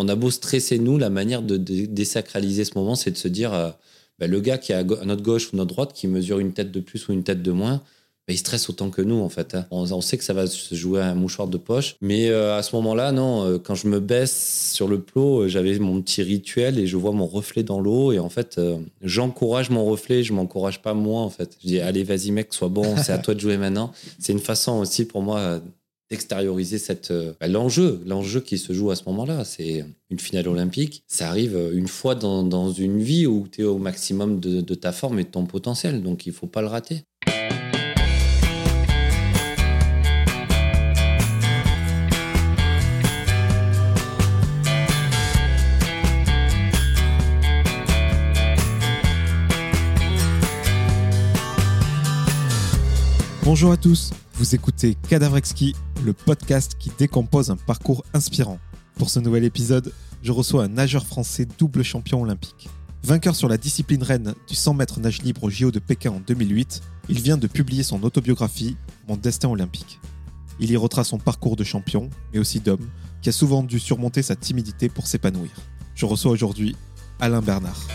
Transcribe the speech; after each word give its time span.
on 0.00 0.08
a 0.08 0.14
beau 0.14 0.30
stresser, 0.30 0.78
nous, 0.78 0.96
la 0.96 1.10
manière 1.10 1.42
de, 1.42 1.56
désacraliser 1.56 2.64
ce 2.64 2.70
moment, 2.76 2.94
c'est 2.94 3.10
de 3.10 3.16
se 3.16 3.26
dire, 3.26 3.52
euh, 3.52 3.70
bah, 4.20 4.28
le 4.28 4.40
gars 4.40 4.56
qui 4.56 4.70
est 4.70 4.76
à, 4.76 4.84
notre 4.84 5.22
gauche 5.22 5.52
ou 5.52 5.56
notre 5.56 5.74
droite, 5.74 5.92
qui 5.92 6.06
mesure 6.06 6.38
une 6.38 6.52
tête 6.52 6.70
de 6.70 6.78
plus 6.78 7.08
ou 7.08 7.12
une 7.12 7.24
tête 7.24 7.42
de 7.42 7.50
moins, 7.50 7.82
bah, 8.28 8.32
il 8.32 8.38
stresse 8.38 8.70
autant 8.70 8.90
que 8.90 9.02
nous, 9.02 9.16
en 9.16 9.28
fait. 9.28 9.56
Hein. 9.56 9.66
On, 9.72 10.00
sait 10.00 10.16
que 10.16 10.22
ça 10.22 10.34
va 10.34 10.46
se 10.46 10.72
jouer 10.76 11.00
à 11.00 11.08
un 11.08 11.16
mouchoir 11.16 11.48
de 11.48 11.56
poche. 11.56 11.96
Mais 12.00 12.28
euh, 12.28 12.56
à 12.56 12.62
ce 12.62 12.76
moment-là, 12.76 13.10
non, 13.10 13.44
euh, 13.44 13.58
quand 13.58 13.74
je 13.74 13.88
me 13.88 13.98
baisse 13.98 14.70
sur 14.72 14.86
le 14.86 15.00
plot, 15.00 15.48
j'avais 15.48 15.76
mon 15.80 16.00
petit 16.00 16.22
rituel 16.22 16.78
et 16.78 16.86
je 16.86 16.96
vois 16.96 17.10
mon 17.10 17.26
reflet 17.26 17.64
dans 17.64 17.80
l'eau. 17.80 18.12
Et 18.12 18.20
en 18.20 18.28
fait, 18.28 18.60
j'encourage 19.02 19.68
mon 19.70 19.84
reflet, 19.84 20.22
je 20.22 20.32
m'encourage 20.32 20.80
pas 20.80 20.94
moi, 20.94 21.22
en 21.22 21.30
fait. 21.30 21.56
Je 21.60 21.66
dis, 21.66 21.80
allez, 21.80 22.04
vas-y, 22.04 22.30
mec, 22.30 22.54
sois 22.54 22.68
bon, 22.68 22.96
c'est 22.98 23.12
à 23.12 23.18
toi 23.18 23.34
de 23.34 23.40
jouer 23.40 23.56
maintenant. 23.56 23.90
C'est 24.20 24.32
une 24.32 24.38
façon 24.38 24.78
aussi 24.78 25.06
pour 25.06 25.22
moi 25.22 25.60
d'extérioriser 26.10 26.78
euh, 27.10 27.32
bah, 27.40 27.48
l'enjeu 27.48 28.00
l'enjeu 28.06 28.40
qui 28.40 28.58
se 28.58 28.72
joue 28.72 28.90
à 28.90 28.96
ce 28.96 29.04
moment-là. 29.06 29.44
C'est 29.44 29.84
une 30.10 30.18
finale 30.18 30.48
olympique. 30.48 31.02
Ça 31.06 31.28
arrive 31.28 31.56
euh, 31.56 31.72
une 31.74 31.88
fois 31.88 32.14
dans, 32.14 32.42
dans 32.42 32.72
une 32.72 33.00
vie 33.00 33.26
où 33.26 33.46
tu 33.50 33.62
es 33.62 33.64
au 33.64 33.78
maximum 33.78 34.40
de, 34.40 34.60
de, 34.60 34.74
ta 34.74 34.92
forme 34.92 35.18
et 35.18 35.24
de 35.24 35.30
ton 35.30 35.46
potentiel. 35.46 36.02
Donc 36.02 36.26
il 36.26 36.32
faut 36.32 36.46
pas 36.46 36.62
le 36.62 36.68
rater. 36.68 37.02
Bonjour 53.48 53.72
à 53.72 53.78
tous, 53.78 54.10
vous 54.38 54.54
écoutez 54.54 54.96
Cadavrexki, 55.08 55.74
le 56.04 56.12
podcast 56.12 56.76
qui 56.78 56.92
décompose 56.96 57.50
un 57.50 57.56
parcours 57.56 58.04
inspirant. 58.14 58.60
Pour 58.94 59.10
ce 59.10 59.18
nouvel 59.18 59.42
épisode, 59.42 59.92
je 60.22 60.30
reçois 60.30 60.62
un 60.62 60.68
nageur 60.68 61.04
français 61.04 61.44
double 61.58 61.82
champion 61.82 62.22
olympique. 62.22 62.68
Vainqueur 63.02 63.34
sur 63.34 63.48
la 63.48 63.56
discipline 63.56 64.04
reine 64.04 64.34
du 64.46 64.54
100 64.54 64.74
mètres 64.74 65.00
nage 65.00 65.22
libre 65.22 65.42
au 65.42 65.50
JO 65.50 65.72
de 65.72 65.80
Pékin 65.80 66.12
en 66.12 66.20
2008, 66.20 66.82
il 67.08 67.20
vient 67.20 67.36
de 67.36 67.48
publier 67.48 67.82
son 67.82 68.00
autobiographie 68.04 68.76
Mon 69.08 69.16
destin 69.16 69.48
olympique. 69.48 69.98
Il 70.60 70.70
y 70.70 70.76
retrace 70.76 71.08
son 71.08 71.18
parcours 71.18 71.56
de 71.56 71.64
champion, 71.64 72.08
mais 72.32 72.38
aussi 72.38 72.60
d'homme, 72.60 72.88
qui 73.22 73.30
a 73.30 73.32
souvent 73.32 73.64
dû 73.64 73.80
surmonter 73.80 74.22
sa 74.22 74.36
timidité 74.36 74.88
pour 74.88 75.08
s'épanouir. 75.08 75.50
Je 75.96 76.06
reçois 76.06 76.30
aujourd'hui 76.30 76.76
Alain 77.18 77.42
Bernard. 77.42 77.88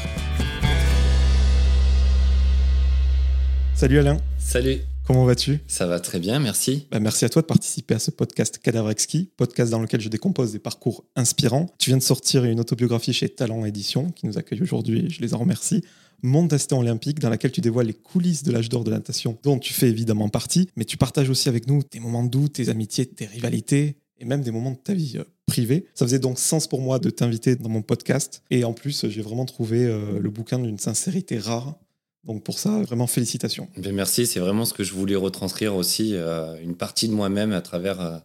Salut 3.76 4.00
Alain. 4.00 4.18
Salut. 4.38 4.82
Comment 5.06 5.26
vas-tu? 5.26 5.60
Ça 5.68 5.86
va 5.86 6.00
très 6.00 6.20
bien, 6.20 6.40
merci. 6.40 6.88
Bah, 6.90 7.02
merci 7.02 7.26
à 7.26 7.30
toi 7.30 7.42
de 7.42 7.48
participer 7.48 7.94
à 7.94 8.00
ce 8.00 8.10
podcast 8.10 8.58
Cadavre 8.60 8.90
Exquis, 8.90 9.30
podcast 9.36 9.70
dans 9.70 9.82
lequel 9.82 10.00
je 10.00 10.08
décompose 10.08 10.54
des 10.54 10.60
parcours 10.60 11.04
inspirants. 11.18 11.70
Tu 11.78 11.90
viens 11.90 11.98
de 11.98 12.04
sortir 12.04 12.46
une 12.46 12.62
autobiographie 12.62 13.12
chez 13.12 13.28
Talent 13.28 13.66
Édition, 13.66 14.12
qui 14.12 14.26
nous 14.28 14.38
accueille 14.38 14.62
aujourd'hui, 14.62 15.10
je 15.10 15.20
les 15.20 15.34
en 15.34 15.40
remercie. 15.40 15.84
Mon 16.22 16.46
destin 16.46 16.78
olympique, 16.78 17.20
dans 17.20 17.30
laquelle 17.30 17.52
tu 17.52 17.60
dévoiles 17.60 17.88
les 17.88 17.94
coulisses 17.94 18.44
de 18.44 18.54
l'âge 18.54 18.70
d'or 18.70 18.86
de 18.86 18.92
la 18.92 18.98
natation, 18.98 19.38
dont 19.44 19.60
tu 19.60 19.74
fais 19.74 19.90
évidemment 19.90 20.30
partie, 20.30 20.70
mais 20.78 20.86
tu 20.86 20.96
partages 20.96 21.30
aussi 21.30 21.50
avec 21.50 21.68
nous 21.68 21.84
tes 21.84 22.00
moments 22.00 22.24
de 22.24 22.30
doute, 22.30 22.54
tes 22.54 22.70
amitiés, 22.70 23.06
tes 23.06 23.26
rivalités, 23.26 23.98
et 24.20 24.26
même 24.26 24.42
des 24.42 24.52
moments 24.52 24.72
de 24.72 24.78
ta 24.78 24.94
vie 24.94 25.18
euh, 25.18 25.26
privée. 25.48 25.86
Ça 25.96 26.06
faisait 26.06 26.20
donc 26.20 26.40
sens 26.40 26.66
pour 26.66 26.80
moi 26.80 27.00
de 27.00 27.10
t'inviter 27.10 27.58
dans 27.58 27.68
mon 27.68 27.82
podcast. 27.82 28.42
Et 28.52 28.64
en 28.64 28.72
plus, 28.72 29.10
j'ai 29.10 29.22
vraiment 29.22 29.44
trouvé 29.44 29.84
euh, 29.84 30.18
le 30.18 30.30
bouquin 30.30 30.60
d'une 30.60 30.80
sincérité 30.80 31.40
rare 31.40 31.78
donc 32.26 32.44
pour 32.44 32.58
ça, 32.58 32.82
vraiment 32.84 33.08
félicitations. 33.08 33.68
Ben, 33.78 33.94
merci, 33.94 34.26
c'est 34.26 34.40
vraiment 34.40 34.66
ce 34.66 34.74
que 34.74 34.84
je 34.84 34.94
voulais 34.94 35.16
retranscrire 35.16 35.76
aussi, 35.76 36.12
euh, 36.14 36.56
une 36.62 36.76
partie 36.76 37.08
de 37.08 37.14
moi-même 37.14 37.52
à 37.52 37.62
travers, 37.62 38.00
euh, 38.00 38.18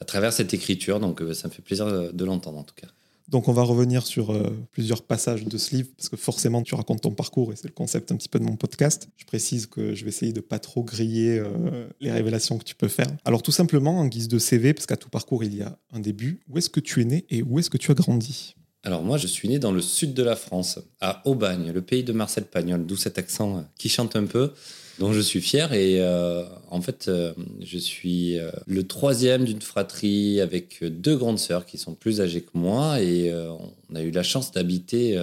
à 0.00 0.04
travers 0.04 0.32
cette 0.32 0.52
écriture. 0.52 1.00
Donc 1.00 1.22
euh, 1.22 1.32
ça 1.32 1.48
me 1.48 1.52
fait 1.52 1.62
plaisir 1.62 2.12
de 2.12 2.24
l'entendre 2.24 2.58
en 2.58 2.64
tout 2.64 2.74
cas. 2.74 2.88
Donc 3.28 3.48
on 3.48 3.52
va 3.52 3.62
revenir 3.62 4.04
sur 4.04 4.38
plusieurs 4.72 5.04
passages 5.04 5.44
de 5.44 5.56
ce 5.56 5.74
livre, 5.74 5.88
parce 5.96 6.10
que 6.10 6.16
forcément 6.16 6.60
tu 6.60 6.74
racontes 6.74 7.00
ton 7.00 7.12
parcours 7.12 7.50
et 7.50 7.56
c'est 7.56 7.68
le 7.68 7.72
concept 7.72 8.12
un 8.12 8.16
petit 8.16 8.28
peu 8.28 8.38
de 8.38 8.44
mon 8.44 8.56
podcast. 8.56 9.08
Je 9.16 9.24
précise 9.24 9.64
que 9.64 9.94
je 9.94 10.04
vais 10.04 10.10
essayer 10.10 10.34
de 10.34 10.40
pas 10.40 10.58
trop 10.58 10.82
griller 10.82 11.42
les 12.00 12.10
révélations 12.10 12.58
que 12.58 12.64
tu 12.64 12.74
peux 12.74 12.88
faire. 12.88 13.06
Alors 13.24 13.42
tout 13.42 13.52
simplement, 13.52 14.00
en 14.00 14.06
guise 14.06 14.28
de 14.28 14.38
CV, 14.38 14.74
parce 14.74 14.84
qu'à 14.84 14.98
tout 14.98 15.08
parcours 15.08 15.44
il 15.44 15.54
y 15.54 15.62
a 15.62 15.78
un 15.92 16.00
début, 16.00 16.40
où 16.46 16.58
est-ce 16.58 16.68
que 16.68 16.80
tu 16.80 17.00
es 17.00 17.04
né 17.04 17.24
et 17.30 17.42
où 17.42 17.58
est-ce 17.58 17.70
que 17.70 17.78
tu 17.78 17.90
as 17.90 17.94
grandi? 17.94 18.54
Alors 18.84 19.02
moi, 19.02 19.16
je 19.16 19.28
suis 19.28 19.48
né 19.48 19.58
dans 19.60 19.70
le 19.70 19.80
sud 19.80 20.12
de 20.12 20.24
la 20.24 20.34
France, 20.34 20.80
à 21.00 21.22
Aubagne, 21.24 21.70
le 21.72 21.82
pays 21.82 22.02
de 22.02 22.12
Marcel 22.12 22.44
Pagnol, 22.44 22.84
d'où 22.84 22.96
cet 22.96 23.16
accent 23.16 23.58
euh, 23.58 23.60
qui 23.78 23.88
chante 23.88 24.16
un 24.16 24.24
peu, 24.24 24.50
dont 24.98 25.12
je 25.12 25.20
suis 25.20 25.40
fier. 25.40 25.72
Et 25.72 26.00
euh, 26.00 26.44
en 26.68 26.80
fait, 26.80 27.06
euh, 27.06 27.32
je 27.60 27.78
suis 27.78 28.38
le 28.66 28.82
troisième 28.82 29.44
d'une 29.44 29.62
fratrie 29.62 30.40
avec 30.40 30.82
deux 30.82 31.16
grandes 31.16 31.38
sœurs 31.38 31.64
qui 31.64 31.78
sont 31.78 31.94
plus 31.94 32.20
âgées 32.20 32.40
que 32.40 32.50
moi. 32.54 33.00
Et 33.00 33.32
on 33.90 33.94
a 33.94 34.02
eu 34.02 34.10
la 34.10 34.24
chance 34.24 34.50
d'habiter 34.50 35.16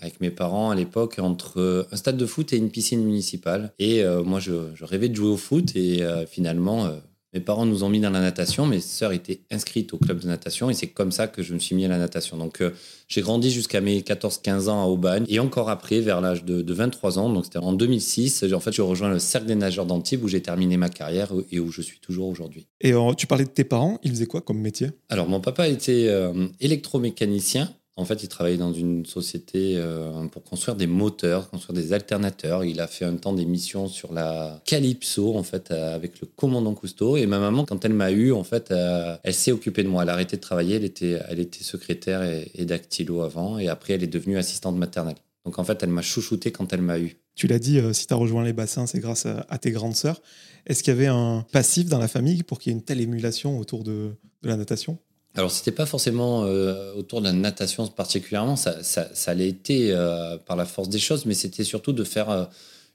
avec 0.00 0.20
mes 0.20 0.30
parents 0.30 0.70
à 0.70 0.74
l'époque 0.74 1.18
entre 1.18 1.88
un 1.90 1.96
stade 1.96 2.16
de 2.16 2.26
foot 2.26 2.52
et 2.52 2.56
une 2.56 2.70
piscine 2.70 3.02
municipale. 3.02 3.72
Et 3.78 4.04
moi, 4.24 4.40
je, 4.40 4.74
je, 4.74 4.84
rêvais 4.84 5.08
de 5.08 5.14
jouer 5.14 5.30
au 5.30 5.36
foot 5.36 5.74
et 5.74 6.04
finalement 6.28 6.90
mes 7.36 7.40
parents 7.40 7.66
nous 7.66 7.84
ont 7.84 7.90
mis 7.90 8.00
dans 8.00 8.08
la 8.08 8.22
natation. 8.22 8.64
Mes 8.64 8.80
sœurs 8.80 9.12
étaient 9.12 9.40
inscrites 9.50 9.92
au 9.92 9.98
club 9.98 10.20
de 10.20 10.26
natation 10.26 10.70
et 10.70 10.74
c'est 10.74 10.86
comme 10.86 11.12
ça 11.12 11.28
que 11.28 11.42
je 11.42 11.52
me 11.52 11.58
suis 11.58 11.74
mis 11.74 11.84
à 11.84 11.88
la 11.88 11.98
natation. 11.98 12.38
Donc, 12.38 12.62
euh, 12.62 12.70
j'ai 13.08 13.20
grandi 13.20 13.50
jusqu'à 13.50 13.82
mes 13.82 14.00
14-15 14.00 14.70
ans 14.70 14.82
à 14.82 14.86
Aubagne 14.86 15.26
et 15.28 15.38
encore 15.38 15.68
après, 15.68 16.00
vers 16.00 16.22
l'âge 16.22 16.44
de, 16.44 16.72
23 16.72 17.18
ans, 17.18 17.28
donc 17.30 17.44
c'était 17.44 17.58
en 17.58 17.74
2006, 17.74 18.46
en 18.54 18.60
fait, 18.60 18.72
je 18.72 18.80
rejoins 18.80 19.10
le 19.10 19.18
Cercle 19.18 19.48
des 19.48 19.54
nageurs 19.54 19.84
d'Antibes 19.84 20.24
où 20.24 20.28
j'ai 20.28 20.40
terminé 20.40 20.78
ma 20.78 20.88
carrière 20.88 21.30
et 21.52 21.60
où 21.60 21.70
je 21.70 21.82
suis 21.82 21.98
toujours 21.98 22.28
aujourd'hui. 22.28 22.66
Et 22.80 22.94
euh, 22.94 23.12
tu 23.12 23.26
parlais 23.26 23.44
de 23.44 23.50
tes 23.50 23.64
parents, 23.64 23.98
ils 24.02 24.10
faisaient 24.10 24.26
quoi 24.26 24.40
comme 24.40 24.58
métier? 24.58 24.88
Alors, 25.10 25.28
mon 25.28 25.40
papa 25.40 25.68
était 25.68 26.06
euh, 26.08 26.48
électromécanicien 26.60 27.70
en 27.98 28.04
fait, 28.04 28.22
il 28.22 28.28
travaillait 28.28 28.58
dans 28.58 28.74
une 28.74 29.06
société 29.06 29.76
euh, 29.76 30.26
pour 30.26 30.44
construire 30.44 30.76
des 30.76 30.86
moteurs, 30.86 31.48
construire 31.48 31.74
des 31.74 31.94
alternateurs. 31.94 32.62
Il 32.62 32.78
a 32.80 32.86
fait 32.86 33.06
un 33.06 33.16
temps 33.16 33.32
des 33.32 33.46
missions 33.46 33.88
sur 33.88 34.12
la 34.12 34.60
Calypso, 34.66 35.34
en 35.34 35.42
fait, 35.42 35.70
euh, 35.70 35.94
avec 35.94 36.20
le 36.20 36.26
commandant 36.26 36.74
Cousteau. 36.74 37.16
Et 37.16 37.24
ma 37.24 37.38
maman, 37.38 37.64
quand 37.64 37.86
elle 37.86 37.94
m'a 37.94 38.10
eu, 38.10 38.32
en 38.32 38.44
fait, 38.44 38.70
euh, 38.70 39.16
elle 39.22 39.32
s'est 39.32 39.50
occupée 39.50 39.82
de 39.82 39.88
moi. 39.88 40.02
Elle 40.02 40.10
a 40.10 40.12
arrêté 40.12 40.36
de 40.36 40.42
travailler. 40.42 40.76
Elle 40.76 40.84
était, 40.84 41.18
elle 41.26 41.40
était 41.40 41.64
secrétaire 41.64 42.22
et, 42.22 42.50
et 42.54 42.66
dactylo 42.66 43.22
avant. 43.22 43.58
Et 43.58 43.68
après, 43.68 43.94
elle 43.94 44.02
est 44.02 44.08
devenue 44.08 44.36
assistante 44.36 44.76
maternelle. 44.76 45.16
Donc, 45.46 45.58
en 45.58 45.64
fait, 45.64 45.82
elle 45.82 45.88
m'a 45.88 46.02
chouchouté 46.02 46.52
quand 46.52 46.74
elle 46.74 46.82
m'a 46.82 46.98
eu. 46.98 47.16
Tu 47.34 47.46
l'as 47.46 47.58
dit, 47.58 47.80
si 47.94 48.06
tu 48.06 48.12
as 48.12 48.16
rejoint 48.16 48.44
les 48.44 48.52
bassins, 48.52 48.86
c'est 48.86 49.00
grâce 49.00 49.24
à, 49.24 49.58
tes 49.58 49.70
grandes 49.70 49.96
sœurs. 49.96 50.20
Est-ce 50.66 50.82
qu'il 50.82 50.92
y 50.92 50.96
avait 50.96 51.06
un 51.06 51.46
passif 51.50 51.86
dans 51.86 51.98
la 51.98 52.08
famille 52.08 52.42
pour 52.42 52.58
qu'il 52.58 52.72
y 52.72 52.74
ait 52.74 52.78
une 52.78 52.84
telle 52.84 53.00
émulation 53.00 53.58
autour 53.58 53.84
de 53.84 54.10
la 54.42 54.56
natation? 54.56 54.98
Alors, 55.36 55.50
c'était 55.50 55.70
pas 55.70 55.84
forcément 55.84 56.44
euh, 56.44 56.94
autour 56.94 57.20
de 57.20 57.26
la 57.26 57.32
natation 57.32 57.86
particulièrement, 57.88 58.56
ça, 58.56 58.82
ça, 58.82 59.34
l'ait 59.34 59.48
été 59.48 59.92
euh, 59.92 60.38
par 60.38 60.56
la 60.56 60.64
force 60.64 60.88
des 60.88 60.98
choses, 60.98 61.26
mais 61.26 61.34
c'était 61.34 61.62
surtout 61.62 61.92
de 61.92 62.04
faire 62.04 62.30
euh, 62.30 62.44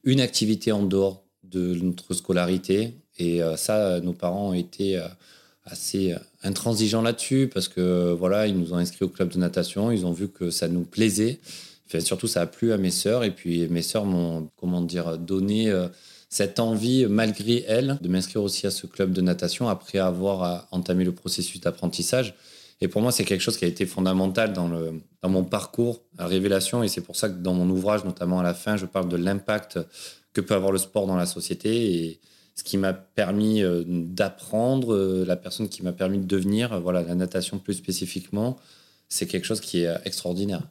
une 0.04 0.20
activité 0.20 0.72
en 0.72 0.82
dehors 0.82 1.24
de 1.44 1.76
notre 1.76 2.16
scolarité. 2.16 2.96
Et 3.20 3.40
ça, 3.56 4.00
nos 4.00 4.14
parents 4.14 4.50
ont 4.50 4.54
été 4.54 5.00
assez 5.66 6.16
intransigeants 6.42 7.04
là-dessus 7.04 7.52
parce 7.54 7.68
que 7.68 8.12
voilà, 8.14 8.48
ils 8.48 8.58
nous 8.58 8.74
ont 8.74 8.78
inscrits 8.78 9.06
au 9.06 9.10
club 9.10 9.30
de 9.30 9.38
natation, 9.38 9.92
ils 9.92 10.08
ont 10.08 10.12
vu 10.12 10.28
que 10.28 10.50
ça 10.50 10.68
nous 10.68 10.86
plaisait. 10.86 11.40
Surtout, 12.00 12.26
ça 12.26 12.42
a 12.42 12.46
plu 12.48 12.72
à 12.72 12.78
mes 12.78 12.90
sœurs, 12.90 13.24
et 13.24 13.30
puis 13.30 13.68
mes 13.68 13.84
sœurs 13.84 14.06
m'ont, 14.06 14.50
comment 14.56 14.82
dire, 14.82 15.20
donné 15.20 15.72
cette 16.32 16.62
envie, 16.62 17.06
malgré 17.08 17.66
elle, 17.68 17.98
de 18.02 18.08
m'inscrire 18.08 18.42
aussi 18.42 18.66
à 18.66 18.72
ce 18.72 18.88
club 18.88 19.12
de 19.12 19.20
natation 19.20 19.68
après 19.68 20.00
avoir 20.00 20.44
euh, 20.44 20.58
entamé 20.72 21.04
le 21.04 21.12
processus 21.12 21.60
d'apprentissage. 21.60 22.36
Et 22.80 22.88
pour 22.88 23.02
moi, 23.02 23.12
c'est 23.12 23.26
quelque 23.26 23.42
chose 23.42 23.58
qui 23.58 23.66
a 23.66 23.68
été 23.68 23.86
fondamental 23.86 24.54
dans, 24.54 24.70
mon 25.30 25.44
parcours 25.44 26.02
à 26.18 26.26
Révélation. 26.26 26.84
Et 26.84 26.88
c'est 26.88 27.02
pour 27.02 27.18
ça 27.18 27.30
que 27.30 27.36
dans 27.36 27.54
mon 27.54 27.70
ouvrage, 27.70 28.06
notamment 28.06 28.40
à 28.40 28.44
la 28.44 28.54
fin, 28.54 28.78
je 28.78 28.86
parle 28.86 29.10
de 29.10 29.18
l'impact 29.18 29.78
que 30.34 30.40
peut 30.40 30.56
avoir 30.56 30.72
le 30.72 30.80
sport 30.80 31.06
dans 31.06 31.18
la 31.18 31.26
société 31.26 32.06
et 32.06 32.20
ce 32.56 32.64
qui 32.64 32.78
m'a 32.78 32.94
permis 32.94 33.62
euh, 33.62 33.84
d'apprendre, 33.86 34.96
euh, 34.96 35.26
la 35.26 35.36
personne 35.36 35.68
qui 35.68 35.84
m'a 35.84 35.92
permis 35.92 36.20
de 36.20 36.26
devenir, 36.26 36.80
voilà, 36.80 37.04
la 37.04 37.14
natation 37.14 37.60
plus 37.60 37.74
spécifiquement, 37.74 38.58
c'est 39.10 39.28
quelque 39.28 39.46
chose 39.46 39.60
qui 39.60 39.82
est 39.82 39.94
extraordinaire. 40.06 40.64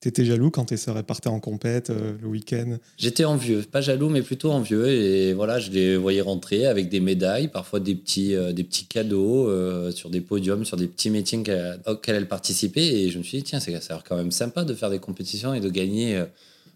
T'étais 0.00 0.24
jaloux 0.24 0.52
quand 0.52 0.66
tes 0.66 0.76
sœurs 0.76 1.02
partaient 1.02 1.28
en 1.28 1.40
compète 1.40 1.90
euh, 1.90 2.16
le 2.22 2.28
week-end? 2.28 2.76
J'étais 2.96 3.24
envieux, 3.24 3.62
pas 3.62 3.80
jaloux, 3.80 4.08
mais 4.08 4.22
plutôt 4.22 4.52
envieux. 4.52 4.86
Et 4.88 5.32
voilà, 5.32 5.58
je 5.58 5.72
les 5.72 5.96
voyais 5.96 6.20
rentrer 6.20 6.66
avec 6.66 6.88
des 6.88 7.00
médailles, 7.00 7.48
parfois 7.48 7.80
des 7.80 7.96
petits, 7.96 8.36
euh, 8.36 8.52
des 8.52 8.62
petits 8.62 8.86
cadeaux 8.86 9.48
euh, 9.48 9.90
sur 9.90 10.08
des 10.08 10.20
podiums, 10.20 10.64
sur 10.64 10.76
des 10.76 10.86
petits 10.86 11.10
métiers 11.10 11.42
auxquels 11.86 12.14
elles 12.14 12.28
participaient. 12.28 12.86
Et 12.86 13.10
je 13.10 13.18
me 13.18 13.24
suis 13.24 13.38
dit, 13.38 13.44
tiens, 13.44 13.58
ça 13.58 13.72
a 13.72 13.74
l'air 13.74 14.04
quand 14.08 14.16
même 14.16 14.30
sympa 14.30 14.62
de 14.62 14.72
faire 14.72 14.90
des 14.90 15.00
compétitions 15.00 15.52
et 15.52 15.60
de 15.60 15.68
gagner 15.68 16.22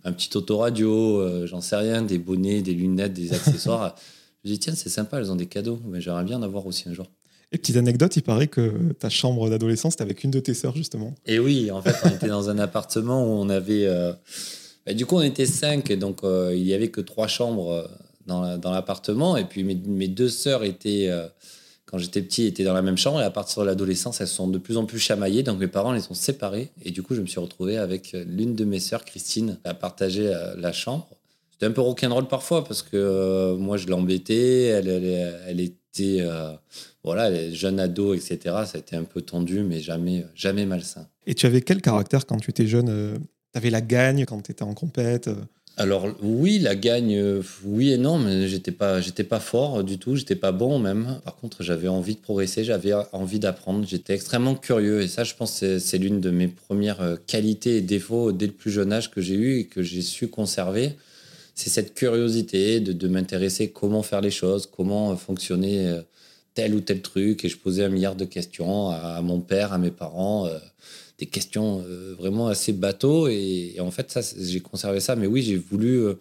un 0.04 0.12
petit 0.12 0.36
autoradio, 0.36 1.46
j'en 1.46 1.60
sais 1.60 1.76
rien, 1.76 2.02
des 2.02 2.18
bonnets, 2.18 2.60
des 2.60 2.74
lunettes, 2.74 3.12
des 3.12 3.32
accessoires. 3.32 3.94
je 4.44 4.48
me 4.48 4.52
suis 4.52 4.58
dit, 4.58 4.64
tiens, 4.64 4.74
c'est 4.74 4.88
sympa, 4.88 5.18
elles 5.18 5.30
ont 5.30 5.36
des 5.36 5.46
cadeaux, 5.46 5.78
mais 5.86 6.00
j'aimerais 6.00 6.24
bien 6.24 6.38
en 6.38 6.42
avoir 6.42 6.66
aussi 6.66 6.88
un 6.88 6.92
jour. 6.92 7.06
Et 7.52 7.58
petite 7.58 7.76
anecdote, 7.76 8.16
il 8.16 8.22
paraît 8.22 8.48
que 8.48 8.92
ta 8.98 9.10
chambre 9.10 9.50
d'adolescence, 9.50 9.92
c'était 9.92 10.04
avec 10.04 10.24
une 10.24 10.30
de 10.30 10.40
tes 10.40 10.54
sœurs, 10.54 10.74
justement. 10.74 11.14
Et 11.26 11.38
oui, 11.38 11.70
en 11.70 11.82
fait, 11.82 11.94
on 12.04 12.08
était 12.08 12.28
dans 12.28 12.48
un 12.48 12.58
appartement 12.58 13.24
où 13.24 13.28
on 13.28 13.50
avait. 13.50 13.84
Euh, 13.84 14.14
bah, 14.86 14.94
du 14.94 15.04
coup, 15.04 15.16
on 15.16 15.22
était 15.22 15.44
cinq, 15.44 15.92
donc 15.92 16.20
euh, 16.24 16.54
il 16.56 16.64
n'y 16.64 16.72
avait 16.72 16.88
que 16.88 17.02
trois 17.02 17.28
chambres 17.28 17.86
euh, 18.26 18.56
dans 18.56 18.72
l'appartement. 18.72 19.36
et 19.36 19.44
puis 19.44 19.64
mes, 19.64 20.08
deux 20.08 20.30
sœurs 20.30 20.64
étaient 20.64 21.10
quand 21.84 21.98
j'étais 21.98 22.22
petit, 22.22 22.46
étaient 22.46 22.64
dans 22.64 22.72
la 22.72 22.80
même 22.80 22.96
chambre. 22.96 23.20
Et 23.20 23.24
à 23.24 23.30
partir 23.30 23.62
de 23.62 23.66
l'adolescence, 23.66 24.22
elles 24.22 24.28
sont 24.28 24.48
de 24.48 24.58
plus 24.58 24.78
en 24.78 24.86
plus 24.86 24.98
chamaillées. 24.98 25.42
Donc 25.42 25.58
mes 25.58 25.68
parents 25.68 25.92
les 25.92 26.00
sont 26.00 26.14
séparés. 26.14 26.70
Et 26.82 26.90
du 26.90 27.02
coup, 27.02 27.14
je 27.14 27.20
me 27.20 27.26
suis 27.26 27.40
retrouvé 27.40 27.76
avec 27.76 28.16
l'une 28.26 28.54
de 28.54 28.64
mes 28.64 28.80
sœurs, 28.80 29.04
Christine, 29.04 29.58
à 29.64 29.74
partager 29.74 30.32
la 30.56 30.72
chambre. 30.72 31.06
C'était 31.50 31.66
un 31.66 31.72
peu 31.72 31.82
rock'n'roll 31.82 32.28
parfois 32.28 32.64
parce 32.64 32.80
que 32.80 33.54
moi, 33.56 33.76
je 33.76 33.88
l'embêtais. 33.88 34.62
Elle, 34.66 34.88
elle, 34.88 35.34
elle, 35.48 35.60
était 35.92 36.24
voilà, 37.04 37.50
jeune 37.52 37.80
ado, 37.80 38.14
etc. 38.14 38.38
Ça 38.42 38.72
a 38.74 38.78
été 38.78 38.96
un 38.96 39.04
peu 39.04 39.22
tendu, 39.22 39.62
mais 39.62 39.80
jamais, 39.80 40.24
jamais 40.34 40.66
malsain. 40.66 41.06
Et 41.26 41.34
tu 41.34 41.46
avais 41.46 41.60
quel 41.60 41.80
caractère 41.80 42.26
quand 42.26 42.38
tu 42.38 42.50
étais 42.50 42.66
jeune 42.66 43.18
Tu 43.52 43.58
avais 43.58 43.70
la 43.70 43.80
gagne 43.80 44.24
quand 44.24 44.40
tu 44.40 44.52
étais 44.52 44.64
en 44.64 44.74
compète 44.74 45.28
alors 45.78 46.06
oui, 46.22 46.58
la 46.58 46.74
gagne, 46.74 47.16
euh, 47.16 47.42
oui 47.64 47.92
et 47.92 47.98
non, 47.98 48.18
mais 48.18 48.46
j'étais 48.46 48.72
pas, 48.72 49.00
j'étais 49.00 49.24
pas 49.24 49.40
fort 49.40 49.82
du 49.82 49.98
tout, 49.98 50.16
j'étais 50.16 50.36
pas 50.36 50.52
bon 50.52 50.78
même. 50.78 51.18
Par 51.24 51.36
contre, 51.36 51.62
j'avais 51.62 51.88
envie 51.88 52.14
de 52.14 52.20
progresser, 52.20 52.62
j'avais 52.62 52.92
envie 53.12 53.38
d'apprendre, 53.38 53.86
j'étais 53.88 54.14
extrêmement 54.14 54.54
curieux 54.54 55.00
et 55.00 55.08
ça, 55.08 55.24
je 55.24 55.34
pense, 55.34 55.54
c'est, 55.54 55.80
c'est 55.80 55.96
l'une 55.96 56.20
de 56.20 56.30
mes 56.30 56.48
premières 56.48 57.00
euh, 57.00 57.16
qualités 57.26 57.78
et 57.78 57.80
défauts 57.80 58.32
dès 58.32 58.46
le 58.46 58.52
plus 58.52 58.70
jeune 58.70 58.92
âge 58.92 59.10
que 59.10 59.22
j'ai 59.22 59.34
eu 59.34 59.60
et 59.60 59.66
que 59.66 59.82
j'ai 59.82 60.02
su 60.02 60.28
conserver. 60.28 60.96
C'est 61.54 61.70
cette 61.70 61.94
curiosité 61.94 62.80
de, 62.80 62.92
de 62.92 63.08
m'intéresser 63.08 63.70
comment 63.70 64.02
faire 64.02 64.20
les 64.20 64.30
choses, 64.30 64.66
comment 64.66 65.16
fonctionner 65.16 65.86
euh, 65.86 66.02
tel 66.54 66.74
ou 66.74 66.80
tel 66.80 67.02
truc 67.02 67.44
et 67.44 67.48
je 67.48 67.56
posais 67.56 67.84
un 67.84 67.88
milliard 67.88 68.16
de 68.16 68.24
questions 68.24 68.90
à, 68.90 69.20
mon 69.22 69.40
père, 69.40 69.72
à 69.72 69.78
mes 69.78 69.90
parents 69.90 70.48
des 71.22 71.26
questions 71.26 71.84
euh, 71.86 72.14
vraiment 72.18 72.48
assez 72.48 72.72
bateau. 72.72 73.28
Et, 73.28 73.76
en 73.78 73.90
fait, 73.90 74.10
ça, 74.10 74.20
j'ai 74.38 74.60
conservé 74.60 75.00
ça. 75.00 75.14
Mais 75.14 75.26
oui, 75.26 75.42
j'ai 75.42 75.56
voulu 75.56 76.00
euh, 76.00 76.14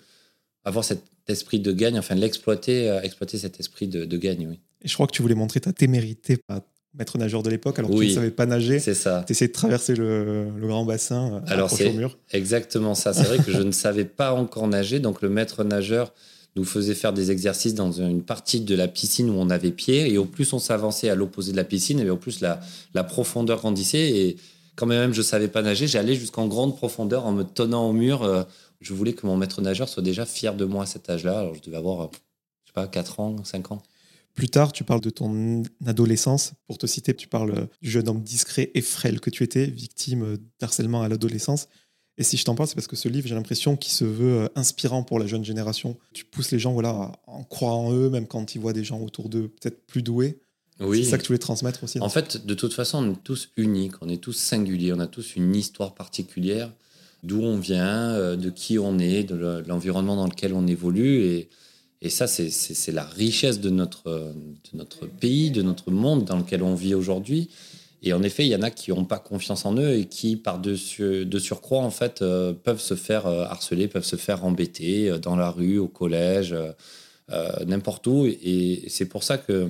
avoir 0.63 0.85
cet 0.85 1.01
esprit 1.27 1.59
de 1.59 1.71
gagne, 1.71 1.97
enfin 1.97 2.15
l'exploiter, 2.15 2.89
euh, 2.89 3.01
exploiter 3.01 3.37
cet 3.37 3.59
esprit 3.59 3.87
de, 3.87 4.17
gagne, 4.17 4.47
oui. 4.47 4.59
Et 4.83 4.87
je 4.87 4.93
crois 4.93 5.07
que 5.07 5.11
tu 5.11 5.21
voulais 5.21 5.35
montrer 5.35 5.59
ta 5.59 5.73
témérité 5.73 6.37
maître 6.93 7.17
nageur 7.17 7.43
de 7.43 7.49
l'époque, 7.49 7.79
alors 7.79 7.91
que 7.91 7.95
tu 7.95 8.07
ne 8.07 8.13
savais 8.13 8.31
pas 8.31 8.45
nager. 8.45 8.79
C'est 8.79 8.93
ça. 8.93 9.23
Tu 9.25 9.31
essayais 9.31 9.47
de 9.47 9.53
traverser 9.53 9.95
le, 9.95 10.47
grand 10.61 10.85
bassin, 10.85 11.41
alors 11.47 11.69
c'est 11.69 11.91
mur. 11.93 12.17
exactement 12.31 12.95
ça. 12.95 13.13
C'est 13.13 13.23
vrai 13.23 13.37
que 13.39 13.51
je 13.51 13.61
ne 13.61 13.71
savais 13.71 14.05
pas 14.05 14.33
encore 14.33 14.67
nager, 14.67 14.99
donc 14.99 15.21
le 15.21 15.29
maître 15.29 15.63
nageur 15.63 16.13
nous 16.57 16.65
faisait 16.65 16.95
faire 16.95 17.13
des 17.13 17.31
exercices 17.31 17.75
dans 17.75 17.93
une 17.93 18.23
partie 18.23 18.59
de 18.59 18.75
la 18.75 18.89
piscine 18.89 19.29
où 19.29 19.35
on 19.35 19.49
avait 19.49 19.71
pied, 19.71 20.11
et 20.11 20.17
au 20.17 20.25
plus 20.25 20.51
on 20.51 20.59
s'avançait 20.59 21.09
à 21.09 21.15
l'opposé 21.15 21.53
de 21.53 21.57
la 21.57 21.63
piscine, 21.63 21.99
et 21.99 22.09
au 22.09 22.17
plus 22.17 22.41
la, 22.41 22.59
la 22.93 23.05
profondeur 23.05 23.59
grandissait, 23.59 24.09
et 24.09 24.37
quand 24.75 24.85
même 24.85 25.13
je 25.13 25.21
savais 25.21 25.47
pas 25.47 25.61
nager, 25.61 25.87
j'allais 25.87 26.15
jusqu'en 26.15 26.47
grande 26.47 26.75
profondeur 26.75 27.25
en 27.25 27.31
me 27.31 27.43
tenant 27.43 27.87
au 27.87 27.93
mur. 27.93 28.23
Euh, 28.23 28.43
je 28.79 28.93
voulais 28.93 29.13
que 29.13 29.25
mon 29.25 29.37
maître 29.37 29.61
nageur 29.61 29.87
soit 29.87 30.03
déjà 30.03 30.25
fier 30.25 30.55
de 30.55 30.65
moi 30.65 30.83
à 30.83 30.85
cet 30.85 31.09
âge-là. 31.09 31.39
Alors 31.39 31.53
je 31.55 31.61
devais 31.61 31.77
avoir, 31.77 32.01
euh, 32.01 32.07
je 32.65 32.69
sais 32.69 32.73
pas, 32.73 32.87
4 32.87 33.19
ans, 33.19 33.35
5 33.43 33.71
ans. 33.71 33.83
Plus 34.33 34.49
tard, 34.49 34.71
tu 34.71 34.83
parles 34.83 35.01
de 35.01 35.09
ton 35.09 35.63
adolescence. 35.85 36.53
Pour 36.67 36.77
te 36.77 36.87
citer, 36.87 37.13
tu 37.13 37.27
parles 37.27 37.51
euh, 37.51 37.65
du 37.81 37.89
jeune 37.89 38.07
homme 38.07 38.21
discret 38.21 38.71
et 38.73 38.81
frêle 38.81 39.19
que 39.19 39.29
tu 39.29 39.43
étais, 39.43 39.65
victime 39.65 40.37
d'harcèlement 40.59 41.01
à 41.01 41.09
l'adolescence. 41.09 41.67
Et 42.17 42.23
si 42.23 42.37
je 42.37 42.45
t'en 42.45 42.55
parle, 42.55 42.67
c'est 42.67 42.75
parce 42.75 42.87
que 42.87 42.95
ce 42.95 43.07
livre, 43.07 43.27
j'ai 43.27 43.35
l'impression 43.35 43.75
qu'il 43.75 43.93
se 43.93 44.05
veut 44.05 44.49
inspirant 44.55 45.03
pour 45.03 45.17
la 45.17 45.27
jeune 45.27 45.43
génération. 45.43 45.97
Tu 46.13 46.25
pousses 46.25 46.51
les 46.51 46.59
gens 46.59 46.73
voilà, 46.73 46.89
à 46.89 47.13
en 47.27 47.43
croire 47.43 47.77
en 47.77 47.93
eux, 47.93 48.09
même 48.09 48.27
quand 48.27 48.53
ils 48.53 48.61
voient 48.61 48.73
des 48.73 48.83
gens 48.83 48.99
autour 48.99 49.29
d'eux 49.29 49.47
peut-être 49.47 49.85
plus 49.87 50.03
doués. 50.03 50.39
C'est 50.79 51.03
ça 51.03 51.17
que 51.17 51.23
tu 51.23 51.27
voulais 51.27 51.39
transmettre 51.39 51.83
aussi. 51.83 51.99
En 51.99 52.09
fait, 52.09 52.45
de 52.45 52.53
toute 52.53 52.73
façon, 52.73 53.05
on 53.05 53.11
est 53.13 53.23
tous 53.23 53.49
uniques, 53.55 53.93
on 54.01 54.09
est 54.09 54.17
tous 54.17 54.33
singuliers, 54.33 54.93
on 54.93 54.99
a 54.99 55.07
tous 55.07 55.35
une 55.35 55.55
histoire 55.55 55.93
particulière, 55.93 56.71
d'où 57.23 57.41
on 57.41 57.57
vient, 57.57 58.11
euh, 58.11 58.35
de 58.35 58.49
qui 58.49 58.79
on 58.79 58.97
est, 58.97 59.23
de 59.23 59.63
l'environnement 59.67 60.15
dans 60.15 60.25
lequel 60.25 60.53
on 60.53 60.65
évolue. 60.65 61.23
Et, 61.25 61.49
et 62.01 62.09
ça, 62.09 62.27
c'est 62.27 62.91
la 62.91 63.03
richesse 63.03 63.59
de 63.59 63.69
notre, 63.69 64.25
pays, 65.19 65.51
de 65.51 65.61
notre 65.61 65.91
monde 65.91 66.25
dans 66.25 66.37
lequel 66.37 66.63
on 66.63 66.75
vit 66.75 66.95
aujourd'hui. 66.95 67.49
Et 68.03 68.13
en 68.13 68.23
effet, 68.23 68.45
il 68.45 68.49
y 68.49 68.55
en 68.55 68.63
a 68.63 68.71
qui 68.71 68.89
n'ont 68.89 69.05
pas 69.05 69.19
confiance 69.19 69.65
en 69.65 69.75
eux 69.77 69.93
et 69.93 70.05
qui, 70.05 70.35
par 70.35 70.57
dessus, 70.59 71.25
de 71.25 71.39
surcroît, 71.39 71.81
en 71.81 71.91
fait, 71.91 72.23
euh, 72.23 72.51
peuvent 72.51 72.81
se 72.81 72.95
faire 72.95 73.27
euh, 73.27 73.43
harceler, 73.43 73.87
peuvent 73.87 74.03
se 74.03 74.15
faire 74.15 74.43
embêter 74.43 75.19
dans 75.19 75.35
la 75.35 75.51
rue, 75.51 75.77
au 75.77 75.87
collège, 75.87 76.55
n'importe 77.65 78.07
où. 78.07 78.25
Et 78.25 78.83
c'est 78.87 79.05
pour 79.05 79.23
ça 79.23 79.37
que 79.37 79.69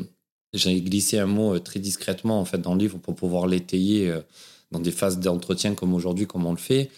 j'ai 0.53 0.81
glissé 0.81 1.17
un 1.19 1.25
mot 1.25 1.55
euh, 1.55 1.59
très 1.59 1.79
discrètement 1.79 2.39
en 2.39 2.45
fait 2.45 2.59
dans 2.59 2.73
le 2.73 2.79
livre 2.79 2.97
pour 2.97 3.15
pouvoir 3.15 3.47
l'étayer 3.47 4.09
euh, 4.09 4.21
dans 4.71 4.79
des 4.79 4.91
phases 4.91 5.19
d'entretien 5.19 5.75
comme 5.75 5.93
aujourd'hui, 5.93 6.27
comme 6.27 6.45
on 6.45 6.51
le 6.51 6.57
fait, 6.57 6.89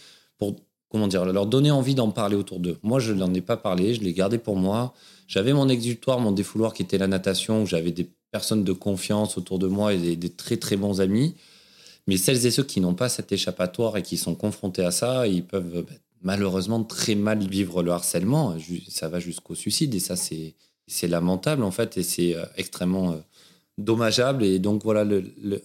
comment 0.93 1.07
dire, 1.07 1.25
leur 1.25 1.47
donner 1.47 1.71
envie 1.71 1.95
d'en 1.95 2.11
parler 2.11 2.35
autour 2.35 2.59
d'eux. 2.59 2.77
Moi, 2.83 2.99
je 2.99 3.13
n'en 3.13 3.33
ai 3.33 3.41
pas 3.41 3.57
parlé, 3.57 3.95
je 3.95 4.01
l'ai 4.01 4.13
gardé 4.13 4.37
pour 4.37 4.55
moi. 4.55 4.93
J'avais 5.27 5.51
mon 5.51 5.67
exutoire, 5.67 6.19
mon 6.19 6.31
défouloir 6.31 6.71
qui 6.71 6.83
était 6.83 6.99
la 6.99 7.07
natation, 7.07 7.63
où 7.63 7.65
j'avais 7.65 7.91
des 7.91 8.07
personnes 8.29 8.63
de 8.63 8.73
confiance 8.73 9.35
autour 9.35 9.57
de 9.57 9.65
moi 9.65 9.95
et 9.95 10.15
des, 10.15 10.29
très 10.29 10.57
très 10.57 10.77
bons 10.77 11.01
amis. 11.01 11.33
Mais 12.05 12.15
celles 12.15 12.45
et 12.45 12.51
ceux 12.51 12.63
qui 12.63 12.79
n'ont 12.79 12.93
pas 12.93 13.09
cet 13.09 13.31
échappatoire 13.31 13.97
et 13.97 14.03
qui 14.03 14.17
sont 14.17 14.35
confrontés 14.35 14.85
à 14.85 14.91
ça, 14.91 15.25
ils 15.25 15.43
peuvent 15.43 15.83
bah, 15.87 15.93
malheureusement 16.21 16.83
très 16.83 17.15
mal 17.15 17.39
vivre 17.39 17.81
le 17.81 17.89
harcèlement. 17.89 18.55
Ça 18.87 19.09
va 19.09 19.19
jusqu'au 19.19 19.55
suicide 19.55 19.95
et 19.95 19.99
ça, 19.99 20.15
c'est 20.15 21.07
lamentable 21.07 21.63
en 21.63 21.71
fait 21.71 21.97
et 21.97 22.03
c'est 22.03 22.35
euh, 22.35 22.45
extrêmement 22.55 23.19
dommageable. 23.79 24.43
Et 24.43 24.59
donc 24.59 24.83
voilà, 24.83 25.05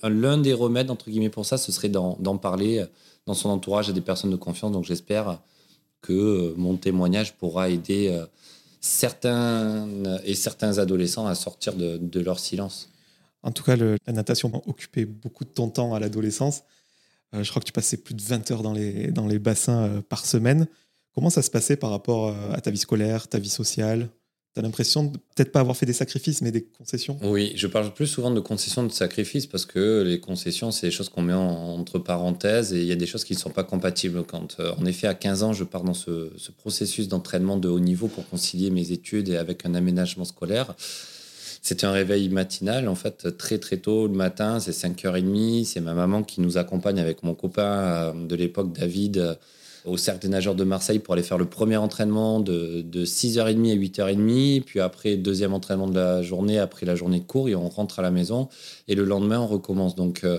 l'un 0.05 0.39
des 0.39 0.55
remèdes, 0.55 0.91
entre 0.91 1.11
guillemets, 1.11 1.29
pour 1.29 1.45
ça, 1.45 1.59
ce 1.59 1.71
serait 1.71 1.91
d'en 1.91 2.39
parler 2.39 2.87
dans 3.29 3.35
son 3.35 3.51
entourage 3.51 3.91
à 3.91 3.93
des 3.93 4.01
personnes 4.01 4.31
de 4.31 4.37
confiance. 4.37 4.73
Donc 4.73 4.85
j'espère 4.85 5.39
que 6.01 6.13
euh, 6.13 6.55
mon 6.57 6.77
témoignage 6.77 7.37
pourra 7.37 7.69
aider 7.69 8.09
euh, 8.09 8.25
certains 8.81 9.87
et 10.25 10.35
certains 10.35 10.79
adolescents 10.79 11.27
à 11.27 11.35
sortir 11.35 11.75
de, 11.75 12.21
leur 12.21 12.39
silence. 12.39 12.89
En 13.43 13.53
tout 13.53 13.63
cas, 13.63 13.77
la 13.77 14.13
natation 14.13 14.51
a 14.55 14.69
occupé 14.69 15.05
beaucoup 15.05 15.45
de 15.45 15.51
ton 15.51 15.69
temps 15.69 15.95
à 15.95 16.01
l'adolescence. 16.01 16.63
Euh, 17.35 17.43
je 17.43 17.51
crois 17.51 17.61
que 17.61 17.67
tu 17.67 17.73
passais 17.73 17.99
plus 17.99 18.15
de 18.15 18.23
20 18.23 18.51
heures 18.51 18.63
dans 18.63 18.73
les, 18.73 19.09
dans 19.09 19.27
les 19.27 19.39
bassins 19.39 20.03
par 20.09 20.25
semaine. 20.25 20.67
Comment 21.15 21.31
ça 21.31 21.43
se 21.43 21.51
passait 21.51 21.77
par 21.77 21.91
rapport 21.91 22.35
à 22.53 22.61
ta 22.63 22.71
vie 22.71 22.79
scolaire, 22.79 23.29
ta 23.29 23.39
vie 23.39 23.51
sociale? 23.51 24.09
T'as 24.59 24.63
l'impression 24.63 25.05
de 25.05 25.19
peut-être 25.37 25.53
pas 25.53 25.61
avoir 25.61 25.77
fait 25.77 25.87
des 25.87 25.93
sacrifices, 25.93 26.43
mais 26.43 26.51
des 26.51 26.65
concessions? 26.65 27.17
Oui, 27.23 27.53
je 27.55 27.69
parle 27.69 27.95
plus 27.95 28.09
souvent 28.09 28.33
de 28.33 28.41
concessions 28.41 28.83
de 28.83 28.91
sacrifices 28.91 29.47
parce 29.47 29.65
que 29.65 30.03
les 30.03 30.19
concessions, 30.19 30.73
c'est 30.73 30.89
des 30.89 30.91
choses 30.91 31.09
qu'on 31.09 31.23
met 31.23 31.33
entre 31.33 32.01
parenthèses 32.01 32.73
et 32.73 32.81
il 32.81 32.87
y 32.87 32.91
a 32.91 32.97
des 32.97 33.07
choses 33.07 33.23
qui 33.23 33.35
ne 33.35 33.39
sont 33.39 33.51
pas 33.51 33.63
compatibles. 33.63 34.19
Euh, 34.19 34.73
en 34.77 34.85
effet, 34.85 35.07
à 35.07 35.15
15 35.15 35.45
ans, 35.45 35.53
je 35.53 35.63
pars 35.63 35.85
dans 35.85 35.95
ce, 35.95 36.33
processus 36.57 37.07
d'entraînement 37.07 37.57
de 37.57 37.69
haut 37.69 37.79
niveau 37.79 38.09
pour 38.09 38.29
concilier 38.29 38.71
mes 38.71 38.91
études 38.91 39.29
et 39.29 39.37
avec 39.37 39.65
un 39.65 39.75
aménagement 39.75 40.25
scolaire. 40.25 40.75
C'est 41.63 41.85
un 41.85 41.93
réveil 41.93 42.29
matinal, 42.29 42.89
en 42.89 42.97
fait, 42.97 43.39
très 43.39 43.59
très 43.59 43.77
tôt 43.77 44.09
le 44.09 44.15
matin, 44.15 44.59
c'est 44.59 44.73
5h30. 44.73 45.67
C'est 45.67 45.81
ma 45.81 45.95
maman 45.95 46.25
qui 46.25 46.41
nous 46.41 46.59
accompagne 46.59 46.99
avec 46.99 47.23
mon 47.23 47.37
copain 47.37 47.63
euh, 47.63 48.27
de 48.27 48.35
l'époque, 48.35 48.73
David 48.73 49.39
au 49.85 49.97
Cercle 49.97 50.21
des 50.21 50.29
nageurs 50.29 50.55
de 50.55 50.65
Marseille 50.65 50.99
pour 50.99 51.15
aller 51.15 51.23
faire 51.23 51.39
le 51.39 51.45
premier 51.45 51.77
entraînement 51.77 52.41
de, 52.41 52.85
6h30 53.05 53.73
à 53.73 53.77
8h30, 53.77 54.63
puis 54.63 54.81
après 54.81 55.17
deuxième 55.17 55.55
entraînement 55.55 55.87
de 55.87 55.95
la 55.95 56.23
journée, 56.23 56.59
après 56.59 56.87
la 56.87 56.95
journée 56.95 57.21
de 57.21 57.25
cours, 57.25 57.49
et 57.49 57.55
on 57.55 57.69
rentre 57.69 57.99
à 57.99 58.03
la 58.03 58.11
maison, 58.11 58.49
et 58.87 58.95
le 58.95 59.05
lendemain, 59.05 59.41
on 59.41 59.47
recommence. 59.47 59.95
Donc, 59.95 60.25
euh, 60.25 60.39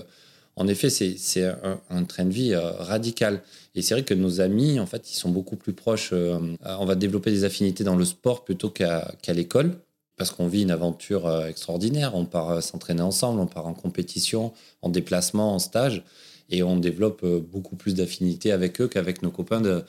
en 0.56 0.66
effet, 0.68 0.90
c'est 0.90 1.44
un, 1.90 2.04
train 2.04 2.24
de 2.24 2.30
vie 2.30 2.52
euh, 2.52 2.72
radical. 2.72 3.42
Et 3.74 3.82
c'est 3.82 3.94
vrai 3.94 4.02
que 4.02 4.14
nos 4.14 4.40
amis, 4.40 4.78
en 4.78 4.86
fait, 4.86 5.10
ils 5.10 5.16
sont 5.16 5.30
beaucoup 5.30 5.56
plus 5.56 5.72
proches. 5.72 6.10
Euh, 6.12 6.38
on 6.64 6.84
va 6.84 6.94
développer 6.96 7.30
des 7.30 7.44
affinités 7.44 7.84
dans 7.84 7.96
le 7.96 8.04
sport 8.04 8.44
plutôt 8.44 8.68
qu'à 8.68 9.14
l'école, 9.28 9.72
parce 10.16 10.30
qu'on 10.30 10.48
vit 10.48 10.62
une 10.62 10.70
aventure 10.70 11.44
extraordinaire. 11.46 12.14
On 12.14 12.26
part 12.26 12.62
s'entraîner 12.62 13.02
ensemble, 13.02 13.40
on 13.40 13.46
part 13.46 13.66
en 13.66 13.74
compétition, 13.74 14.52
en 14.82 14.90
déplacement, 14.90 15.54
en 15.54 15.58
stage 15.58 16.04
et 16.50 16.62
on 16.62 16.76
développe 16.76 17.20
euh, 17.22 17.40
beaucoup 17.40 17.76
plus 17.76 17.94
d'affinité 17.94 18.52
avec 18.52 18.80
eux 18.80 18.88
qu'avec 18.88 19.22
nos 19.22 19.30
copains 19.30 19.60
de, 19.60 19.84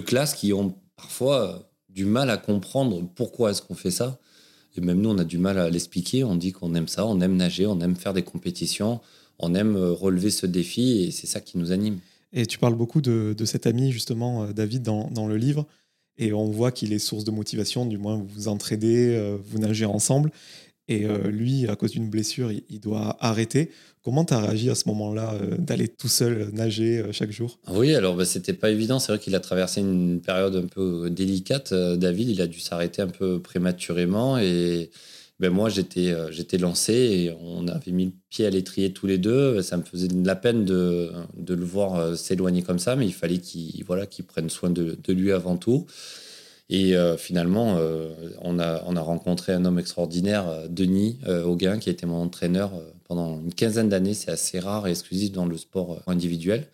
classe 0.00 0.34
qui 0.34 0.52
ont 0.52 0.74
parfois 0.96 1.42
euh, 1.42 1.58
du 1.88 2.04
mal 2.04 2.30
à 2.30 2.36
comprendre 2.36 3.02
pourquoi 3.14 3.50
est-ce 3.50 3.62
qu'on 3.62 3.74
fait 3.74 3.90
ça. 3.90 4.18
Et 4.76 4.80
même 4.80 5.00
nous, 5.00 5.10
on 5.10 5.18
a 5.18 5.24
du 5.24 5.38
mal 5.38 5.58
à 5.58 5.70
l'expliquer. 5.70 6.24
On 6.24 6.34
dit 6.34 6.52
qu'on 6.52 6.74
aime 6.74 6.88
ça, 6.88 7.06
on 7.06 7.20
aime 7.20 7.36
nager, 7.36 7.66
on 7.66 7.78
aime 7.80 7.94
faire 7.94 8.12
des 8.12 8.22
compétitions, 8.22 9.00
on 9.38 9.54
aime 9.54 9.76
euh, 9.76 9.92
relever 9.92 10.30
ce 10.30 10.46
défi 10.46 11.04
et 11.04 11.10
c'est 11.10 11.26
ça 11.26 11.40
qui 11.40 11.58
nous 11.58 11.72
anime. 11.72 11.98
Et 12.32 12.46
tu 12.46 12.58
parles 12.58 12.74
beaucoup 12.74 13.00
de, 13.00 13.34
de 13.36 13.44
cet 13.44 13.66
ami, 13.66 13.92
justement, 13.92 14.46
David, 14.52 14.82
dans, 14.82 15.08
dans, 15.10 15.28
le 15.28 15.36
livre. 15.36 15.66
Et 16.18 16.32
on 16.32 16.46
voit 16.46 16.72
qu'il 16.72 16.92
est 16.92 16.98
source 16.98 17.22
de 17.22 17.30
motivation, 17.30 17.86
du 17.86 17.96
moins 17.96 18.16
vous 18.16 18.26
vous 18.26 18.48
entraidez, 18.48 19.36
vous 19.44 19.60
nagez 19.60 19.84
ensemble. 19.84 20.32
Et 20.88 21.06
lui, 21.26 21.68
à 21.68 21.76
cause 21.76 21.92
d'une 21.92 22.10
blessure, 22.10 22.50
il, 22.50 22.80
doit 22.80 23.16
arrêter. 23.20 23.70
Comment 24.04 24.26
tu 24.26 24.34
as 24.34 24.40
réagi 24.40 24.68
à 24.68 24.74
ce 24.74 24.86
moment-là 24.88 25.32
euh, 25.32 25.56
d'aller 25.56 25.88
tout 25.88 26.08
seul 26.08 26.50
nager 26.52 26.98
euh, 26.98 27.12
chaque 27.12 27.30
jour? 27.30 27.58
Oui, 27.68 27.94
alors 27.94 28.16
bah, 28.16 28.26
c'était 28.26 28.52
pas 28.52 28.68
évident. 28.68 28.98
C'est 28.98 29.12
vrai 29.12 29.18
qu'il 29.18 29.34
a 29.34 29.40
traversé 29.40 29.80
une 29.80 30.20
période 30.20 30.54
un 30.56 30.66
peu 30.66 31.08
délicate. 31.08 31.72
Euh, 31.72 31.96
David, 31.96 32.28
il 32.28 32.42
a 32.42 32.46
dû 32.46 32.60
s'arrêter 32.60 33.00
un 33.00 33.08
peu 33.08 33.40
prématurément 33.40 34.36
et 34.36 34.90
ben 35.40 35.50
moi 35.50 35.68
j'étais 35.68 36.14
j'étais 36.30 36.58
lancé 36.58 36.92
et 36.92 37.32
on 37.40 37.66
avait 37.66 37.90
mis 37.90 38.04
le 38.04 38.12
pied 38.30 38.46
à 38.46 38.50
l'étrier 38.50 38.92
tous 38.92 39.06
les 39.06 39.18
deux. 39.18 39.62
Ça 39.62 39.78
me 39.78 39.82
faisait 39.82 40.06
de 40.06 40.24
la 40.24 40.36
peine 40.36 40.64
de, 40.64 41.10
de 41.36 41.54
le 41.54 41.64
voir 41.64 42.16
s'éloigner 42.16 42.62
comme 42.62 42.78
ça, 42.78 42.94
mais 42.94 43.06
il 43.06 43.12
fallait 43.12 43.38
qu'il 43.38 43.82
voilà 43.84 44.06
qu'il 44.06 44.26
prenne 44.26 44.48
soin 44.48 44.70
de, 44.70 44.96
de, 45.02 45.12
lui 45.12 45.32
avant 45.32 45.56
tout. 45.56 45.86
Et 46.70 46.94
finalement, 47.18 47.78
on, 48.40 48.58
a, 48.58 48.82
on 48.86 48.96
a 48.96 49.00
rencontré 49.00 49.52
un 49.52 49.64
homme 49.66 49.78
extraordinaire, 49.78 50.68
Denis 50.70 51.18
Auguin, 51.44 51.78
qui 51.78 51.90
a 51.90 51.92
été 51.92 52.06
mon 52.06 52.22
entraîneur 52.22 52.72
pendant 53.04 53.38
une 53.38 53.52
quinzaine 53.52 53.90
d'années. 53.90 54.14
C'est 54.14 54.30
assez 54.30 54.60
rare 54.60 54.86
et 54.86 54.90
exclusif 54.90 55.30
dans 55.30 55.44
le 55.44 55.58
sport 55.58 56.00
individuel. 56.06 56.66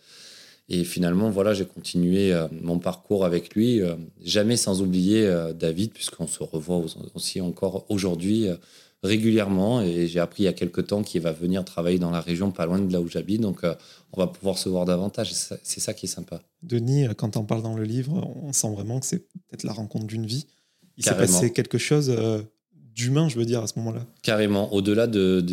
Et 0.69 0.85
finalement, 0.85 1.29
voilà, 1.29 1.53
j'ai 1.53 1.65
continué 1.65 2.33
mon 2.61 2.79
parcours 2.79 3.25
avec 3.25 3.53
lui, 3.53 3.81
jamais 4.23 4.55
sans 4.55 4.81
oublier 4.81 5.29
David, 5.59 5.91
puisqu'on 5.91 6.27
se 6.27 6.41
revoit 6.41 6.81
aussi 7.13 7.41
encore 7.41 7.85
aujourd'hui 7.89 8.47
régulièrement 9.03 9.81
et 9.81 10.07
j'ai 10.07 10.19
appris 10.19 10.43
il 10.43 10.45
y 10.45 10.49
a 10.49 10.53
quelques 10.53 10.87
temps 10.87 11.01
qu'il 11.01 11.21
va 11.21 11.31
venir 11.31 11.65
travailler 11.65 11.97
dans 11.97 12.11
la 12.11 12.21
région 12.21 12.51
pas 12.51 12.65
loin 12.65 12.79
de 12.79 12.91
là 12.91 13.01
où 13.01 13.07
j'habite. 13.07 13.41
Donc 13.41 13.63
euh, 13.63 13.73
on 14.13 14.19
va 14.19 14.27
pouvoir 14.27 14.57
se 14.57 14.69
voir 14.69 14.85
davantage. 14.85 15.33
C'est 15.33 15.79
ça 15.79 15.93
qui 15.93 16.05
est 16.05 16.09
sympa. 16.09 16.41
Denis, 16.61 17.07
euh, 17.07 17.13
quand 17.13 17.37
on 17.37 17.43
parle 17.43 17.63
dans 17.63 17.75
le 17.75 17.83
livre, 17.83 18.31
on 18.41 18.53
sent 18.53 18.71
vraiment 18.71 18.99
que 18.99 19.05
c'est 19.05 19.19
peut-être 19.19 19.63
la 19.63 19.73
rencontre 19.73 20.05
d'une 20.05 20.25
vie. 20.25 20.45
Il 20.97 21.05
s'est 21.05 21.15
passé 21.15 21.51
quelque 21.51 21.79
chose 21.79 22.13
euh, 22.15 22.41
d'humain, 22.95 23.27
je 23.27 23.39
veux 23.39 23.45
dire, 23.45 23.63
à 23.63 23.67
ce 23.67 23.79
moment-là. 23.79 24.05
Carrément. 24.21 24.71
Au-delà 24.71 25.07
de, 25.07 25.43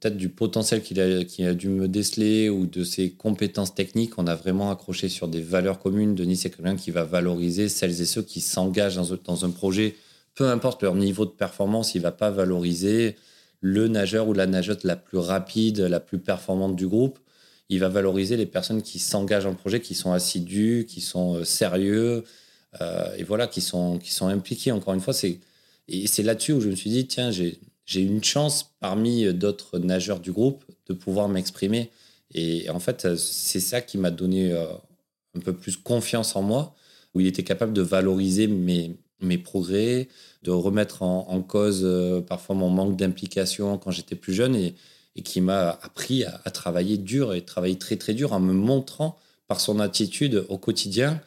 peut-être 0.00 0.16
du 0.16 0.30
potentiel 0.30 0.82
qu'il 0.82 0.98
a, 0.98 1.04
a 1.48 1.54
dû 1.54 1.68
me 1.68 1.88
déceler 1.88 2.48
ou 2.48 2.66
de 2.66 2.84
ses 2.84 3.10
compétences 3.10 3.74
techniques, 3.74 4.18
on 4.18 4.26
a 4.26 4.34
vraiment 4.34 4.70
accroché 4.70 5.10
sur 5.10 5.28
des 5.28 5.42
valeurs 5.42 5.78
communes. 5.78 6.14
Denis, 6.14 6.36
c'est 6.36 6.50
quelqu'un 6.50 6.76
qui 6.76 6.90
va 6.90 7.04
valoriser 7.04 7.68
celles 7.68 8.00
et 8.00 8.06
ceux 8.06 8.22
qui 8.22 8.40
s'engagent 8.40 8.96
dans, 8.96 9.18
dans 9.22 9.44
un 9.44 9.50
projet 9.50 9.96
peu 10.34 10.48
importe 10.48 10.82
leur 10.82 10.94
niveau 10.94 11.24
de 11.24 11.30
performance, 11.30 11.94
il 11.94 12.02
va 12.02 12.12
pas 12.12 12.30
valoriser 12.30 13.16
le 13.60 13.88
nageur 13.88 14.28
ou 14.28 14.32
la 14.32 14.46
nageuse 14.46 14.84
la 14.84 14.96
plus 14.96 15.18
rapide, 15.18 15.80
la 15.80 16.00
plus 16.00 16.18
performante 16.18 16.76
du 16.76 16.86
groupe. 16.86 17.18
Il 17.70 17.80
va 17.80 17.88
valoriser 17.88 18.36
les 18.36 18.46
personnes 18.46 18.82
qui 18.82 18.98
s'engagent 18.98 19.46
en 19.46 19.54
projet, 19.54 19.80
qui 19.80 19.94
sont 19.94 20.12
assidus, 20.12 20.86
qui 20.88 21.00
sont 21.00 21.36
euh, 21.36 21.44
sérieux, 21.44 22.24
euh, 22.80 23.14
et 23.16 23.24
voilà, 23.24 23.46
qui 23.46 23.60
sont, 23.60 23.98
qui 23.98 24.12
impliqués. 24.22 24.72
Encore 24.72 24.94
une 24.94 25.00
fois, 25.00 25.14
c'est 25.14 25.40
là-dessus 26.18 26.52
où 26.52 26.60
je 26.60 26.68
me 26.68 26.74
suis 26.74 26.90
dit 26.90 27.06
tiens, 27.06 27.30
j'ai 27.30 27.58
j'ai 27.86 28.00
une 28.00 28.24
chance 28.24 28.74
parmi 28.80 29.32
d'autres 29.34 29.78
nageurs 29.78 30.20
du 30.20 30.32
groupe 30.32 30.64
de 30.86 30.94
pouvoir 30.94 31.28
m'exprimer. 31.28 31.90
Et 32.32 32.68
en 32.70 32.80
fait, 32.80 33.16
c'est 33.16 33.60
ça 33.60 33.80
qui 33.80 33.98
m'a 33.98 34.10
donné 34.10 34.52
euh, 34.52 34.66
un 35.36 35.40
peu 35.40 35.54
plus 35.54 35.76
confiance 35.76 36.34
en 36.36 36.42
moi, 36.42 36.74
où 37.14 37.20
il 37.20 37.26
était 37.26 37.44
capable 37.44 37.72
de 37.72 37.82
valoriser 37.82 38.46
mes, 38.46 38.96
mes 39.20 39.38
progrès, 39.38 40.08
de 40.42 40.50
remettre 40.50 41.02
en, 41.02 41.42
cause 41.42 41.82
euh, 41.84 42.20
parfois 42.20 42.54
mon 42.54 42.70
manque 42.70 42.96
d'implication 42.96 43.78
quand 43.78 43.90
j'étais 43.90 44.16
plus 44.16 44.34
jeune 44.34 44.54
et, 44.54 44.74
qui 45.22 45.40
m'a 45.40 45.70
appris 45.82 46.24
à, 46.24 46.50
travailler 46.50 46.98
dur 46.98 47.34
et 47.34 47.42
travailler 47.42 47.78
très 47.78 47.96
très 47.96 48.14
dur 48.14 48.32
en 48.32 48.40
me 48.40 48.52
montrant 48.52 49.16
par 49.46 49.60
son 49.60 49.78
attitude 49.78 50.44
au 50.48 50.58
quotidien 50.58 51.20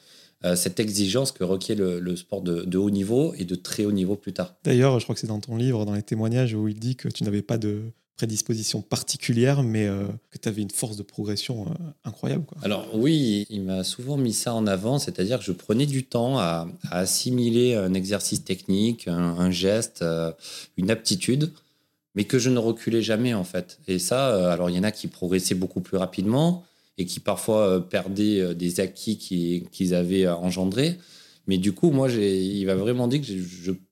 euh, 0.44 0.56
cette 0.56 0.80
exigence 0.80 1.32
que 1.32 1.44
requiert 1.44 1.78
le, 1.78 2.16
sport 2.16 2.42
de, 2.42 2.78
haut 2.78 2.90
niveau 2.90 3.34
et 3.38 3.46
de 3.46 3.56
très 3.56 3.86
haut 3.86 3.92
niveau 3.92 4.16
plus 4.16 4.34
tard. 4.34 4.56
D'ailleurs, 4.64 5.00
je 5.00 5.06
crois 5.06 5.16
que 5.16 5.22
c'est 5.22 5.28
dans 5.28 5.40
ton 5.40 5.56
livre, 5.56 5.86
dans 5.86 5.96
les 5.96 6.04
témoignages, 6.04 6.54
où 6.54 6.68
il 6.68 6.80
dit 6.80 6.96
que 6.96 7.08
tu 7.08 7.24
n'avais 7.24 7.42
pas 7.42 7.58
de 7.58 7.82
prédisposition 8.18 8.82
particulière, 8.82 9.62
mais 9.62 9.86
euh, 9.86 10.08
que 10.32 10.40
tu 10.40 10.50
avais 10.50 10.64
une 10.64 10.72
force 10.72 10.98
de 10.98 11.04
progression 11.04 11.68
euh, 11.68 11.74
incroyable. 12.04 12.46
Alors 12.64 12.88
oui, 12.96 13.46
il 13.52 13.62
m'a 13.62 13.84
souvent 13.84 14.18
mis 14.18 14.34
ça 14.34 14.56
en 14.56 14.66
avant, 14.66 14.98
c'est-à-dire 14.98 15.38
que 15.38 15.46
je 15.46 15.52
prenais 15.52 15.86
du 15.86 16.04
temps 16.04 16.40
à, 16.40 16.68
assimiler 16.90 17.76
un 17.76 17.94
exercice 17.94 18.44
technique, 18.44 19.08
un, 19.08 19.52
geste, 19.52 20.02
euh, 20.02 20.32
une 20.78 20.90
aptitude, 20.90 21.52
mais 22.16 22.24
que 22.24 22.40
je 22.40 22.50
ne 22.50 22.58
reculais 22.58 23.04
jamais 23.04 23.36
en 23.36 23.44
fait. 23.44 23.80
Et 23.88 24.00
ça, 24.00 24.52
alors 24.52 24.72
il 24.72 24.76
y 24.76 24.80
en 24.80 24.84
a 24.84 24.92
qui 24.92 25.08
progressaient 25.08 25.56
beaucoup 25.56 25.82
plus 25.82 25.98
rapidement 25.98 26.66
et 26.98 27.06
qui 27.06 27.20
parfois 27.20 27.88
perdaient 27.88 28.56
des 28.56 28.80
acquis 28.80 29.18
qu'ils 29.72 29.94
avaient 29.94 30.28
engendrés. 30.28 30.98
Mais 31.46 31.60
du 31.60 31.74
coup, 31.74 31.92
moi, 31.92 32.10
il 32.10 32.66
m'a 32.66 32.74
vraiment 32.74 33.08
dit 33.08 33.22
que 33.22 33.28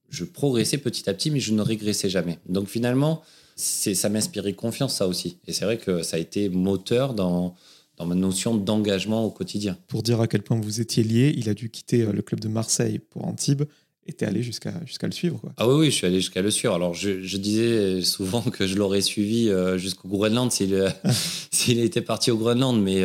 je 0.10 0.24
progressais 0.24 0.80
petit 0.80 1.08
à 1.08 1.14
petit, 1.14 1.30
mais 1.30 1.40
je 1.40 1.54
ne 1.54 1.62
régressais 1.62 2.10
jamais. 2.10 2.40
Donc 2.50 2.68
finalement, 2.68 3.22
ça 3.56 4.10
m'inspirait 4.10 4.54
confiance, 4.54 4.96
ça 4.96 5.08
aussi. 5.08 5.38
Et 5.48 5.54
c'est 5.54 5.66
vrai 5.66 5.78
que 5.78 6.04
ça 6.04 6.18
a 6.18 6.20
été 6.20 6.50
moteur 6.50 7.14
dans, 7.14 7.56
dans 7.98 8.06
ma 8.06 8.16
notion 8.16 8.56
d'engagement 8.56 9.24
au 9.24 9.32
quotidien. 9.32 9.78
Pour 9.88 10.04
dire 10.04 10.20
à 10.22 10.28
quel 10.28 10.42
point 10.42 10.60
vous 10.60 10.82
étiez 10.82 11.04
lié, 11.04 11.34
il 11.38 11.50
a 11.50 11.54
dû 11.54 11.70
quitter 11.70 12.02
euh, 12.02 12.12
le 12.12 12.22
club 12.22 12.40
de 12.40 12.48
Marseille 12.48 13.00
pour 13.00 13.26
Antibes 13.26 13.64
et 14.08 14.14
t'es 14.14 14.26
allé 14.26 14.44
jusqu'à 14.44 14.74
jusqu'à 14.86 15.08
le 15.08 15.14
suivre. 15.14 15.40
Quoi. 15.40 15.54
Ah 15.58 15.68
oui, 15.68 15.76
oui, 15.76 15.86
je 15.86 15.96
suis 15.96 16.06
allé 16.06 16.18
jusqu'à 16.18 16.42
le 16.42 16.52
suivre. 16.52 16.76
Alors, 16.76 16.94
je, 16.94 17.22
je 17.22 17.38
disais 17.38 18.02
souvent 18.02 18.42
que 18.42 18.68
je 18.68 18.76
l'aurais 18.76 19.02
suivi 19.02 19.50
euh, 19.50 19.78
jusqu'au 19.78 20.08
Groenland 20.10 20.52
s'il 20.52 20.74
euh, 20.76 20.90
s'il 21.52 21.80
était 21.80 22.02
parti 22.02 22.32
au 22.32 22.38
Groenland, 22.38 22.82
mais 22.82 23.04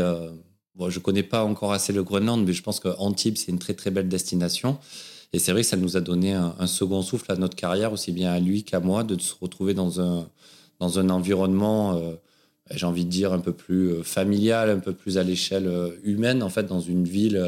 bon, 0.75 0.90
je 0.90 0.99
connais 0.99 1.23
pas 1.23 1.45
encore 1.45 1.73
assez 1.73 1.92
le 1.92 2.02
Groenland, 2.02 2.45
mais 2.45 2.52
je 2.52 2.62
pense 2.62 2.80
que 2.80 2.88
Antibes, 2.99 3.37
c'est 3.37 3.52
une 3.52 3.59
très 3.59 3.75
très 3.75 3.90
belle 3.90 4.09
destination. 4.09 4.78
Et 5.33 5.38
c'est 5.38 5.52
vrai 5.52 5.62
que 5.62 5.69
ça 5.69 5.76
nous 5.76 5.97
a 5.97 6.00
donné 6.00 6.33
un, 6.33 6.66
second 6.66 7.02
souffle 7.02 7.30
à 7.30 7.37
notre 7.37 7.54
carrière, 7.54 7.92
aussi 7.92 8.11
bien 8.11 8.33
à 8.33 8.40
lui 8.40 8.64
qu'à 8.64 8.80
moi, 8.80 9.04
de 9.04 9.19
se 9.21 9.33
retrouver 9.40 9.75
dans 9.75 10.00
un, 10.00 10.28
dans 10.81 10.99
un 10.99 11.11
environnement, 11.11 11.95
euh, 11.95 12.15
j'ai 12.75 12.87
envie 12.87 13.05
de 13.05 13.11
dire, 13.11 13.33
un 13.33 13.39
peu 13.39 13.53
plus 13.53 13.91
euh, 13.91 14.03
familial, 14.03 14.71
un 14.71 14.79
peu 14.79 14.93
plus 14.93 15.19
à 15.19 15.23
l'échelle 15.23 15.69
euh, 15.69 15.91
humaine, 16.03 16.43
en 16.43 16.49
fait, 16.49 16.65
dans 16.65 16.81
une 16.81 17.05
ville 17.05 17.41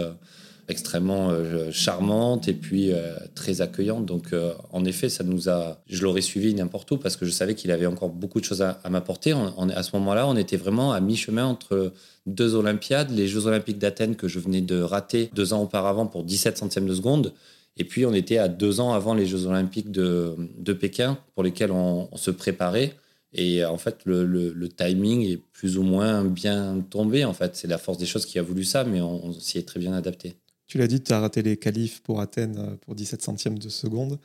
extrêmement 0.68 1.32
charmante 1.70 2.46
et 2.48 2.54
puis 2.54 2.92
très 3.34 3.60
accueillante. 3.60 4.06
Donc, 4.06 4.28
en 4.70 4.84
effet, 4.84 5.08
ça 5.08 5.22
nous 5.22 5.50
a. 5.50 5.82
Je 5.86 6.02
l'aurais 6.02 6.22
suivi 6.22 6.54
n'importe 6.54 6.90
où 6.92 6.96
parce 6.96 7.16
que 7.16 7.26
je 7.26 7.30
savais 7.30 7.54
qu'il 7.54 7.72
avait 7.72 7.84
encore 7.84 8.08
beaucoup 8.08 8.40
de 8.40 8.44
choses 8.44 8.62
à, 8.62 8.78
m'apporter. 8.88 9.32
à 9.32 9.82
ce 9.82 9.94
moment-là, 9.96 10.26
on 10.28 10.36
était 10.36 10.56
vraiment 10.56 10.92
à 10.92 11.00
mi-chemin 11.00 11.44
entre 11.44 11.92
deux 12.26 12.54
Olympiades, 12.54 13.10
les 13.10 13.26
Jeux 13.26 13.46
Olympiques 13.48 13.78
d'Athènes 13.78 14.14
que 14.14 14.28
je 14.28 14.38
venais 14.38 14.62
de 14.62 14.80
rater 14.80 15.30
deux 15.34 15.52
ans 15.52 15.62
auparavant 15.62 16.06
pour 16.06 16.22
17 16.22 16.56
centièmes 16.56 16.86
de 16.86 16.94
seconde, 16.94 17.34
et 17.78 17.84
puis, 17.84 18.04
on 18.04 18.12
était 18.12 18.38
à 18.38 18.48
deux 18.48 18.80
ans 18.80 18.92
avant 18.92 19.14
les 19.14 19.26
Jeux 19.26 19.46
Olympiques 19.46 19.90
de, 19.90 20.34
de 20.58 20.72
Pékin, 20.72 21.18
pour 21.34 21.42
lesquels 21.42 21.72
on, 21.72 22.08
se 22.16 22.30
préparait. 22.30 22.94
Et 23.34 23.64
en 23.64 23.78
fait, 23.78 24.00
le, 24.04 24.68
timing 24.68 25.22
est 25.22 25.38
plus 25.52 25.78
ou 25.78 25.82
moins 25.82 26.24
bien 26.24 26.84
tombé. 26.90 27.24
En 27.24 27.32
fait, 27.32 27.56
c'est 27.56 27.68
la 27.68 27.78
force 27.78 27.98
des 27.98 28.06
choses 28.06 28.26
qui 28.26 28.38
a 28.38 28.42
voulu 28.42 28.64
ça, 28.64 28.84
mais 28.84 29.00
on, 29.00 29.32
s'y 29.32 29.58
est 29.58 29.66
très 29.66 29.80
bien 29.80 29.92
adapté. 29.92 30.34
Tu 30.66 30.78
l'as 30.78 30.86
dit, 30.86 31.02
tu 31.02 31.12
as 31.12 31.20
raté 31.20 31.42
les 31.42 31.56
qualifs 31.56 32.02
pour 32.02 32.20
Athènes 32.20 32.58
euh, 32.58 32.76
pour 32.80 32.94
17 32.94 33.22
centièmes 33.22 33.58
de 33.58 33.68
seconde. 33.68 34.18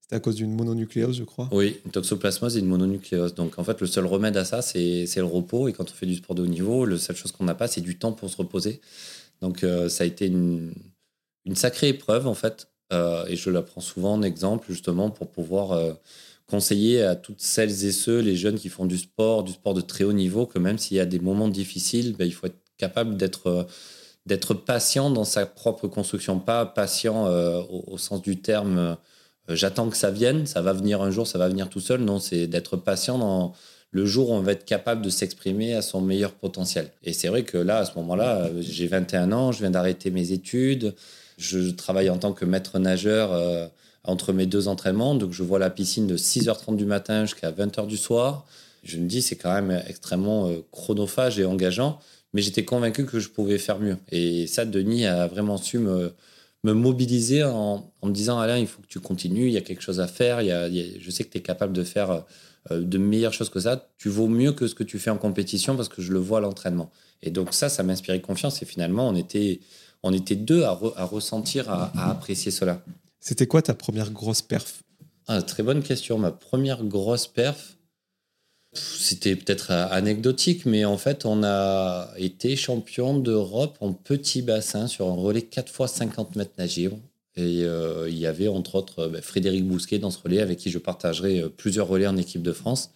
C'était 0.00 0.16
à 0.16 0.20
cause 0.20 0.36
d'une 0.36 0.54
mononucléose, 0.54 1.16
je 1.16 1.24
crois. 1.24 1.48
Oui, 1.50 1.80
une 1.86 1.90
toxoplasmose 1.90 2.56
et 2.56 2.60
une 2.60 2.66
mononucléose. 2.66 3.34
Donc, 3.34 3.58
en 3.58 3.64
fait, 3.64 3.80
le 3.80 3.86
seul 3.86 4.04
remède 4.04 4.36
à 4.36 4.44
ça, 4.44 4.60
c'est 4.60 5.06
le 5.16 5.24
repos. 5.24 5.68
Et 5.68 5.72
quand 5.72 5.90
on 5.90 5.94
fait 5.94 6.06
du 6.06 6.16
sport 6.16 6.34
de 6.34 6.42
haut 6.42 6.46
niveau, 6.46 6.84
la 6.84 6.98
seule 6.98 7.16
chose 7.16 7.32
qu'on 7.32 7.44
n'a 7.44 7.54
pas, 7.54 7.68
c'est 7.68 7.80
du 7.80 7.96
temps 7.96 8.12
pour 8.12 8.28
se 8.28 8.36
reposer. 8.36 8.80
Donc, 9.40 9.64
euh, 9.64 9.88
ça 9.88 10.04
a 10.04 10.06
été 10.06 10.26
une, 10.26 10.74
une 11.46 11.56
sacrée 11.56 11.88
épreuve, 11.88 12.26
en 12.26 12.34
fait. 12.34 12.68
Euh, 12.92 13.24
et 13.26 13.36
je 13.36 13.50
la 13.50 13.62
prends 13.62 13.80
souvent 13.80 14.14
en 14.14 14.22
exemple 14.22 14.66
justement 14.70 15.10
pour 15.10 15.30
pouvoir 15.30 15.72
euh, 15.72 15.94
conseiller 16.46 17.02
à 17.02 17.16
toutes 17.16 17.40
celles 17.40 17.84
et 17.84 17.92
ceux, 17.92 18.20
les 18.20 18.36
jeunes 18.36 18.58
qui 18.58 18.68
font 18.68 18.86
du 18.86 18.98
sport, 18.98 19.44
du 19.44 19.52
sport 19.52 19.74
de 19.74 19.80
très 19.80 20.04
haut 20.04 20.12
niveau, 20.12 20.46
que 20.46 20.58
même 20.58 20.78
s'il 20.78 20.96
y 20.96 21.00
a 21.00 21.06
des 21.06 21.18
moments 21.20 21.48
difficiles, 21.48 22.14
ben, 22.16 22.26
il 22.26 22.32
faut 22.32 22.46
être 22.46 22.60
capable 22.76 23.16
d'être 23.16 23.46
euh, 23.48 23.64
d'être 24.26 24.54
patient 24.54 25.10
dans 25.10 25.24
sa 25.24 25.44
propre 25.44 25.86
construction, 25.86 26.38
pas 26.38 26.64
patient 26.64 27.26
au, 27.68 27.98
sens 27.98 28.22
du 28.22 28.40
terme 28.40 28.96
j'attends 29.48 29.88
que 29.88 29.96
ça 29.96 30.10
vienne, 30.10 30.46
ça 30.46 30.62
va 30.62 30.72
venir 30.72 31.02
un 31.02 31.10
jour, 31.10 31.26
ça 31.26 31.38
va 31.38 31.48
venir 31.48 31.68
tout 31.68 31.80
seul. 31.80 32.00
Non, 32.00 32.18
c'est 32.18 32.46
d'être 32.46 32.76
patient 32.76 33.18
dans 33.18 33.52
le 33.90 34.06
jour 34.06 34.30
où 34.30 34.34
on 34.34 34.40
va 34.40 34.52
être 34.52 34.64
capable 34.64 35.02
de 35.02 35.10
s'exprimer 35.10 35.74
à 35.74 35.82
son 35.82 36.00
meilleur 36.00 36.32
potentiel. 36.32 36.90
Et 37.04 37.12
c'est 37.12 37.28
vrai 37.28 37.44
que 37.44 37.58
là, 37.58 37.78
à 37.78 37.84
ce 37.84 37.94
moment-là, 37.96 38.50
j'ai 38.60 38.86
21 38.86 39.32
ans, 39.32 39.52
je 39.52 39.60
viens 39.60 39.70
d'arrêter 39.70 40.10
mes 40.10 40.32
études. 40.32 40.94
Je 41.38 41.70
travaille 41.70 42.10
en 42.10 42.18
tant 42.18 42.32
que 42.32 42.44
maître 42.44 42.78
nageur 42.78 43.32
euh, 43.32 43.66
entre 44.04 44.32
mes 44.32 44.46
deux 44.46 44.68
entraînements. 44.68 45.14
Donc, 45.14 45.32
je 45.32 45.42
vois 45.42 45.58
la 45.58 45.70
piscine 45.70 46.06
de 46.06 46.16
6h30 46.16 46.76
du 46.76 46.84
matin 46.84 47.24
jusqu'à 47.24 47.50
20h 47.50 47.86
du 47.86 47.96
soir. 47.96 48.46
Je 48.82 48.98
me 48.98 49.06
dis, 49.06 49.22
c'est 49.22 49.36
quand 49.36 49.52
même 49.52 49.82
extrêmement 49.86 50.48
euh, 50.48 50.64
chronophage 50.70 51.38
et 51.38 51.44
engageant. 51.44 51.98
Mais 52.34 52.42
j'étais 52.42 52.64
convaincu 52.64 53.06
que 53.06 53.20
je 53.20 53.28
pouvais 53.28 53.58
faire 53.58 53.78
mieux. 53.78 53.96
Et 54.10 54.46
ça, 54.46 54.64
Denis 54.64 55.06
a 55.06 55.26
vraiment 55.26 55.56
su 55.56 55.78
me, 55.78 56.12
mobiliser 56.64 57.44
en, 57.44 57.92
me 58.02 58.12
disant 58.12 58.38
Alain, 58.38 58.58
il 58.58 58.66
faut 58.66 58.82
que 58.82 58.88
tu 58.88 59.00
continues, 59.00 59.46
il 59.46 59.52
y 59.52 59.56
a 59.56 59.60
quelque 59.60 59.82
chose 59.82 60.00
à 60.00 60.08
faire, 60.08 60.42
il 60.42 60.48
y 60.48 60.50
a, 60.50 60.68
je 60.68 61.10
sais 61.10 61.24
que 61.24 61.30
tu 61.30 61.38
es 61.38 61.42
capable 61.42 61.72
de 61.72 61.84
faire 61.84 62.24
euh, 62.70 62.80
de 62.82 62.98
meilleures 62.98 63.32
choses 63.32 63.50
que 63.50 63.60
ça. 63.60 63.88
Tu 63.98 64.08
vaux 64.08 64.26
mieux 64.26 64.52
que 64.52 64.66
ce 64.66 64.74
que 64.74 64.82
tu 64.82 64.98
fais 64.98 65.10
en 65.10 65.18
compétition 65.18 65.76
parce 65.76 65.88
que 65.88 66.02
je 66.02 66.12
le 66.12 66.18
vois 66.18 66.38
à 66.38 66.40
l'entraînement. 66.40 66.90
Et 67.22 67.30
donc, 67.30 67.54
ça, 67.54 67.68
ça 67.68 67.82
m'inspirait 67.84 68.20
confiance. 68.20 68.60
Et 68.62 68.66
finalement, 68.66 69.08
on 69.08 69.14
était 69.14 69.60
on 70.04 70.12
était 70.12 70.36
deux 70.36 70.62
à, 70.64 70.72
ressentir, 70.72 71.70
à, 71.70 72.10
apprécier 72.10 72.50
cela. 72.50 72.82
C'était 73.26 73.46
quoi 73.46 73.62
ta 73.62 73.72
première 73.72 74.10
grosse 74.10 74.42
perf? 74.42 74.82
Ah, 75.28 75.40
Très 75.40 75.62
bonne 75.62 75.82
question. 75.82 76.18
Ma 76.18 76.30
première 76.30 76.84
grosse 76.84 77.26
perf, 77.26 77.78
c'était 78.74 79.34
peut-être 79.34 79.70
anecdotique, 79.70 80.66
mais 80.66 80.84
en 80.84 80.98
fait, 80.98 81.24
on 81.24 81.42
a 81.42 82.12
été 82.18 82.54
champion 82.54 83.18
d'Europe 83.18 83.78
en 83.80 83.94
petit 83.94 84.42
bassin 84.42 84.88
sur 84.88 85.08
un 85.08 85.14
relais 85.14 85.40
4 85.40 85.72
fois 85.72 85.88
50 85.88 86.36
mètres 86.36 86.52
nagibles. 86.58 86.98
Et 87.36 87.64
euh, 87.64 88.10
il 88.10 88.18
y 88.18 88.26
avait 88.26 88.46
entre 88.46 88.74
autres 88.74 89.08
ben, 89.08 89.22
Frédéric 89.22 89.66
Bousquet 89.66 89.98
dans 89.98 90.10
ce 90.10 90.18
relais 90.22 90.40
avec 90.40 90.58
qui 90.58 90.70
je 90.70 90.78
partagerai 90.78 91.40
euh, 91.40 91.48
plusieurs 91.48 91.88
relais 91.88 92.06
en 92.06 92.18
équipe 92.18 92.42
de 92.42 92.52
France. 92.52 92.90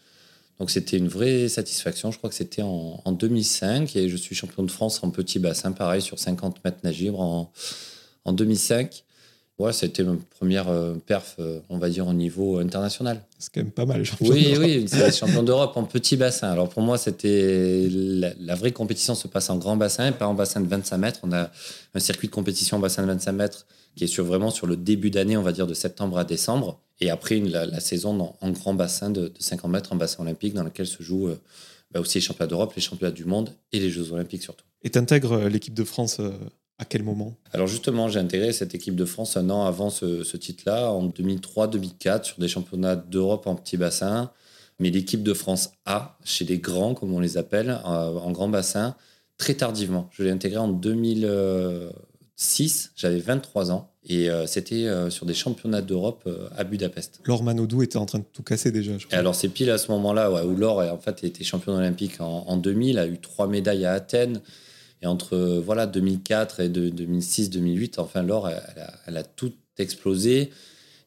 Donc 0.60 0.70
c'était 0.70 0.98
une 0.98 1.08
vraie 1.08 1.48
satisfaction. 1.48 2.12
Je 2.12 2.18
crois 2.18 2.28
que 2.28 2.36
c'était 2.36 2.62
en, 2.62 3.12
2005 3.12 3.96
et 3.96 4.10
je 4.10 4.16
suis 4.16 4.34
champion 4.34 4.62
de 4.62 4.70
France 4.70 5.02
en 5.02 5.10
petit 5.10 5.38
bassin, 5.38 5.72
pareil 5.72 6.02
sur 6.02 6.18
50 6.18 6.62
mètres 6.64 6.80
nagibre 6.84 7.18
en, 7.18 7.50
en 8.26 8.32
2005. 8.34 9.04
Ouais, 9.58 9.72
c'était 9.72 10.04
ma 10.04 10.14
première 10.38 10.68
euh, 10.68 10.94
perf, 11.04 11.34
euh, 11.40 11.58
on 11.68 11.78
va 11.78 11.90
dire, 11.90 12.06
au 12.06 12.12
niveau 12.12 12.58
international. 12.58 13.24
C'est 13.40 13.52
quand 13.52 13.60
même 13.60 13.72
pas 13.72 13.86
mal, 13.86 14.04
champion 14.04 14.28
Oui, 14.28 14.44
d'Europe. 14.44 14.60
oui, 14.64 14.84
c'est 14.86 15.12
champion 15.12 15.42
d'Europe 15.42 15.76
en 15.76 15.82
petit 15.82 16.16
bassin. 16.16 16.48
Alors 16.48 16.68
pour 16.68 16.80
moi, 16.82 16.96
c'était 16.96 17.88
la, 17.90 18.32
la 18.38 18.54
vraie 18.54 18.70
compétition 18.70 19.16
se 19.16 19.26
passe 19.26 19.50
en 19.50 19.56
grand 19.56 19.76
bassin 19.76 20.06
et 20.08 20.12
pas 20.12 20.28
en 20.28 20.34
bassin 20.34 20.60
de 20.60 20.68
25 20.68 20.96
mètres. 20.98 21.20
On 21.24 21.32
a 21.32 21.50
un 21.94 22.00
circuit 22.00 22.28
de 22.28 22.32
compétition 22.32 22.76
en 22.76 22.80
bassin 22.80 23.02
de 23.02 23.08
25 23.08 23.32
mètres 23.32 23.66
qui 23.96 24.04
est 24.04 24.06
sur, 24.06 24.24
vraiment 24.24 24.50
sur 24.50 24.68
le 24.68 24.76
début 24.76 25.10
d'année, 25.10 25.36
on 25.36 25.42
va 25.42 25.50
dire 25.50 25.66
de 25.66 25.74
septembre 25.74 26.18
à 26.18 26.24
décembre. 26.24 26.80
Et 27.00 27.10
après, 27.10 27.36
une- 27.36 27.50
la, 27.50 27.66
la 27.66 27.80
saison 27.80 28.32
en 28.40 28.50
grand 28.50 28.74
bassin 28.74 29.10
de, 29.10 29.22
de 29.22 29.32
50 29.40 29.70
mètres, 29.72 29.92
en 29.92 29.96
bassin 29.96 30.22
olympique, 30.22 30.54
dans 30.54 30.62
lequel 30.62 30.86
se 30.86 31.02
jouent 31.02 31.28
euh, 31.30 31.40
bah, 31.90 31.98
aussi 31.98 32.18
les 32.18 32.22
championnats 32.22 32.48
d'Europe, 32.48 32.74
les 32.76 32.82
championnats 32.82 33.10
du 33.12 33.24
monde 33.24 33.50
et 33.72 33.80
les 33.80 33.90
Jeux 33.90 34.12
olympiques 34.12 34.42
surtout. 34.44 34.64
Et 34.84 34.90
t'intègres 34.90 35.32
euh, 35.32 35.48
l'équipe 35.48 35.74
de 35.74 35.82
France 35.82 36.20
à 36.78 36.84
quel 36.84 37.02
moment? 37.02 37.34
Alors 37.52 37.66
justement, 37.66 38.08
j'ai 38.08 38.20
intégré 38.20 38.52
cette 38.52 38.74
équipe 38.74 38.94
de 38.96 39.04
France 39.04 39.36
un 39.36 39.50
an 39.50 39.64
avant 39.64 39.90
ce, 39.90 40.22
ce 40.22 40.36
titre-là, 40.36 40.92
en 40.92 41.08
2003-2004, 41.08 42.24
sur 42.24 42.38
des 42.38 42.48
championnats 42.48 42.96
d'Europe 42.96 43.46
en 43.46 43.54
petit 43.56 43.76
bassin. 43.76 44.30
Mais 44.80 44.90
l'équipe 44.90 45.24
de 45.24 45.34
France 45.34 45.70
A, 45.86 46.16
chez 46.24 46.44
les 46.44 46.58
grands, 46.58 46.94
comme 46.94 47.12
on 47.12 47.18
les 47.20 47.36
appelle, 47.36 47.70
euh, 47.70 47.82
en 47.84 48.30
grand 48.30 48.48
bassin, 48.48 48.94
très 49.36 49.54
tardivement. 49.54 50.08
Je 50.12 50.22
l'ai 50.22 50.30
intégré 50.30 50.58
en 50.58 50.68
2006, 50.68 52.92
j'avais 52.94 53.18
23 53.18 53.72
ans, 53.72 53.90
et 54.04 54.30
euh, 54.30 54.46
c'était 54.46 54.86
euh, 54.86 55.10
sur 55.10 55.26
des 55.26 55.34
championnats 55.34 55.82
d'Europe 55.82 56.22
euh, 56.28 56.48
à 56.56 56.62
Budapest. 56.64 57.20
Laure 57.24 57.42
Manodou 57.42 57.82
était 57.82 57.96
en 57.96 58.06
train 58.06 58.20
de 58.20 58.24
tout 58.32 58.44
casser 58.44 58.70
déjà, 58.70 58.92
je 58.98 59.04
Et 59.04 59.08
crois. 59.08 59.18
alors 59.18 59.34
c'est 59.34 59.48
pile 59.48 59.70
à 59.70 59.78
ce 59.78 59.90
moment-là 59.90 60.30
ouais, 60.30 60.42
où 60.42 60.54
Laure 60.54 60.78
en 60.92 60.98
fait 60.98 61.24
était 61.24 61.42
championne 61.44 61.74
olympique 61.76 62.20
en, 62.20 62.44
en 62.46 62.56
2000, 62.56 62.98
a 62.98 63.06
eu 63.08 63.18
trois 63.18 63.48
médailles 63.48 63.84
à 63.84 63.92
Athènes. 63.94 64.40
Et 65.02 65.06
entre 65.06 65.34
euh, 65.34 65.60
voilà 65.64 65.86
2004 65.86 66.60
et 66.60 66.68
de- 66.68 66.90
2006-2008, 66.90 67.98
enfin 67.98 68.22
Laure, 68.22 68.48
elle, 69.06 69.16
a, 69.16 69.22
tout 69.22 69.52
explosé. 69.78 70.50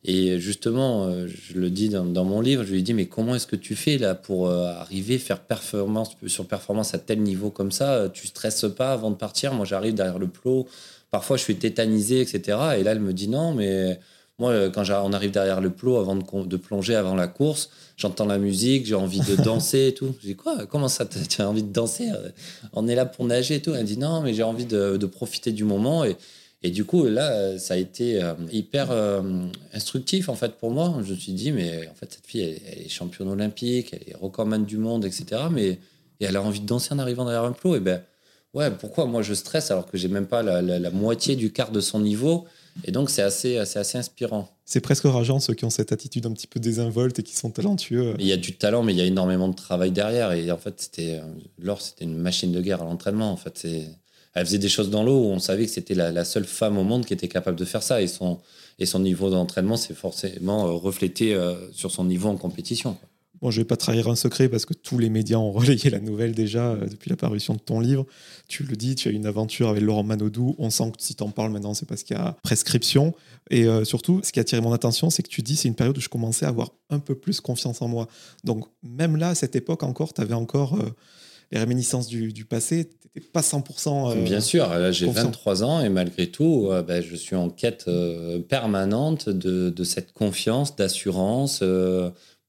Et 0.03 0.39
justement, 0.39 1.05
euh, 1.05 1.27
je 1.27 1.59
le 1.59 1.69
dis 1.69 1.89
dans, 1.89 2.25
mon 2.25 2.41
livre, 2.41 2.63
je 2.63 2.71
lui 2.73 2.81
dis 2.83 2.93
mais 2.93 3.05
comment 3.05 3.35
est-ce 3.35 3.45
que 3.45 3.55
tu 3.55 3.75
fais 3.75 3.97
là 3.97 4.15
pour 4.15 4.47
euh, 4.47 4.65
arriver 4.65 5.19
faire 5.19 5.41
performance 5.41 6.15
sur 6.25 6.47
performance 6.47 6.95
à 6.95 6.99
tel 6.99 7.21
niveau 7.21 7.51
comme 7.51 7.71
ça? 7.71 8.09
Tu 8.11 8.27
stresses 8.27 8.65
pas 8.75 8.93
avant 8.93 9.11
de 9.11 9.15
partir? 9.15 9.53
Moi, 9.53 9.65
j'arrive 9.65 9.93
derrière 9.93 10.19
le 10.19 10.27
plot. 10.27 10.67
Parfois, 11.11 11.37
je 11.37 11.43
suis 11.43 11.57
tétanisé, 11.57 12.21
etc. 12.21 12.57
Et 12.79 12.83
là, 12.83 12.93
elle 12.93 13.01
me 13.01 13.13
dit 13.13 13.27
non, 13.27 13.53
mais 13.53 13.99
moi, 14.39 14.69
quand 14.71 14.83
on 14.89 15.13
arrive 15.13 15.31
derrière 15.31 15.61
le 15.61 15.69
plot 15.69 15.97
avant 15.97 16.15
de 16.15 16.57
plonger 16.57 16.95
avant 16.95 17.15
la 17.15 17.27
course, 17.27 17.69
j'entends 18.01 18.25
la 18.25 18.37
musique, 18.39 18.85
j'ai 18.85 18.95
envie 18.95 19.19
de 19.21 19.35
danser 19.43 19.87
et 19.87 19.93
tout. 19.93 20.13
Je 20.21 20.27
dis 20.27 20.35
quoi? 20.35 20.65
Comment 20.65 20.87
ça 20.89 21.05
Tu 21.05 21.41
as 21.41 21.49
envie 21.49 21.63
de 21.63 21.71
danser? 21.71 22.09
On 22.73 22.87
est 22.87 22.95
là 22.95 23.05
pour 23.05 23.25
nager 23.25 23.55
et 23.55 23.61
tout. 23.61 23.73
Elle 23.73 23.85
dit 23.85 23.97
non, 23.97 24.21
mais 24.21 24.33
j'ai 24.33 24.43
envie 24.43 24.65
de, 24.65 24.97
de 24.97 25.05
profiter 25.05 25.51
du 25.51 25.63
moment. 25.63 26.03
Et, 26.03 26.17
et 26.63 26.69
du 26.71 26.83
coup, 26.85 27.05
là, 27.05 27.57
ça 27.57 27.75
a 27.75 27.77
été 27.77 28.21
euh, 28.21 28.33
hyper 28.51 28.87
euh, 28.91 29.21
instructif 29.73 30.29
en 30.29 30.35
fait 30.35 30.53
pour 30.55 30.71
moi. 30.71 30.93
Je 31.05 31.13
me 31.13 31.17
suis 31.17 31.33
dit, 31.33 31.51
mais 31.51 31.87
en 31.87 31.93
fait, 31.95 32.11
cette 32.13 32.25
fille, 32.27 32.41
elle, 32.41 32.59
elle 32.71 32.85
est 32.85 32.89
championne 32.89 33.29
olympique, 33.29 33.93
elle 33.93 34.09
est 34.13 34.15
recordman 34.19 34.65
du 34.65 34.77
monde, 34.77 35.05
etc. 35.05 35.43
Mais 35.51 35.79
et 36.19 36.25
elle 36.25 36.35
a 36.35 36.41
envie 36.43 36.59
de 36.59 36.67
danser 36.67 36.93
en 36.93 36.99
arrivant 36.99 37.23
derrière 37.25 37.43
un 37.45 37.51
plot. 37.51 37.75
Et 37.77 37.79
ben, 37.79 38.01
ouais, 38.53 38.69
pourquoi 38.71 39.05
moi 39.05 39.21
je 39.23 39.33
stresse 39.33 39.71
alors 39.71 39.87
que 39.89 39.97
j'ai 39.97 40.07
même 40.07 40.27
pas 40.27 40.43
la, 40.43 40.61
la- 40.61 40.77
la 40.79 40.91
moitié 40.91 41.35
du 41.35 41.51
quart 41.51 41.71
de 41.71 41.81
son 41.81 41.99
niveau? 41.99 42.45
Et 42.85 42.91
donc, 42.91 43.09
c'est 43.09 43.21
assez, 43.21 43.57
assez, 43.57 43.79
assez 43.79 43.97
inspirant. 43.97 44.49
C'est 44.65 44.81
presque 44.81 45.03
rageant 45.03 45.39
ceux 45.39 45.53
qui 45.53 45.65
ont 45.65 45.69
cette 45.69 45.91
attitude 45.91 46.25
un 46.25 46.31
petit 46.31 46.47
peu 46.47 46.59
désinvolte 46.59 47.19
et 47.19 47.23
qui 47.23 47.35
sont 47.35 47.51
talentueux. 47.51 48.15
Il 48.19 48.25
y 48.25 48.31
a 48.31 48.37
du 48.37 48.53
talent, 48.53 48.83
mais 48.83 48.93
il 48.93 48.97
y 48.97 49.01
a 49.01 49.05
énormément 49.05 49.49
de 49.49 49.55
travail 49.55 49.91
derrière. 49.91 50.31
Et 50.31 50.51
en 50.51 50.57
fait, 50.57 50.75
c'était 50.77 51.19
euh, 51.19 51.25
Laure, 51.59 51.81
c'était 51.81 52.05
une 52.05 52.17
machine 52.17 52.51
de 52.51 52.61
guerre 52.61 52.81
à 52.81 52.85
l'entraînement. 52.85 53.31
En 53.31 53.37
fait, 53.37 53.67
elle 54.33 54.45
faisait 54.45 54.57
des 54.59 54.69
choses 54.69 54.89
dans 54.89 55.03
l'eau 55.03 55.19
où 55.19 55.25
on 55.25 55.39
savait 55.39 55.65
que 55.65 55.71
c'était 55.71 55.95
la, 55.95 56.11
la 56.11 56.23
seule 56.23 56.45
femme 56.45 56.77
au 56.77 56.83
monde 56.83 57.05
qui 57.05 57.13
était 57.13 57.27
capable 57.27 57.57
de 57.57 57.65
faire 57.65 57.83
ça. 57.83 58.01
Et 58.01 58.07
son, 58.07 58.39
et 58.79 58.85
son 58.85 58.99
niveau 58.99 59.29
d'entraînement 59.29 59.77
s'est 59.77 59.93
forcément 59.93 60.67
euh, 60.67 60.71
reflété 60.71 61.33
euh, 61.33 61.55
sur 61.71 61.91
son 61.91 62.05
niveau 62.05 62.29
en 62.29 62.37
compétition. 62.37 62.93
quoi. 62.93 63.09
Bon, 63.41 63.49
je 63.49 63.59
vais 63.61 63.65
pas 63.65 63.75
trahir 63.77 64.07
un 64.07 64.15
secret 64.15 64.49
parce 64.49 64.65
que 64.65 64.73
tous 64.75 64.99
les 64.99 65.09
médias 65.09 65.37
ont 65.37 65.51
relayé 65.61 65.89
la 65.89 65.99
nouvelle 65.99 66.33
déjà 66.33 66.71
euh, 66.73 66.85
depuis 66.87 67.09
la 67.09 67.15
parution 67.15 67.53
de 67.55 67.59
ton 67.59 67.79
livre. 67.79 68.05
Tu 68.47 68.63
le 68.63 68.75
dis, 68.75 68.93
tu 68.95 69.07
as 69.07 69.11
eu 69.11 69.15
une 69.15 69.25
aventure 69.25 69.69
avec 69.69 69.81
Laurent 69.81 70.03
Manodou. 70.03 70.55
On 70.59 70.69
sent 70.69 70.91
que 70.95 71.01
si 71.03 71.15
tu 71.15 71.23
en 71.23 71.29
parles 71.29 71.51
maintenant, 71.51 71.73
c'est 71.73 71.87
parce 71.87 72.03
qu'il 72.03 72.15
y 72.15 72.19
a 72.19 72.37
prescription. 72.43 73.13
Et 73.49 73.65
euh, 73.65 73.83
surtout, 73.83 74.21
ce 74.23 74.31
qui 74.31 74.39
a 74.39 74.41
attiré 74.41 74.61
mon 74.61 74.73
attention, 74.73 75.09
c'est 75.09 75.23
que 75.23 75.29
tu 75.29 75.41
dis 75.41 75.55
c'est 75.55 75.67
une 75.67 75.75
période 75.75 75.97
où 75.97 76.01
je 76.01 76.09
commençais 76.09 76.45
à 76.45 76.49
avoir 76.49 76.69
un 76.91 76.99
peu 76.99 77.15
plus 77.15 77.41
confiance 77.41 77.81
en 77.81 77.87
moi. 77.87 78.07
Donc, 78.43 78.65
même 78.83 79.15
là, 79.17 79.29
à 79.29 79.35
cette 79.35 79.55
époque 79.55 79.81
encore, 79.83 80.13
tu 80.13 80.21
avais 80.21 80.35
encore 80.35 80.75
euh, 80.75 80.89
les 81.51 81.57
réminiscences 81.59 82.07
du, 82.07 82.31
du 82.33 82.45
passé. 82.45 82.89
Tu 83.01 83.07
n'étais 83.19 83.27
pas 83.31 83.41
100%. 83.41 84.11
euh, 84.11 84.23
Bien 84.23 84.39
sûr, 84.39 84.69
j'ai 84.93 85.07
confiant. 85.07 85.23
23 85.23 85.63
ans 85.63 85.81
et 85.81 85.89
malgré 85.89 86.27
tout, 86.27 86.69
ben, 86.87 87.01
je 87.03 87.15
suis 87.15 87.35
en 87.35 87.49
quête 87.49 87.89
permanente 88.47 89.29
de, 89.29 89.69
de 89.69 89.83
cette 89.83 90.13
confiance, 90.13 90.75
d'assurance 90.75 91.61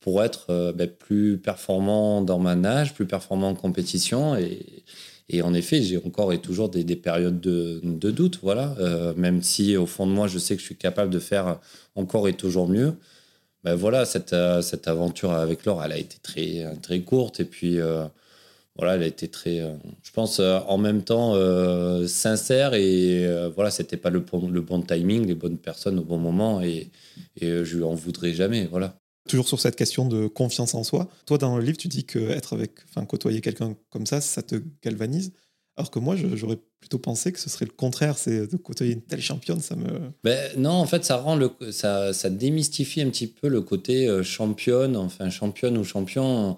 pour 0.02 0.22
être 0.22 0.46
euh, 0.50 0.72
ben, 0.72 0.88
plus 0.88 1.38
performant 1.38 2.22
dans 2.22 2.38
ma 2.38 2.56
nage, 2.56 2.92
plus 2.92 3.06
performant 3.06 3.50
en 3.50 3.54
compétition. 3.54 4.36
Et, 4.36 4.84
en 5.42 5.54
effet, 5.54 5.80
j'ai 5.80 5.96
encore 5.96 6.34
et 6.34 6.42
toujours 6.42 6.68
des, 6.68 6.84
des 6.84 6.96
périodes 6.96 7.40
de, 7.40 7.80
doute, 8.10 8.40
voilà. 8.42 8.74
Euh, 8.80 9.14
même 9.16 9.42
si 9.42 9.78
au 9.78 9.86
fond 9.86 10.06
de 10.06 10.12
moi, 10.12 10.26
je 10.28 10.38
sais 10.38 10.54
que 10.56 10.60
je 10.60 10.66
suis 10.66 10.76
capable 10.76 11.10
de 11.10 11.18
faire 11.18 11.58
encore 11.94 12.28
et 12.28 12.34
toujours 12.34 12.68
mieux. 12.68 12.94
Ben 13.64 13.74
voilà, 13.74 14.04
cette, 14.04 14.34
euh, 14.34 14.60
cette 14.60 14.88
aventure 14.88 15.32
avec 15.32 15.64
Laure, 15.64 15.82
elle 15.84 15.92
a 15.92 15.98
été 15.98 16.18
très, 16.22 16.66
très 16.82 17.00
courte. 17.00 17.40
Et 17.40 17.46
puis, 17.46 17.78
voilà, 18.76 18.96
elle 18.96 19.02
a 19.04 19.06
été 19.06 19.28
très, 19.28 19.58
je 20.02 20.10
pense, 20.12 20.40
en 20.40 20.78
même 20.78 21.02
temps 21.02 21.34
sincère 22.06 22.74
et 22.74 23.26
voilà, 23.54 23.70
c'était 23.70 23.96
pas 23.96 24.10
le 24.10 24.20
bon, 24.20 24.48
le 24.50 24.60
bon 24.60 24.82
timing, 24.82 25.26
les 25.26 25.34
bonnes 25.34 25.58
personnes 25.58 25.98
au 25.98 26.04
bon 26.04 26.18
moment 26.18 26.60
et, 26.62 26.90
et 27.40 27.64
je 27.64 27.76
lui 27.76 27.84
en 27.84 27.94
voudrais 27.94 28.34
jamais, 28.34 28.66
voilà. 28.66 29.01
Toujours 29.28 29.46
sur 29.46 29.60
cette 29.60 29.76
question 29.76 30.06
de 30.06 30.26
confiance 30.26 30.74
en 30.74 30.82
soi. 30.82 31.08
Toi, 31.26 31.38
dans 31.38 31.56
le 31.56 31.64
livre, 31.64 31.78
tu 31.78 31.88
dis 31.88 32.04
que 32.04 32.18
être 32.30 32.54
avec, 32.54 32.72
enfin, 32.88 33.06
côtoyer 33.06 33.40
quelqu'un 33.40 33.76
comme 33.90 34.06
ça, 34.06 34.20
ça 34.20 34.42
te 34.42 34.56
galvanise. 34.82 35.32
Alors 35.76 35.90
que 35.90 35.98
moi, 35.98 36.16
j'aurais 36.16 36.58
plutôt 36.80 36.98
pensé 36.98 37.32
que 37.32 37.38
ce 37.38 37.48
serait 37.48 37.64
le 37.64 37.72
contraire, 37.72 38.18
c'est 38.18 38.46
de 38.46 38.56
côtoyer 38.56 38.92
une 38.92 39.02
telle 39.02 39.22
championne, 39.22 39.60
ça 39.60 39.74
me. 39.74 40.12
Ben, 40.22 40.50
non, 40.58 40.72
en 40.72 40.86
fait, 40.86 41.04
ça 41.04 41.16
rend 41.16 41.36
le, 41.36 41.50
ça, 41.70 42.12
ça 42.12 42.28
démystifie 42.28 43.00
un 43.00 43.08
petit 43.08 43.28
peu 43.28 43.48
le 43.48 43.62
côté 43.62 44.06
euh, 44.06 44.22
championne, 44.22 44.96
enfin 44.96 45.30
championne 45.30 45.78
ou 45.78 45.84
champion, 45.84 46.56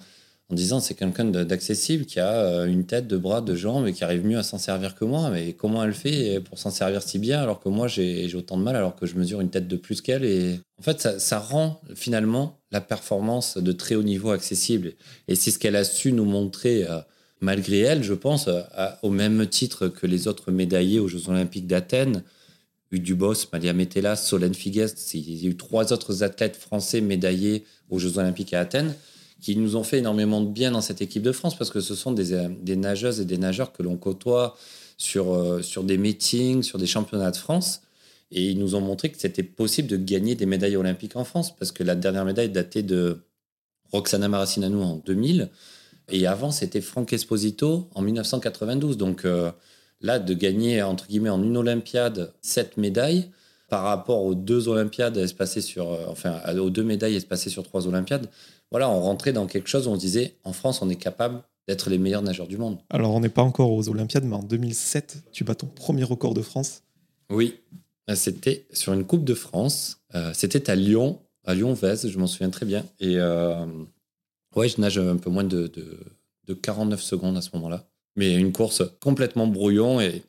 en 0.50 0.54
disant 0.54 0.80
c'est 0.80 0.94
quelqu'un 0.94 1.24
d'accessible 1.24 2.04
qui 2.04 2.20
a 2.20 2.32
euh, 2.32 2.66
une 2.66 2.84
tête, 2.86 3.06
deux 3.06 3.18
bras, 3.18 3.40
deux 3.40 3.56
jambes 3.56 3.86
et 3.86 3.92
qui 3.92 4.04
arrive 4.04 4.26
mieux 4.26 4.38
à 4.38 4.42
s'en 4.42 4.58
servir 4.58 4.94
que 4.94 5.04
moi. 5.04 5.30
Mais 5.30 5.52
comment 5.54 5.82
elle 5.84 5.94
fait 5.94 6.40
pour 6.40 6.58
s'en 6.58 6.70
servir 6.70 7.02
si 7.02 7.18
bien 7.18 7.40
alors 7.42 7.60
que 7.60 7.68
moi 7.68 7.88
j'ai 7.88 8.32
autant 8.34 8.56
de 8.58 8.62
mal 8.62 8.76
alors 8.76 8.96
que 8.96 9.06
je 9.06 9.16
mesure 9.16 9.40
une 9.40 9.50
tête 9.50 9.68
de 9.68 9.76
plus 9.76 10.00
qu'elle 10.00 10.24
et 10.24 10.60
en 10.78 10.82
fait 10.82 11.00
ça, 11.00 11.18
ça 11.18 11.38
rend 11.38 11.80
finalement 11.94 12.60
la 12.70 12.80
performance 12.80 13.58
de 13.58 13.72
très 13.72 13.94
haut 13.94 14.02
niveau 14.02 14.30
accessible 14.30 14.92
et 15.28 15.34
c'est 15.34 15.50
ce 15.50 15.58
qu'elle 15.58 15.76
a 15.76 15.84
su 15.84 16.12
nous 16.12 16.24
montrer. 16.26 16.84
euh, 16.84 17.00
Malgré 17.40 17.80
elle, 17.80 18.02
je 18.02 18.14
pense, 18.14 18.48
euh, 18.48 18.62
au 19.02 19.10
même 19.10 19.46
titre 19.46 19.88
que 19.88 20.06
les 20.06 20.28
autres 20.28 20.50
médaillés 20.50 20.98
aux 20.98 21.08
Jeux 21.08 21.28
Olympiques 21.28 21.66
d'Athènes, 21.66 22.22
Dubos, 22.98 23.34
Malia 23.52 23.72
Metella, 23.72 24.16
Solène 24.16 24.54
Figues. 24.54 24.86
Il 25.14 25.42
y 25.42 25.46
a 25.46 25.50
eu 25.50 25.56
trois 25.56 25.92
autres 25.92 26.22
athlètes 26.22 26.56
français 26.56 27.00
médaillés 27.00 27.64
aux 27.90 27.98
Jeux 27.98 28.18
Olympiques 28.18 28.54
à 28.54 28.60
Athènes 28.60 28.94
qui 29.44 29.56
nous 29.56 29.76
ont 29.76 29.84
fait 29.84 29.98
énormément 29.98 30.40
de 30.40 30.48
bien 30.48 30.70
dans 30.70 30.80
cette 30.80 31.02
équipe 31.02 31.22
de 31.22 31.30
France 31.30 31.54
parce 31.54 31.68
que 31.68 31.80
ce 31.80 31.94
sont 31.94 32.12
des, 32.12 32.32
euh, 32.32 32.48
nageuses 32.66 33.20
et 33.20 33.26
des 33.26 33.36
nageurs 33.36 33.72
que 33.72 33.82
l'on 33.82 33.98
côtoie 33.98 34.56
sur, 34.96 35.34
euh, 35.34 35.60
sur 35.60 35.84
des 35.84 35.98
meetings, 35.98 36.62
sur 36.62 36.78
des 36.78 36.86
championnats 36.86 37.30
de 37.30 37.36
France. 37.36 37.82
Et 38.30 38.42
ils 38.42 38.58
nous 38.58 38.74
ont 38.74 38.80
montré 38.80 39.10
que 39.10 39.18
c'était 39.18 39.42
possible 39.42 39.86
de 39.86 39.98
gagner 39.98 40.34
des 40.34 40.46
médailles 40.46 40.76
olympiques 40.76 41.14
en 41.16 41.24
France 41.24 41.54
parce 41.54 41.72
que 41.72 41.84
la 41.84 41.94
dernière 41.94 42.24
médaille 42.24 42.48
datait 42.48 42.82
de 42.82 43.18
Roxana 43.92 44.28
Maracineanu 44.28 44.76
en 44.76 44.96
2000. 45.04 45.50
Et 46.08 46.26
avant, 46.26 46.50
c'était 46.50 46.80
Franck 46.80 47.12
Esposito 47.12 47.90
en 47.94 48.00
1992. 48.00 48.96
Donc 48.96 49.26
euh, 49.26 49.52
là, 50.00 50.20
de 50.20 50.32
gagner, 50.32 50.82
entre 50.82 51.06
guillemets, 51.06 51.28
en 51.28 51.42
une 51.42 51.58
Olympiade, 51.58 52.32
sept 52.40 52.78
médailles, 52.78 53.28
par 53.68 53.82
rapport 53.82 54.22
aux 54.22 54.34
deux 54.34 54.68
Olympiades 54.68 55.18
espacées 55.18 55.60
sur, 55.60 55.90
enfin, 56.08 56.40
aux 56.56 56.70
deux 56.70 56.84
médailles 56.84 57.16
espacées 57.16 57.50
sur 57.50 57.62
trois 57.62 57.86
Olympiades, 57.86 58.28
voilà, 58.70 58.88
on 58.90 59.00
rentrait 59.00 59.32
dans 59.32 59.46
quelque 59.46 59.68
chose 59.68 59.86
où 59.86 59.90
on 59.90 59.94
se 59.94 60.00
disait, 60.00 60.34
en 60.44 60.52
France, 60.52 60.82
on 60.82 60.90
est 60.90 60.96
capable 60.96 61.42
d'être 61.68 61.90
les 61.90 61.98
meilleurs 61.98 62.22
nageurs 62.22 62.46
du 62.46 62.58
monde. 62.58 62.78
Alors, 62.90 63.12
on 63.12 63.20
n'est 63.20 63.28
pas 63.28 63.42
encore 63.42 63.72
aux 63.72 63.88
Olympiades, 63.88 64.24
mais 64.24 64.36
en 64.36 64.42
2007, 64.42 65.24
tu 65.32 65.44
bats 65.44 65.54
ton 65.54 65.66
premier 65.66 66.04
record 66.04 66.34
de 66.34 66.42
France. 66.42 66.82
Oui, 67.30 67.60
c'était 68.14 68.66
sur 68.72 68.92
une 68.92 69.04
Coupe 69.04 69.24
de 69.24 69.34
France. 69.34 70.00
Euh, 70.14 70.32
c'était 70.34 70.68
à 70.70 70.74
Lyon, 70.74 71.20
à 71.44 71.54
Lyon-Vèze, 71.54 72.08
je 72.08 72.18
m'en 72.18 72.26
souviens 72.26 72.50
très 72.50 72.66
bien. 72.66 72.84
Et 73.00 73.16
euh, 73.18 73.64
ouais, 74.56 74.68
je 74.68 74.80
nage 74.80 74.98
un 74.98 75.16
peu 75.16 75.30
moins 75.30 75.44
de, 75.44 75.68
de, 75.68 75.98
de 76.46 76.54
49 76.54 77.00
secondes 77.00 77.36
à 77.36 77.40
ce 77.40 77.50
moment-là. 77.54 77.84
Mais 78.16 78.34
une 78.34 78.52
course 78.52 78.82
complètement 79.00 79.46
brouillon 79.46 80.00
et, 80.00 80.22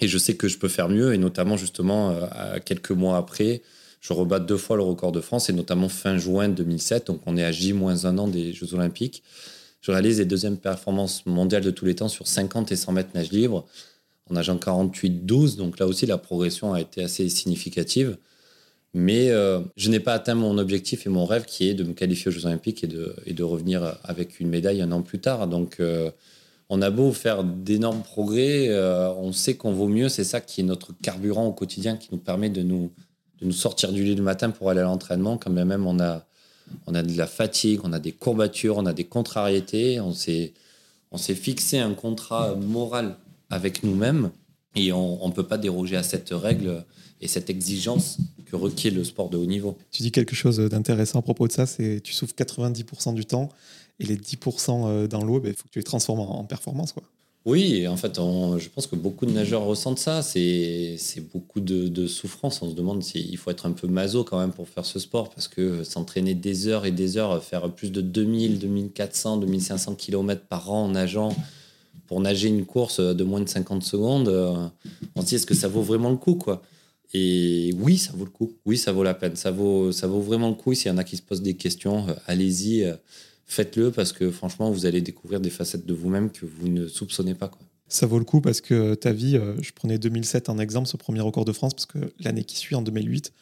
et 0.00 0.08
je 0.08 0.18
sais 0.18 0.36
que 0.36 0.48
je 0.48 0.58
peux 0.58 0.68
faire 0.68 0.88
mieux. 0.88 1.14
Et 1.14 1.18
notamment, 1.18 1.56
justement, 1.56 2.10
euh, 2.10 2.58
quelques 2.64 2.90
mois 2.90 3.18
après, 3.18 3.62
je 4.04 4.12
rebats 4.12 4.38
deux 4.38 4.58
fois 4.58 4.76
le 4.76 4.82
record 4.82 5.12
de 5.12 5.20
France 5.22 5.48
et 5.48 5.54
notamment 5.54 5.88
fin 5.88 6.18
juin 6.18 6.50
2007. 6.50 7.06
Donc, 7.06 7.22
on 7.24 7.38
est 7.38 7.42
à 7.42 7.50
J-1 7.50 8.18
an 8.18 8.28
des 8.28 8.52
Jeux 8.52 8.74
Olympiques. 8.74 9.22
Je 9.80 9.92
réalise 9.92 10.18
les 10.18 10.26
deuxièmes 10.26 10.58
performances 10.58 11.24
mondiales 11.24 11.62
de 11.62 11.70
tous 11.70 11.86
les 11.86 11.94
temps 11.94 12.08
sur 12.08 12.26
50 12.26 12.70
et 12.70 12.76
100 12.76 12.92
mètres 12.92 13.10
nage 13.14 13.32
libre 13.32 13.64
en 14.28 14.34
nageant 14.34 14.56
48-12. 14.56 15.56
Donc 15.56 15.78
là 15.78 15.86
aussi, 15.86 16.04
la 16.04 16.18
progression 16.18 16.74
a 16.74 16.82
été 16.82 17.02
assez 17.02 17.30
significative. 17.30 18.18
Mais 18.92 19.30
euh, 19.30 19.60
je 19.78 19.88
n'ai 19.88 20.00
pas 20.00 20.12
atteint 20.12 20.34
mon 20.34 20.58
objectif 20.58 21.06
et 21.06 21.08
mon 21.08 21.24
rêve 21.24 21.46
qui 21.46 21.70
est 21.70 21.74
de 21.74 21.82
me 21.82 21.94
qualifier 21.94 22.28
aux 22.28 22.32
Jeux 22.32 22.44
Olympiques 22.44 22.84
et 22.84 22.86
de, 22.86 23.42
revenir 23.42 23.98
avec 24.04 24.38
une 24.38 24.50
médaille 24.50 24.82
un 24.82 24.92
an 24.92 25.00
plus 25.00 25.18
tard. 25.18 25.48
Donc, 25.48 25.80
euh, 25.80 26.10
on 26.68 26.82
a 26.82 26.90
beau 26.90 27.10
faire 27.12 27.42
d'énormes 27.42 28.02
progrès, 28.02 28.68
euh, 28.68 29.10
on 29.14 29.32
sait 29.32 29.54
qu'on 29.54 29.72
vaut 29.72 29.88
mieux. 29.88 30.10
C'est 30.10 30.24
ça 30.24 30.42
qui 30.42 30.60
est 30.60 30.64
notre 30.64 30.92
carburant 31.00 31.46
au 31.46 31.52
quotidien, 31.52 31.96
qui 31.96 32.08
nous 32.12 32.18
permet 32.18 32.50
de 32.50 32.62
nous, 32.62 32.92
nous 33.44 33.52
sortir 33.52 33.92
du 33.92 34.02
lit 34.04 34.14
le 34.14 34.22
matin 34.22 34.50
pour 34.50 34.70
aller 34.70 34.80
à 34.80 34.84
l'entraînement, 34.84 35.38
quand 35.38 35.50
même 35.50 35.86
on 35.86 36.00
a, 36.00 36.24
on 36.86 36.94
a 36.94 37.02
de 37.02 37.16
la 37.16 37.26
fatigue, 37.26 37.80
on 37.84 37.92
a 37.92 37.98
des 37.98 38.12
courbatures, 38.12 38.76
on 38.76 38.86
a 38.86 38.92
des 38.92 39.04
contrariétés. 39.04 40.00
On 40.00 40.12
s'est, 40.12 40.52
on 41.12 41.16
s'est 41.16 41.34
fixé 41.34 41.78
un 41.78 41.94
contrat 41.94 42.54
moral 42.54 43.16
avec 43.50 43.82
nous-mêmes 43.82 44.30
et 44.74 44.92
on 44.92 45.26
ne 45.26 45.32
peut 45.32 45.46
pas 45.46 45.58
déroger 45.58 45.96
à 45.96 46.02
cette 46.02 46.30
règle 46.30 46.84
et 47.20 47.28
cette 47.28 47.48
exigence 47.50 48.18
que 48.46 48.56
requiert 48.56 48.92
le 48.92 49.04
sport 49.04 49.30
de 49.30 49.36
haut 49.36 49.46
niveau. 49.46 49.78
Tu 49.90 50.02
dis 50.02 50.12
quelque 50.12 50.34
chose 50.34 50.58
d'intéressant 50.58 51.20
à 51.20 51.22
propos 51.22 51.46
de 51.46 51.52
ça, 51.52 51.66
c'est 51.66 52.00
tu 52.02 52.12
souffres 52.12 52.34
90% 52.34 53.14
du 53.14 53.24
temps 53.24 53.48
et 54.00 54.04
les 54.04 54.16
10% 54.16 54.86
euh, 54.86 55.06
dans 55.06 55.24
l'eau, 55.24 55.38
il 55.38 55.42
ben, 55.42 55.54
faut 55.54 55.64
que 55.64 55.70
tu 55.70 55.78
les 55.78 55.84
transformes 55.84 56.20
en, 56.20 56.44
performance. 56.44 56.92
Quoi. 56.92 57.02
Oui, 57.44 57.86
en 57.86 57.96
fait, 57.98 58.16
je 58.16 58.68
pense 58.70 58.86
que 58.86 58.96
beaucoup 58.96 59.26
de 59.26 59.32
nageurs 59.32 59.64
ressentent 59.64 59.98
ça. 59.98 60.22
C'est 60.22 60.96
beaucoup 61.32 61.60
de, 61.60 62.06
souffrance. 62.06 62.62
On 62.62 62.70
se 62.70 62.74
demande 62.74 63.02
s'il 63.02 63.36
faut 63.36 63.50
être 63.50 63.66
un 63.66 63.72
peu 63.72 63.86
maso 63.86 64.24
quand 64.24 64.38
même 64.38 64.52
pour 64.52 64.68
faire 64.68 64.86
ce 64.86 64.98
sport 64.98 65.28
parce 65.28 65.48
que 65.48 65.84
s'entraîner 65.84 66.34
des 66.34 66.68
heures 66.68 66.86
et 66.86 66.90
des 66.90 67.18
heures, 67.18 67.42
faire 67.44 67.70
plus 67.70 67.92
de 67.92 68.00
2000, 68.00 68.58
2400, 68.58 69.38
2500 69.38 69.94
km 69.94 70.42
par 70.46 70.72
an 70.72 70.84
en 70.84 70.88
nageant 70.88 71.36
pour 72.06 72.20
nager 72.20 72.48
une 72.48 72.64
course 72.64 73.00
de 73.00 73.24
moins 73.24 73.40
de 73.40 73.48
50 73.48 73.82
secondes, 73.82 74.28
euh, 74.28 74.68
on 75.14 75.22
se 75.22 75.26
dit 75.26 75.34
est-ce 75.36 75.46
que 75.46 75.54
ça 75.54 75.68
vaut 75.68 75.82
vraiment 75.82 76.10
le 76.10 76.16
coup 76.16 76.34
quoi? 76.34 76.62
Et 77.14 77.72
oui, 77.78 77.96
ça 77.96 78.12
vaut 78.12 78.24
le 78.24 78.30
coup. 78.30 78.52
Oui, 78.66 78.76
ça 78.76 78.90
vaut 78.90 79.04
la 79.04 79.14
peine. 79.14 79.36
Ça 79.36 79.52
vaut, 79.52 79.92
ça 79.92 80.08
vaut 80.08 80.20
vraiment 80.20 80.48
le 80.48 80.56
coup. 80.56 80.74
S'il 80.74 80.90
y 80.90 80.94
en 80.94 80.98
a 80.98 81.04
qui 81.04 81.16
se 81.16 81.22
posent 81.22 81.42
des 81.42 81.54
questions, 81.54 82.08
euh, 82.08 82.14
allez-y, 82.26 82.82
euh, 82.82 82.96
faites-le 83.46 83.90
parce 83.90 84.12
que 84.12 84.30
franchement, 84.30 84.70
vous 84.70 84.86
allez 84.86 85.00
découvrir 85.00 85.40
des 85.40 85.50
facettes 85.50 85.86
de 85.86 85.94
vous-même 85.94 86.30
que 86.30 86.46
vous 86.46 86.68
ne 86.68 86.86
soupçonnez 86.86 87.34
pas. 87.34 87.50
Ça 87.88 88.06
vaut 88.06 88.18
le 88.18 88.24
coup 88.24 88.40
parce 88.40 88.60
que 88.60 88.94
ta 88.94 89.12
vie, 89.12 89.36
euh, 89.36 89.54
je 89.60 89.72
prenais 89.72 89.98
2007 89.98 90.48
en 90.48 90.58
exemple, 90.58 90.88
ce 90.88 90.96
premier 90.96 91.20
record 91.20 91.44
de 91.44 91.52
France, 91.52 91.74
parce 91.74 91.86
que 91.86 91.98
l'année 92.18 92.44
qui 92.44 92.56
suit, 92.56 92.74
en 92.74 92.82
2008, 92.82 93.32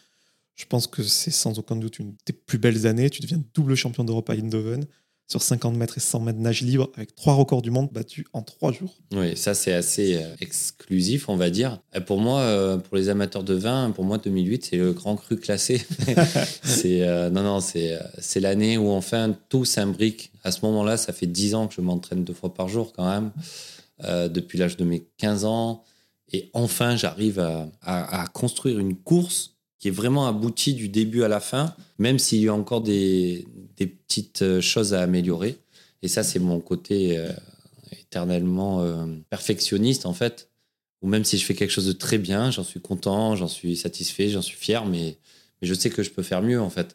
je 0.55 0.67
pense 0.67 0.87
que 0.87 1.03
c'est 1.03 1.31
sans 1.31 1.59
aucun 1.59 1.77
doute 1.77 1.99
une 1.99 2.15
des 2.27 2.33
plus 2.33 2.59
belles 2.59 2.87
années. 2.87 3.09
Tu 3.09 3.23
deviens 3.23 3.43
double 3.55 3.75
champion 3.75 4.05
d'Europe 4.05 4.29
à 4.31 4.35
Eindhoven 4.35 4.85
sur 5.29 5.43
50 5.43 5.77
mètres 5.77 5.97
et 5.97 6.01
100 6.01 6.21
mètres 6.21 6.39
nage 6.39 6.63
libre 6.63 6.91
avec 6.95 7.15
trois 7.15 7.35
records 7.35 7.63
du 7.63 7.71
monde 7.71 7.89
battus 7.91 8.27
en 8.33 8.43
trois 8.43 8.71
jours. 8.73 8.97
Oui, 9.13 9.37
ça 9.37 9.55
c'est 9.55 9.73
assez 9.73 10.17
euh, 10.17 10.35
exclusif, 10.41 11.29
on 11.29 11.37
va 11.37 11.51
dire. 11.51 11.81
pour 12.07 12.19
moi, 12.19 12.41
euh, 12.41 12.77
pour 12.77 12.97
les 12.97 13.09
amateurs 13.09 13.43
de 13.43 13.55
vin, 13.55 13.91
pour 13.93 14.05
moi 14.05 14.19
2008 14.19 14.67
c'est 14.67 14.77
le 14.77 14.93
grand 14.93 15.17
cru 15.17 15.37
classé. 15.37 15.85
c'est 16.63 17.03
euh, 17.03 17.31
non 17.31 17.43
non 17.43 17.61
c'est 17.61 17.99
c'est 18.19 18.41
l'année 18.41 18.77
où 18.77 18.91
enfin 18.91 19.35
tout 19.49 19.65
s'imbrique. 19.65 20.33
À 20.45 20.51
ce 20.51 20.65
moment-là, 20.67 20.97
ça 20.97 21.13
fait 21.13 21.27
10 21.27 21.55
ans 21.55 21.69
que 21.69 21.75
je 21.75 21.81
m'entraîne 21.81 22.25
deux 22.25 22.35
fois 22.35 22.53
par 22.53 22.69
jour 22.69 22.93
quand 22.93 23.09
même, 23.09 23.31
depuis 24.29 24.59
l'âge 24.59 24.77
de 24.77 24.85
mes 24.85 25.07
15 25.19 25.45
ans. 25.45 25.85
Et 26.33 26.51
enfin, 26.53 26.97
j'arrive 26.97 27.39
à 27.39 28.25
construire 28.33 28.81
une 28.81 28.97
course 28.97 29.53
qui 29.83 29.89
est 29.89 29.91
vraiment 29.91 30.29
aboutie 30.29 30.75
du 30.75 30.89
début 30.89 31.25
à 31.25 31.29
la 31.29 31.41
fin, 31.41 31.75
même 31.99 32.21
s'il 32.21 32.41
y 32.41 32.47
a 32.47 32.55
encore 32.55 32.83
des, 32.83 33.49
petites 33.77 34.43
euh, 34.43 34.61
choses 34.61 34.95
à 34.95 35.03
améliorer. 35.03 35.59
Et 36.03 36.09
ça, 36.09 36.23
c'est 36.23 36.39
mon 36.39 36.61
côté 36.61 37.19
euh, 37.19 37.33
éternellement 37.91 38.81
euh, 38.83 39.07
perfectionniste, 39.29 40.07
en 40.07 40.13
fait. 40.13 40.51
Ou 41.03 41.09
même 41.09 41.25
si 41.25 41.37
je 41.37 41.45
fais 41.45 41.55
quelque 41.55 41.73
chose 41.73 41.89
de 41.89 41.93
très 41.93 42.19
bien, 42.19 42.53
j'en 42.53 42.63
suis 42.63 42.81
content, 42.81 43.35
j'en 43.35 43.49
suis 43.49 43.77
satisfait, 43.77 44.29
j'en 44.29 44.41
suis 44.41 44.57
fier, 44.57 44.87
mais, 44.87 45.19
je 45.63 45.75
sais 45.75 45.91
que 45.91 46.05
je 46.05 46.11
peux 46.11 46.23
faire 46.23 46.43
mieux, 46.43 46.61
en 46.61 46.71
fait. 46.71 46.95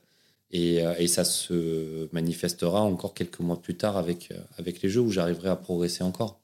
Et, 0.51 0.79
ça 1.07 1.25
se 1.25 2.07
manifestera 2.13 2.83
encore 2.83 3.13
quelques 3.13 3.41
mois 3.41 3.61
plus 3.61 3.75
tard 3.75 3.97
avec 3.97 4.31
les 4.81 4.89
jeux 4.89 5.01
où 5.01 5.11
j'arriverai 5.11 5.49
à 5.49 5.57
progresser 5.57 6.05
encore. 6.05 6.39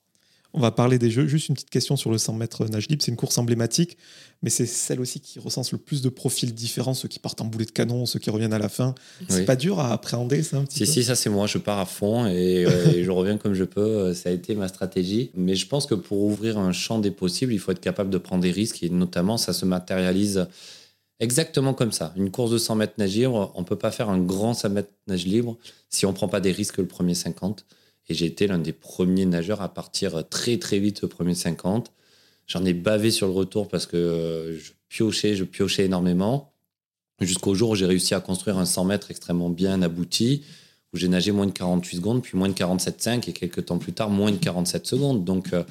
On 0.55 0.59
va 0.59 0.69
parler 0.69 0.99
des 0.99 1.09
jeux. 1.09 1.25
Juste 1.25 1.49
une 1.49 1.55
petite 1.55 1.71
question 1.71 1.95
sur 1.95 2.11
le 2.11 2.19
100 2.19 2.33
mètres 2.33 2.65
nage 2.65 2.87
libre. 2.87 3.01
C'est 3.03 3.11
une 3.11 3.17
course 3.17 3.37
emblématique, 3.39 3.97
mais 4.43 4.51
c'est 4.51 4.67
celle 4.67 5.01
aussi 5.01 5.19
qui 5.19 5.39
recense 5.39 5.71
le 5.71 5.79
plus 5.79 6.03
de 6.03 6.09
profils 6.09 6.53
différents, 6.53 6.93
ceux 6.93 7.07
qui 7.07 7.17
partent 7.17 7.41
en 7.41 7.45
boulet 7.45 7.65
de 7.65 7.71
canon, 7.71 8.05
ceux 8.05 8.19
qui 8.19 8.29
reviennent 8.29 8.53
à 8.53 8.59
la 8.59 8.69
fin. 8.69 8.93
C'est 9.29 9.45
pas 9.45 9.55
dur 9.55 9.79
à 9.79 9.91
appréhender, 9.91 10.43
ça 10.43 10.57
un 10.57 10.65
Si, 10.69 10.85
si, 10.85 11.03
ça 11.03 11.15
c'est 11.15 11.31
moi. 11.31 11.47
Je 11.47 11.57
pars 11.57 11.79
à 11.79 11.85
fond 11.85 12.27
et, 12.27 12.65
euh, 12.67 12.93
et, 12.93 13.03
je 13.03 13.09
reviens 13.09 13.37
comme 13.37 13.55
je 13.55 13.63
peux. 13.63 14.13
Ça 14.13 14.29
a 14.29 14.31
été 14.31 14.53
ma 14.53 14.67
stratégie. 14.67 15.31
Mais 15.35 15.55
je 15.55 15.67
pense 15.67 15.87
que 15.87 15.95
pour 15.95 16.19
ouvrir 16.19 16.59
un 16.59 16.71
champ 16.71 16.99
des 16.99 17.11
possibles, 17.11 17.51
il 17.51 17.59
faut 17.59 17.71
être 17.71 17.81
capable 17.81 18.11
de 18.11 18.19
prendre 18.19 18.43
des 18.43 18.51
risques 18.51 18.83
et 18.83 18.89
notamment 18.89 19.37
ça 19.37 19.53
se 19.53 19.65
matérialise 19.65 20.47
exactement 21.19 21.73
comme 21.73 21.91
ça. 21.91 22.13
Une 22.15 22.29
course 22.29 22.51
de 22.51 22.57
100 22.57 22.75
mètres 22.75 22.93
nage 22.97 23.15
libre, 23.15 23.51
on 23.55 23.63
peut 23.63 23.77
pas 23.77 23.91
faire 23.91 24.09
un 24.09 24.19
grand 24.19 24.53
100 24.53 24.69
mètres 24.69 24.91
nage 25.07 25.25
libre 25.25 25.57
si 25.89 26.05
on 26.05 26.13
prend 26.13 26.27
pas 26.27 26.41
des 26.41 26.51
risques 26.51 26.77
le 26.77 26.85
premier 26.85 27.15
50. 27.15 27.65
Et 28.09 28.13
j'ai 28.13 28.25
été 28.25 28.47
l'un 28.47 28.59
des 28.59 28.73
premiers 28.73 29.25
nageurs 29.25 29.61
à 29.61 29.73
partir 29.73 30.27
très 30.29 30.57
très 30.57 30.79
vite 30.79 31.03
au 31.03 31.07
premier 31.07 31.35
50. 31.35 31.91
J'en 32.47 32.65
ai 32.65 32.73
bavé 32.73 33.11
sur 33.11 33.27
le 33.27 33.33
retour 33.33 33.67
parce 33.67 33.85
que 33.85 33.97
euh, 33.97 34.59
je 34.59 34.71
piochais, 34.89 35.35
je 35.35 35.43
piochais 35.43 35.85
énormément. 35.85 36.51
Jusqu'au 37.21 37.55
jour 37.55 37.71
où 37.71 37.75
j'ai 37.75 37.85
réussi 37.85 38.15
à 38.15 38.19
construire 38.19 38.57
un 38.57 38.65
100 38.65 38.85
mètres 38.85 39.11
extrêmement 39.11 39.49
bien 39.49 39.81
abouti, 39.81 40.43
où 40.93 40.97
j'ai 40.97 41.07
nagé 41.07 41.31
moins 41.31 41.45
de 41.45 41.51
48 41.51 41.97
secondes, 41.97 42.21
puis 42.21 42.37
moins 42.37 42.49
de 42.49 42.53
47,5 42.53 43.29
et 43.29 43.33
quelques 43.33 43.65
temps 43.65 43.77
plus 43.77 43.93
tard, 43.93 44.09
moins 44.09 44.31
de 44.31 44.37
47 44.37 44.85
secondes. 44.85 45.23
Donc, 45.23 45.53
euh, 45.53 45.63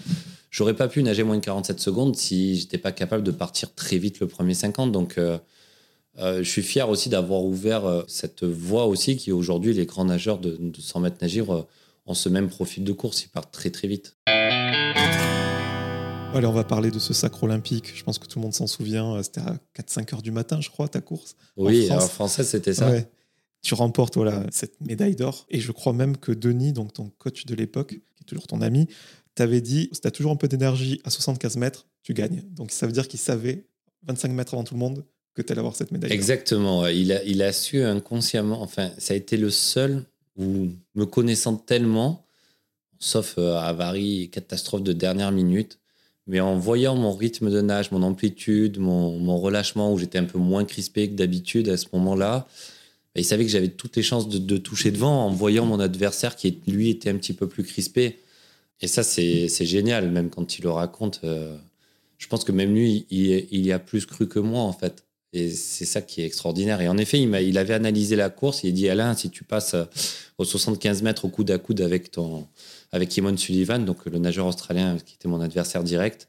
j'aurais 0.50 0.74
pas 0.74 0.88
pu 0.88 1.02
nager 1.02 1.24
moins 1.24 1.36
de 1.36 1.44
47 1.44 1.78
secondes 1.78 2.16
si 2.16 2.56
j'étais 2.56 2.78
pas 2.78 2.92
capable 2.92 3.22
de 3.22 3.32
partir 3.32 3.74
très 3.74 3.98
vite 3.98 4.20
le 4.20 4.28
premier 4.28 4.54
50. 4.54 4.92
Donc, 4.92 5.18
euh, 5.18 5.38
je 6.16 6.42
suis 6.42 6.62
fier 6.62 6.88
aussi 6.88 7.08
d'avoir 7.08 7.44
ouvert 7.44 8.04
cette 8.06 8.44
voie 8.44 8.86
aussi 8.86 9.16
qui 9.16 9.32
aujourd'hui 9.32 9.74
les 9.74 9.86
grands 9.86 10.04
nageurs 10.04 10.38
de, 10.38 10.58
100 10.78 11.00
mètres 11.00 11.16
nage 11.20 11.42
ont 12.06 12.14
ce 12.14 12.28
même 12.28 12.48
profil 12.48 12.84
de 12.84 12.92
course, 12.92 13.24
ils 13.24 13.28
partent 13.28 13.52
très 13.52 13.70
très 13.70 13.88
vite. 13.88 14.16
Allez, 16.34 16.46
on 16.46 16.52
va 16.52 16.64
parler 16.64 16.90
de 16.90 16.98
ce 16.98 17.12
sacre 17.12 17.42
olympique. 17.42 17.92
Je 17.94 18.02
pense 18.04 18.18
que 18.18 18.26
tout 18.26 18.38
le 18.38 18.44
monde 18.44 18.54
s'en 18.54 18.66
souvient. 18.66 19.16
Euh, 19.16 19.22
c'était 19.22 19.42
à 19.42 19.58
4-5 19.78 20.14
heures 20.14 20.22
du 20.22 20.30
matin, 20.30 20.60
je 20.62 20.70
crois, 20.70 20.88
ta 20.88 21.02
course. 21.02 21.36
Oui, 21.56 21.90
en, 21.90 22.00
français, 22.00 22.42
c'était 22.42 22.72
ça. 22.72 22.90
Tu 23.60 23.74
remportes 23.74 24.16
voilà, 24.16 24.44
cette 24.50 24.80
médaille 24.80 25.14
d'or. 25.14 25.46
Et 25.50 25.60
je 25.60 25.70
crois 25.72 25.92
même 25.92 26.16
que 26.16 26.32
Denis, 26.32 26.72
donc 26.72 26.94
ton 26.94 27.10
coach 27.18 27.44
de 27.44 27.54
l'époque, 27.54 27.90
qui 27.90 28.22
est 28.22 28.26
toujours 28.26 28.46
ton 28.46 28.60
ami, 28.62 28.88
t'avait 29.34 29.60
dit 29.60 29.88
si 29.92 30.00
tu 30.00 30.08
as 30.08 30.10
toujours 30.10 30.32
un 30.32 30.36
peu 30.36 30.48
d'énergie 30.48 31.00
à 31.04 31.10
75 31.10 31.56
mètres, 31.56 31.86
tu 32.02 32.14
gagnes. 32.14 32.42
Donc 32.50 32.72
ça 32.72 32.86
veut 32.86 32.92
dire 32.92 33.06
qu'il 33.08 33.20
savait, 33.20 33.66
25 34.06 34.32
mètres 34.32 34.54
avant 34.54 34.64
tout 34.64 34.74
le 34.74 34.80
monde, 34.80 35.04
que 35.34 35.42
tu 35.42 35.52
allais 35.52 35.60
avoir 35.60 35.76
cette 35.76 35.92
médaille. 35.92 36.12
Exactement. 36.12 36.86
Il 36.86 37.12
a, 37.12 37.22
il 37.24 37.42
a 37.42 37.52
su 37.52 37.82
inconsciemment, 37.82 38.62
enfin, 38.62 38.90
ça 38.98 39.14
a 39.14 39.16
été 39.16 39.36
le 39.36 39.50
seul 39.50 40.04
ou 40.36 40.70
me 40.94 41.04
connaissant 41.04 41.56
tellement, 41.56 42.26
sauf 42.98 43.34
euh, 43.38 43.56
avarie, 43.56 44.30
catastrophe 44.30 44.82
de 44.82 44.92
dernière 44.92 45.32
minute, 45.32 45.78
mais 46.26 46.40
en 46.40 46.56
voyant 46.56 46.94
mon 46.94 47.12
rythme 47.12 47.50
de 47.50 47.60
nage, 47.60 47.90
mon 47.90 48.02
amplitude, 48.02 48.78
mon, 48.78 49.38
relâchement, 49.38 49.92
où 49.92 49.98
j'étais 49.98 50.18
un 50.18 50.24
peu 50.24 50.38
moins 50.38 50.64
crispé 50.64 51.10
que 51.10 51.14
d'habitude 51.14 51.68
à 51.68 51.76
ce 51.76 51.86
moment-là, 51.92 52.46
bah, 53.14 53.20
il 53.20 53.24
savait 53.24 53.44
que 53.44 53.50
j'avais 53.50 53.68
toutes 53.68 53.96
les 53.96 54.02
chances 54.02 54.28
de, 54.28 54.56
toucher 54.56 54.90
devant 54.90 55.26
en 55.26 55.30
voyant 55.30 55.66
mon 55.66 55.80
adversaire 55.80 56.36
qui, 56.36 56.60
lui, 56.68 56.90
était 56.90 57.10
un 57.10 57.16
petit 57.16 57.34
peu 57.34 57.48
plus 57.48 57.64
crispé. 57.64 58.20
Et 58.80 58.86
ça, 58.88 59.02
c'est 59.02 59.48
génial, 59.66 60.10
même 60.10 60.30
quand 60.30 60.58
il 60.58 60.62
le 60.62 60.70
raconte. 60.70 61.20
Euh, 61.24 61.56
je 62.18 62.28
pense 62.28 62.44
que 62.44 62.52
même 62.52 62.72
lui, 62.72 63.06
il 63.10 63.66
y 63.66 63.72
a 63.72 63.78
plus 63.78 64.06
cru 64.06 64.28
que 64.28 64.38
moi, 64.38 64.62
en 64.62 64.72
fait. 64.72 65.04
Et 65.32 65.50
c'est 65.50 65.86
ça 65.86 66.02
qui 66.02 66.20
est 66.20 66.26
extraordinaire. 66.26 66.80
Et 66.80 66.88
en 66.88 66.98
effet, 66.98 67.20
il, 67.20 67.58
avait 67.58 67.74
analysé 67.74 68.16
la 68.16 68.28
course. 68.28 68.64
Il 68.64 68.68
a 68.68 68.72
dit 68.72 68.88
Alain, 68.88 69.14
si 69.14 69.30
tu 69.30 69.44
passes 69.44 69.74
euh, 69.74 69.84
aux 70.38 70.44
75 70.44 71.02
mètres 71.02 71.24
au 71.24 71.28
coude 71.28 71.50
à 71.50 71.58
coude 71.58 71.80
avec, 71.80 72.10
ton, 72.10 72.46
avec 72.92 73.12
Sullivan, 73.12 73.84
donc 73.84 74.04
le 74.04 74.18
nageur 74.18 74.46
australien 74.46 74.96
qui 75.04 75.14
était 75.14 75.28
mon 75.28 75.40
adversaire 75.40 75.84
direct, 75.84 76.28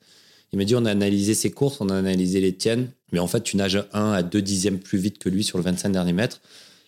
il 0.54 0.60
m'a 0.60 0.66
dit 0.66 0.76
on 0.76 0.86
a 0.86 0.92
analysé 0.92 1.34
ses 1.34 1.52
courses, 1.52 1.82
on 1.82 1.90
a 1.90 1.96
analysé 1.96 2.40
les 2.40 2.54
tiennes, 2.54 2.92
mais 3.12 3.20
en 3.20 3.28
fait, 3.28 3.42
tu 3.42 3.58
nages 3.58 3.84
1 3.92 4.12
à 4.12 4.24
2 4.24 4.42
dixièmes 4.42 4.80
plus 4.80 5.00
vite 5.00 5.18
que 5.18 5.28
lui 5.28 5.44
sur 5.44 5.58
le 5.58 5.64
25 5.64 5.90
derniers 5.90 6.14
mètres. 6.14 6.42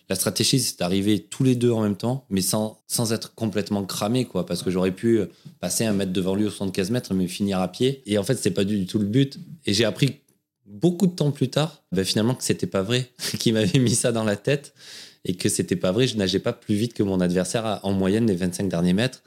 La 0.08 0.14
stratégie, 0.14 0.60
c'est 0.60 0.78
d'arriver 0.78 1.18
tous 1.18 1.42
les 1.42 1.56
deux 1.56 1.72
en 1.72 1.82
même 1.82 1.96
temps, 1.96 2.24
mais 2.30 2.40
sans, 2.40 2.80
sans 2.86 3.12
être 3.12 3.34
complètement 3.34 3.84
cramé, 3.84 4.24
quoi, 4.24 4.46
parce 4.46 4.62
que 4.62 4.70
j'aurais 4.70 4.92
pu 4.92 5.20
passer 5.58 5.84
un 5.84 5.92
mètre 5.92 6.12
devant 6.12 6.36
lui 6.36 6.46
aux 6.46 6.50
75 6.50 6.90
mètres, 6.92 7.12
mais 7.12 7.26
finir 7.26 7.58
à 7.58 7.66
pied. 7.66 8.02
Et 8.06 8.16
en 8.16 8.22
fait, 8.22 8.36
c'était 8.36 8.52
pas 8.52 8.62
du 8.62 8.86
tout 8.86 9.00
le 9.00 9.04
but. 9.04 9.40
Et 9.66 9.74
j'ai 9.74 9.84
appris 9.84 10.20
beaucoup 10.66 11.06
de 11.06 11.12
temps 11.12 11.30
plus 11.30 11.48
tard, 11.48 11.82
ben 11.92 12.04
finalement, 12.04 12.34
que 12.34 12.44
c'était 12.44 12.66
pas 12.66 12.82
vrai, 12.82 13.10
qu'il 13.38 13.54
m'avait 13.54 13.78
mis 13.78 13.94
ça 13.94 14.12
dans 14.12 14.24
la 14.24 14.36
tête 14.36 14.74
et 15.24 15.34
que 15.34 15.48
c'était 15.48 15.76
pas 15.76 15.92
vrai. 15.92 16.06
Je 16.06 16.16
nageais 16.16 16.38
pas 16.38 16.52
plus 16.52 16.74
vite 16.74 16.94
que 16.94 17.02
mon 17.02 17.20
adversaire 17.20 17.80
en 17.82 17.92
moyenne 17.92 18.26
les 18.26 18.36
25 18.36 18.68
derniers 18.68 18.92
mètres. 18.92 19.22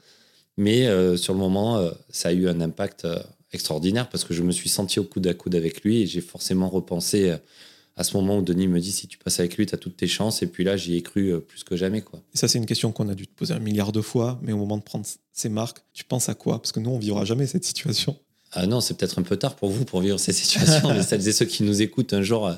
Mais 0.56 0.86
euh, 0.86 1.16
sur 1.16 1.34
le 1.34 1.38
moment, 1.38 1.78
euh, 1.78 1.90
ça 2.08 2.30
a 2.30 2.32
eu 2.32 2.48
un 2.48 2.60
impact 2.60 3.04
euh, 3.04 3.18
extraordinaire 3.52 4.08
parce 4.08 4.24
que 4.24 4.34
je 4.34 4.42
me 4.42 4.52
suis 4.52 4.68
senti 4.68 4.98
au 4.98 5.04
coude 5.04 5.26
à 5.26 5.34
coude 5.34 5.54
avec 5.54 5.82
lui 5.82 6.02
et 6.02 6.06
j'ai 6.06 6.20
forcément 6.20 6.68
repensé 6.68 7.34
à 7.96 8.04
ce 8.04 8.16
moment 8.16 8.38
où 8.38 8.42
Denis 8.42 8.68
me 8.68 8.80
dit 8.80 8.92
si 8.92 9.08
tu 9.08 9.18
passes 9.18 9.40
avec 9.40 9.56
lui, 9.56 9.66
tu 9.66 9.74
as 9.74 9.78
toutes 9.78 9.96
tes 9.96 10.06
chances. 10.06 10.42
Et 10.42 10.46
puis 10.46 10.64
là, 10.64 10.76
j'y 10.76 10.96
ai 10.96 11.02
cru 11.02 11.40
plus 11.40 11.64
que 11.64 11.76
jamais. 11.76 12.00
Quoi. 12.00 12.20
Ça, 12.34 12.48
c'est 12.48 12.58
une 12.58 12.66
question 12.66 12.92
qu'on 12.92 13.08
a 13.08 13.14
dû 13.14 13.26
te 13.26 13.34
poser 13.34 13.54
un 13.54 13.58
milliard 13.58 13.92
de 13.92 14.00
fois, 14.00 14.38
mais 14.42 14.52
au 14.52 14.58
moment 14.58 14.78
de 14.78 14.82
prendre 14.82 15.04
ces 15.32 15.48
marques, 15.48 15.80
tu 15.92 16.04
penses 16.04 16.28
à 16.28 16.34
quoi? 16.34 16.60
Parce 16.62 16.72
que 16.72 16.80
nous, 16.80 16.90
on 16.90 16.98
vivra 16.98 17.24
jamais 17.24 17.46
cette 17.46 17.64
situation. 17.64 18.16
Ah 18.52 18.66
non, 18.66 18.80
c'est 18.80 18.94
peut-être 18.94 19.18
un 19.18 19.22
peu 19.22 19.36
tard 19.36 19.54
pour 19.56 19.70
vous 19.70 19.84
pour 19.84 20.00
vivre 20.00 20.18
ces 20.18 20.32
situations, 20.32 20.88
mais 20.94 21.02
celles 21.02 21.26
et 21.26 21.32
ceux 21.32 21.44
qui 21.44 21.62
nous 21.62 21.82
écoutent 21.82 22.12
un 22.12 22.22
jour, 22.22 22.48
euh, 22.48 22.54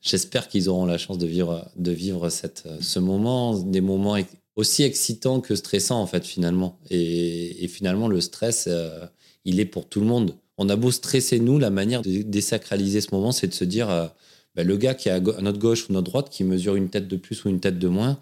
j'espère 0.00 0.48
qu'ils 0.48 0.68
auront 0.68 0.86
la 0.86 0.98
chance 0.98 1.18
de 1.18 1.26
vivre, 1.26 1.68
de 1.76 1.90
vivre 1.90 2.28
cette, 2.30 2.68
ce 2.80 2.98
moment, 2.98 3.58
des 3.58 3.80
moments 3.80 4.16
aussi 4.56 4.84
excitants 4.84 5.40
que 5.40 5.54
stressants, 5.54 6.00
en 6.00 6.06
fait, 6.06 6.24
finalement. 6.24 6.78
Et, 6.90 7.66
finalement, 7.68 8.08
le 8.08 8.20
stress, 8.20 8.66
euh, 8.68 9.06
il 9.44 9.60
est 9.60 9.64
pour 9.64 9.88
tout 9.88 10.00
le 10.00 10.06
monde. 10.06 10.34
On 10.58 10.68
a 10.68 10.76
beau 10.76 10.92
stresser, 10.92 11.40
nous, 11.40 11.58
la 11.58 11.70
manière 11.70 12.02
de 12.02 12.22
désacraliser 12.22 13.00
ce 13.00 13.08
moment, 13.12 13.32
c'est 13.32 13.48
de 13.48 13.54
se 13.54 13.64
dire, 13.64 13.90
euh, 13.90 14.06
bah, 14.54 14.62
le 14.62 14.76
gars 14.76 14.94
qui 14.94 15.08
est 15.08 15.12
à, 15.12 15.20
notre 15.20 15.58
gauche 15.58 15.88
ou 15.88 15.92
notre 15.92 16.10
droite, 16.10 16.30
qui 16.30 16.44
mesure 16.44 16.76
une 16.76 16.90
tête 16.90 17.08
de 17.08 17.16
plus 17.16 17.44
ou 17.44 17.48
une 17.48 17.60
tête 17.60 17.78
de 17.78 17.88
moins, 17.88 18.12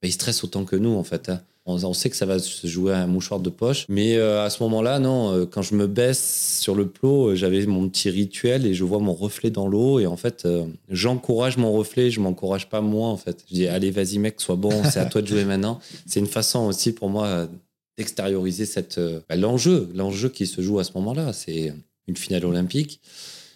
bah, 0.00 0.08
il 0.08 0.12
stresse 0.12 0.42
autant 0.44 0.64
que 0.64 0.76
nous, 0.76 0.94
en 0.94 1.04
fait. 1.04 1.28
Hein. 1.28 1.42
On, 1.64 1.94
sait 1.94 2.10
que 2.10 2.16
ça 2.16 2.26
va 2.26 2.40
se 2.40 2.66
jouer 2.66 2.92
à 2.92 3.02
un 3.02 3.06
mouchoir 3.06 3.38
de 3.38 3.48
poche. 3.48 3.86
Mais 3.88 4.16
euh, 4.16 4.44
à 4.44 4.50
ce 4.50 4.62
moment-là, 4.64 4.98
non, 4.98 5.32
euh, 5.32 5.46
quand 5.46 5.62
je 5.62 5.76
me 5.76 5.86
baisse 5.86 6.58
sur 6.60 6.74
le 6.74 6.88
plot, 6.88 7.28
euh, 7.28 7.34
j'avais 7.36 7.64
mon 7.66 7.88
petit 7.88 8.10
rituel 8.10 8.66
et 8.66 8.74
je 8.74 8.82
vois 8.82 8.98
mon 8.98 9.14
reflet 9.14 9.50
dans 9.50 9.68
l'eau. 9.68 10.00
Et 10.00 10.06
en 10.06 10.16
fait, 10.16 10.48
j'encourage 10.88 11.58
mon 11.58 11.72
reflet, 11.72 12.10
je 12.10 12.18
m'encourage 12.18 12.68
pas 12.68 12.80
moi, 12.80 13.08
en 13.08 13.16
fait. 13.16 13.44
Je 13.48 13.54
dis, 13.54 13.68
allez, 13.68 13.92
vas-y, 13.92 14.18
mec, 14.18 14.40
sois 14.40 14.56
bon, 14.56 14.82
c'est 14.90 14.98
à 14.98 15.06
toi 15.06 15.22
de 15.22 15.26
jouer 15.26 15.44
maintenant. 15.44 15.78
C'est 16.06 16.20
une 16.20 16.26
façon 16.26 16.66
aussi 16.66 16.92
pour 16.92 17.08
moi 17.08 17.48
d'extérioriser 17.96 18.66
cette, 18.66 18.98
bah, 19.28 19.36
l'enjeu, 19.36 19.88
l'enjeu 19.94 20.28
qui 20.28 20.46
se 20.46 20.60
joue 20.60 20.78
à 20.78 20.84
ce 20.84 20.92
moment-là. 20.96 21.32
C'est 21.32 21.72
une 22.08 22.16
finale 22.16 22.44
olympique. 22.44 23.00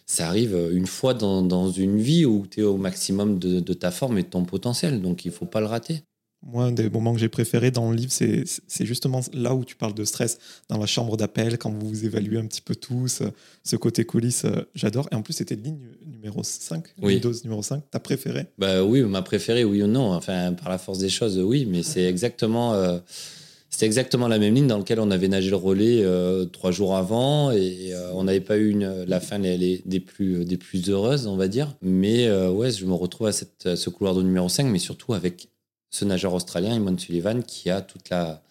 Ça 0.07 0.29
arrive 0.29 0.57
une 0.73 0.87
fois 0.87 1.13
dans, 1.15 1.71
une 1.71 1.99
vie 1.99 2.25
où 2.25 2.47
tu 2.49 2.61
es 2.61 2.63
au 2.63 2.77
maximum 2.77 3.39
de, 3.39 3.59
de 3.59 3.73
ta 3.73 3.91
forme 3.91 4.19
et 4.19 4.23
de 4.23 4.29
ton 4.29 4.45
potentiel. 4.45 5.03
Donc, 5.03 5.25
il 5.25 5.33
faut 5.33 5.47
pas 5.47 5.61
le 5.61 5.67
rater. 5.67 6.03
Moi, 6.49 6.65
un 6.65 6.73
des 6.73 6.89
moments 6.89 7.13
que 7.13 7.19
j'ai 7.19 7.29
préférés 7.29 7.73
dans 7.73 7.91
le 7.91 7.97
livre, 7.97 8.13
c'est 8.13 8.87
justement 8.87 9.21
là 9.33 9.53
où 9.53 9.65
tu 9.65 9.75
parles 9.75 9.95
de 9.95 10.05
stress, 10.05 10.39
dans 10.69 10.79
la 10.79 10.87
chambre 10.87 11.17
d'appel, 11.17 11.59
quand 11.59 11.71
vous 11.71 11.89
vous 11.89 12.05
évaluez 12.05 12.39
un 12.39 12.47
petit 12.47 12.61
peu 12.61 12.77
tous, 12.77 13.23
ce 13.65 13.77
côté 13.77 14.05
coulisses, 14.05 14.45
euh, 14.45 14.63
j'adore. 14.77 15.09
Et 15.11 15.17
en 15.17 15.23
plus, 15.23 15.33
c'était 15.33 15.57
ligne 15.57 15.89
numéro 16.07 16.45
5, 16.45 16.85
oui. 17.03 17.19
dose 17.19 17.43
numéro 17.43 17.63
5, 17.63 17.91
ta 17.91 17.99
préférée 17.99 18.47
Bah 18.59 18.85
oui, 18.85 19.03
ma 19.03 19.23
préférée, 19.23 19.65
oui 19.65 19.83
ou 19.83 19.89
non. 19.89 20.13
Enfin, 20.13 20.53
par 20.53 20.69
la 20.69 20.79
force 20.79 20.99
des 20.99 21.09
choses, 21.09 21.37
oui, 21.39 21.67
mais 21.69 21.83
c'est 21.83 22.05
exactement... 22.05 22.75
Euh, 22.75 22.99
exactement 23.83 24.27
la 24.27 24.39
même 24.39 24.55
ligne 24.55 24.69
dans 24.69 24.79
laquelle 24.79 25.01
on 25.01 25.11
avait 25.11 25.29
nagé 25.29 25.51
le 25.51 25.57
relais 25.57 26.01
euh, 26.03 26.47
trois 26.47 26.71
jours 26.71 26.97
avant 26.97 27.51
et 27.51 27.93
on 28.15 28.25
n'avait 28.25 28.41
pas 28.41 28.57
eu 28.57 28.71
une, 28.71 29.05
la 29.05 29.21
fin 29.21 29.39
des, 29.39 29.83
des, 29.85 30.01
plus, 30.01 30.47
des 30.47 30.57
plus 30.57 30.89
heureuses, 30.89 31.27
on 31.27 31.37
va 31.37 31.47
dire. 31.49 31.77
Mais 31.83 32.31
ouais, 32.49 32.71
je 32.71 32.87
me 32.87 32.95
retrouve 32.95 33.27
à, 33.27 33.33
cette, 33.33 33.67
à 33.67 33.77
ce 33.77 33.91
couloir 33.91 34.15
de 34.15 34.23
numéro 34.23 34.49
5, 34.49 34.65
mais 34.65 34.79
surtout 34.79 35.13
avec 35.13 35.49
ce 35.91 36.05
nageur 36.05 36.35
australien, 36.35 36.75
Eamon 36.75 36.99
Sullivan, 36.99 37.43
qui 37.43 37.71
a 37.71 37.81
toute 37.81 38.11
la, 38.11 38.43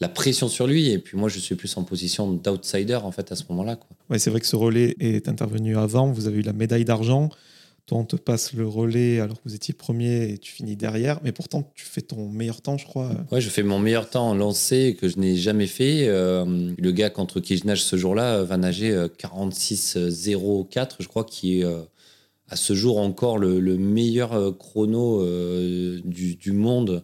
la 0.00 0.08
pression 0.08 0.48
sur 0.48 0.66
lui. 0.66 0.90
Et 0.90 0.98
puis 0.98 1.16
moi, 1.16 1.28
je 1.28 1.38
suis 1.38 1.54
plus 1.54 1.76
en 1.76 1.84
position 1.84 2.32
d'outsider, 2.32 2.96
en 2.96 3.12
fait, 3.12 3.32
à 3.32 3.36
ce 3.36 3.44
moment-là. 3.50 3.78
Ouais, 4.10 4.18
c'est 4.18 4.30
vrai 4.30 4.40
que 4.40 4.46
ce 4.46 4.56
relais 4.56 4.96
est 5.00 5.28
intervenu 5.28 5.76
avant. 5.76 6.10
Vous 6.10 6.26
avez 6.26 6.38
eu 6.38 6.42
la 6.42 6.52
médaille 6.52 6.84
d'argent. 6.84 7.30
Toi, 7.86 7.98
on 7.98 8.04
te 8.04 8.16
passe 8.16 8.54
le 8.54 8.66
relais 8.66 9.20
alors 9.20 9.36
que 9.36 9.46
vous 9.46 9.54
étiez 9.54 9.74
premier 9.74 10.30
et 10.30 10.38
tu 10.38 10.52
finis 10.52 10.74
derrière. 10.74 11.20
Mais 11.22 11.32
pourtant, 11.32 11.70
tu 11.74 11.84
fais 11.84 12.00
ton 12.00 12.30
meilleur 12.30 12.62
temps, 12.62 12.78
je 12.78 12.86
crois. 12.86 13.10
Ouais, 13.30 13.42
je 13.42 13.50
fais 13.50 13.62
mon 13.62 13.78
meilleur 13.78 14.08
temps 14.08 14.30
en 14.30 14.34
lancé 14.34 14.96
que 14.98 15.06
je 15.06 15.18
n'ai 15.18 15.36
jamais 15.36 15.66
fait. 15.66 16.08
Euh, 16.08 16.72
le 16.78 16.92
gars 16.92 17.10
contre 17.10 17.40
qui 17.40 17.58
je 17.58 17.66
nage 17.66 17.82
ce 17.82 17.96
jour-là 17.96 18.42
va 18.42 18.56
nager 18.56 18.90
46-04, 19.18 19.98
euh, 19.98 20.86
je 20.98 21.08
crois, 21.08 21.24
qui 21.24 21.60
est 21.60 21.64
euh, 21.64 21.82
à 22.48 22.56
ce 22.56 22.74
jour 22.74 22.98
encore 22.98 23.38
le, 23.38 23.60
meilleur 23.76 24.32
euh, 24.32 24.52
chrono 24.52 25.22
euh, 25.22 26.00
du, 26.04 26.52
monde, 26.52 27.02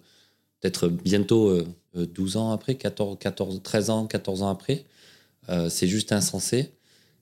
peut-être 0.61 0.89
bientôt 0.89 1.63
12 1.95 2.37
euh, 2.37 2.39
ans 2.39 2.53
après, 2.53 2.75
14, 2.75 3.17
14, 3.19 3.63
13 3.63 3.91
ans, 3.91 4.07
14 4.07 4.43
ans 4.43 4.49
après. 4.49 4.85
c'est 5.69 5.89
juste 5.89 6.13
insensé. 6.13 6.73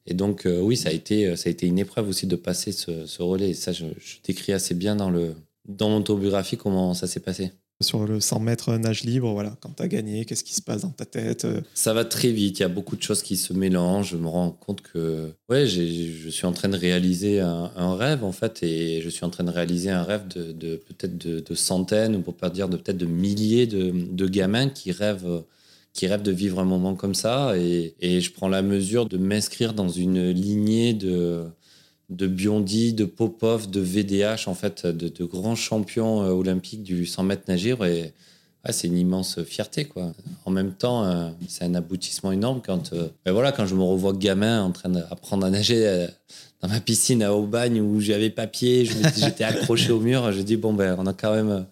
Et 0.07 0.15
donc, 0.15 0.47
oui, 0.47 0.77
ça 0.77 0.89
a, 0.89 0.93
été, 0.93 1.27
une 1.67 1.79
épreuve 1.79 2.09
aussi 2.09 2.27
de 2.27 2.37
passer 2.37 2.73
ce, 2.73 3.23
relais. 3.23 3.53
Ça, 3.53 3.73
je, 3.73 3.87
je, 3.99 4.17
décris 4.25 4.53
assez 4.53 4.75
bien 4.75 4.97
dans, 4.97 5.11
le, 5.11 5.35
dans 5.67 5.91
mon 5.91 5.99
autobiographie 5.99 6.57
comment 6.57 6.95
ça 6.95 7.07
s'est 7.07 7.21
passé. 7.21 7.53
Sur 7.81 8.07
le 8.07 8.19
100 8.19 8.41
mètres 8.41 8.77
nage 8.77 9.05
libre, 9.05 9.31
voilà, 9.31 9.57
quand 9.61 9.77
tu 9.77 9.83
as 9.85 9.87
gagné, 9.87 10.25
qu'est-ce 10.25 10.43
qui 10.43 10.53
se 10.53 10.61
passe 10.61 10.83
dans 10.83 10.91
ta 10.91 11.05
tête 11.05 11.45
euh? 11.45 11.61
Ça 11.75 11.95
va 11.95 12.05
très 12.05 12.33
vite, 12.33 12.59
il 12.59 12.63
y 12.63 12.65
a 12.65 12.69
beaucoup 12.69 12.97
de 12.97 13.03
choses 13.03 13.23
qui 13.23 13.37
se 13.37 13.53
mélangent. 13.53 14.11
Je 14.11 14.17
me 14.17 14.27
rends 14.27 14.51
compte 14.51 14.83
que 14.83 15.33
ouais, 15.49 15.65
je 15.69 16.29
suis 16.29 16.47
en 16.47 16.51
train 16.51 16.69
de 16.69 16.77
réaliser 16.77 17.39
un, 17.39 17.95
rêve, 17.95 18.25
en 18.25 18.33
fait, 18.33 18.65
et 18.65 19.01
je 19.01 19.09
suis 19.09 19.25
en 19.25 19.31
train 19.31 19.45
de 19.45 19.53
réaliser 19.53 19.91
un 19.91 20.03
rêve 20.03 20.27
de, 20.27 20.75
peut-être 20.75 21.17
de, 21.19 21.55
centaines, 21.55 22.17
ou 22.17 22.21
pour 22.21 22.35
pas 22.35 22.51
dire 22.51 22.69
de 22.69 22.77
peut-être 22.77 22.99
de 22.99 23.07
milliers 23.07 23.69
de, 23.69 24.27
gamins 24.27 24.71
qui 24.71 24.91
rêvent 24.91 25.45
qui 25.93 26.07
rêvent 26.07 26.23
de 26.23 26.33
vivre 26.33 26.59
un 26.59 26.65
moment 26.65 26.97
comme 26.97 27.15
ça. 27.15 27.57
Et, 27.57 27.95
et 28.01 28.21
je 28.21 28.33
prends 28.33 28.49
la 28.49 28.63
mesure 28.63 29.07
de 29.07 29.19
m'inscrire 29.19 29.73
dans 29.73 29.89
une 29.89 30.31
lignée 30.31 30.95
de, 30.95 31.45
de 32.09 32.27
Biondi, 32.27 32.95
de 32.95 33.05
Popov, 33.05 33.71
de 33.71 33.81
VDH, 33.81 34.47
en 34.49 34.55
fait, 34.55 34.87
de, 34.87 35.25
grands 35.25 35.57
champions 35.57 36.23
euh, 36.23 36.31
olympiques 36.31 36.83
du 36.83 37.07
100 37.07 37.23
mètres 37.25 37.45
nageur. 37.49 37.85
Et 37.85 38.13
c'est 38.71 38.89
une 38.89 38.97
immense 38.97 39.43
fierté, 39.45 39.85
quoi. 39.85 40.13
En 40.45 40.51
même 40.51 40.73
temps, 40.73 41.05
euh, 41.05 41.31
c'est 41.49 41.65
un 41.65 41.75
aboutissement 41.75 42.33
énorme 42.33 42.61
quand, 42.65 42.93
euh, 42.93 43.09
ben 43.25 43.33
voilà, 43.33 43.53
quand 43.53 43.67
je 43.67 43.75
me 43.75 43.83
revois 43.83 44.13
gamin 44.13 44.63
en 44.63 44.73
train 44.73 44.89
d'apprendre 44.89 45.47
à 45.47 45.51
nager 45.51 46.07
dans 46.61 46.69
ma 46.69 46.81
piscine 46.81 47.23
à 47.23 47.35
Aubagne 47.35 47.81
où 47.81 48.01
j'avais 48.01 48.31
papier, 48.31 48.85
j'étais 49.17 49.45
accroché 49.45 49.93
au 49.93 50.01
mur. 50.01 50.33
Je 50.33 50.41
dis, 50.41 50.57
bon, 50.57 50.73
ben, 50.73 50.97
on 50.99 51.07
a 51.07 51.13
quand 51.13 51.35
même. 51.35 51.67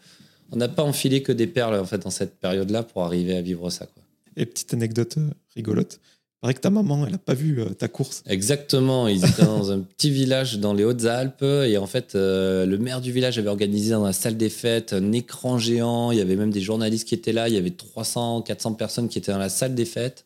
On 0.52 0.56
n'a 0.56 0.68
pas 0.68 0.84
enfilé 0.84 1.22
que 1.22 1.32
des 1.32 1.48
perles, 1.48 1.74
en 1.74 1.84
fait, 1.86 1.98
dans 1.98 2.10
cette 2.10 2.38
période-là 2.38 2.82
pour 2.82 3.02
arriver 3.02 3.36
à 3.36 3.42
vivre 3.42 3.68
ça, 3.70 3.86
quoi. 3.86 4.02
Et 4.36 4.44
petite 4.44 4.74
anecdote 4.74 5.16
rigolote 5.54 5.98
paraît 6.46 6.54
que 6.54 6.60
ta 6.60 6.70
maman, 6.70 7.04
elle 7.04 7.12
n'a 7.12 7.18
pas 7.18 7.34
vu 7.34 7.60
euh, 7.60 7.70
ta 7.70 7.88
course. 7.88 8.22
Exactement. 8.28 9.08
Ils 9.08 9.24
étaient 9.24 9.42
dans 9.44 9.72
un 9.72 9.80
petit 9.80 10.10
village 10.10 10.60
dans 10.60 10.74
les 10.74 10.84
Hautes-Alpes. 10.84 11.42
Et 11.42 11.76
en 11.76 11.88
fait, 11.88 12.14
euh, 12.14 12.66
le 12.66 12.78
maire 12.78 13.00
du 13.00 13.10
village 13.10 13.36
avait 13.36 13.48
organisé 13.48 13.90
dans 13.90 14.04
la 14.04 14.12
salle 14.12 14.36
des 14.36 14.48
fêtes 14.48 14.92
un 14.92 15.10
écran 15.10 15.58
géant. 15.58 16.12
Il 16.12 16.18
y 16.18 16.20
avait 16.20 16.36
même 16.36 16.52
des 16.52 16.60
journalistes 16.60 17.08
qui 17.08 17.16
étaient 17.16 17.32
là. 17.32 17.48
Il 17.48 17.54
y 17.56 17.58
avait 17.58 17.72
300, 17.72 18.42
400 18.42 18.74
personnes 18.74 19.08
qui 19.08 19.18
étaient 19.18 19.32
dans 19.32 19.38
la 19.38 19.48
salle 19.48 19.74
des 19.74 19.84
fêtes 19.84 20.24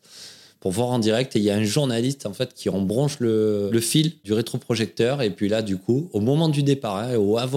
pour 0.59 0.71
voir 0.71 0.89
en 0.89 0.99
direct. 0.99 1.35
Et 1.35 1.39
il 1.39 1.45
y 1.45 1.49
a 1.49 1.55
un 1.55 1.63
journaliste, 1.63 2.27
en 2.27 2.33
fait, 2.33 2.53
qui 2.53 2.69
embranche 2.69 3.19
le, 3.19 3.71
le 3.71 3.79
fil 3.79 4.13
du 4.23 4.33
rétroprojecteur. 4.33 5.23
Et 5.23 5.31
puis 5.31 5.49
là, 5.49 5.63
du 5.63 5.77
coup, 5.77 6.07
au 6.13 6.19
moment 6.19 6.49
du 6.49 6.61
départ, 6.61 6.97
hein, 6.97 7.15
au 7.15 7.39
à 7.39 7.49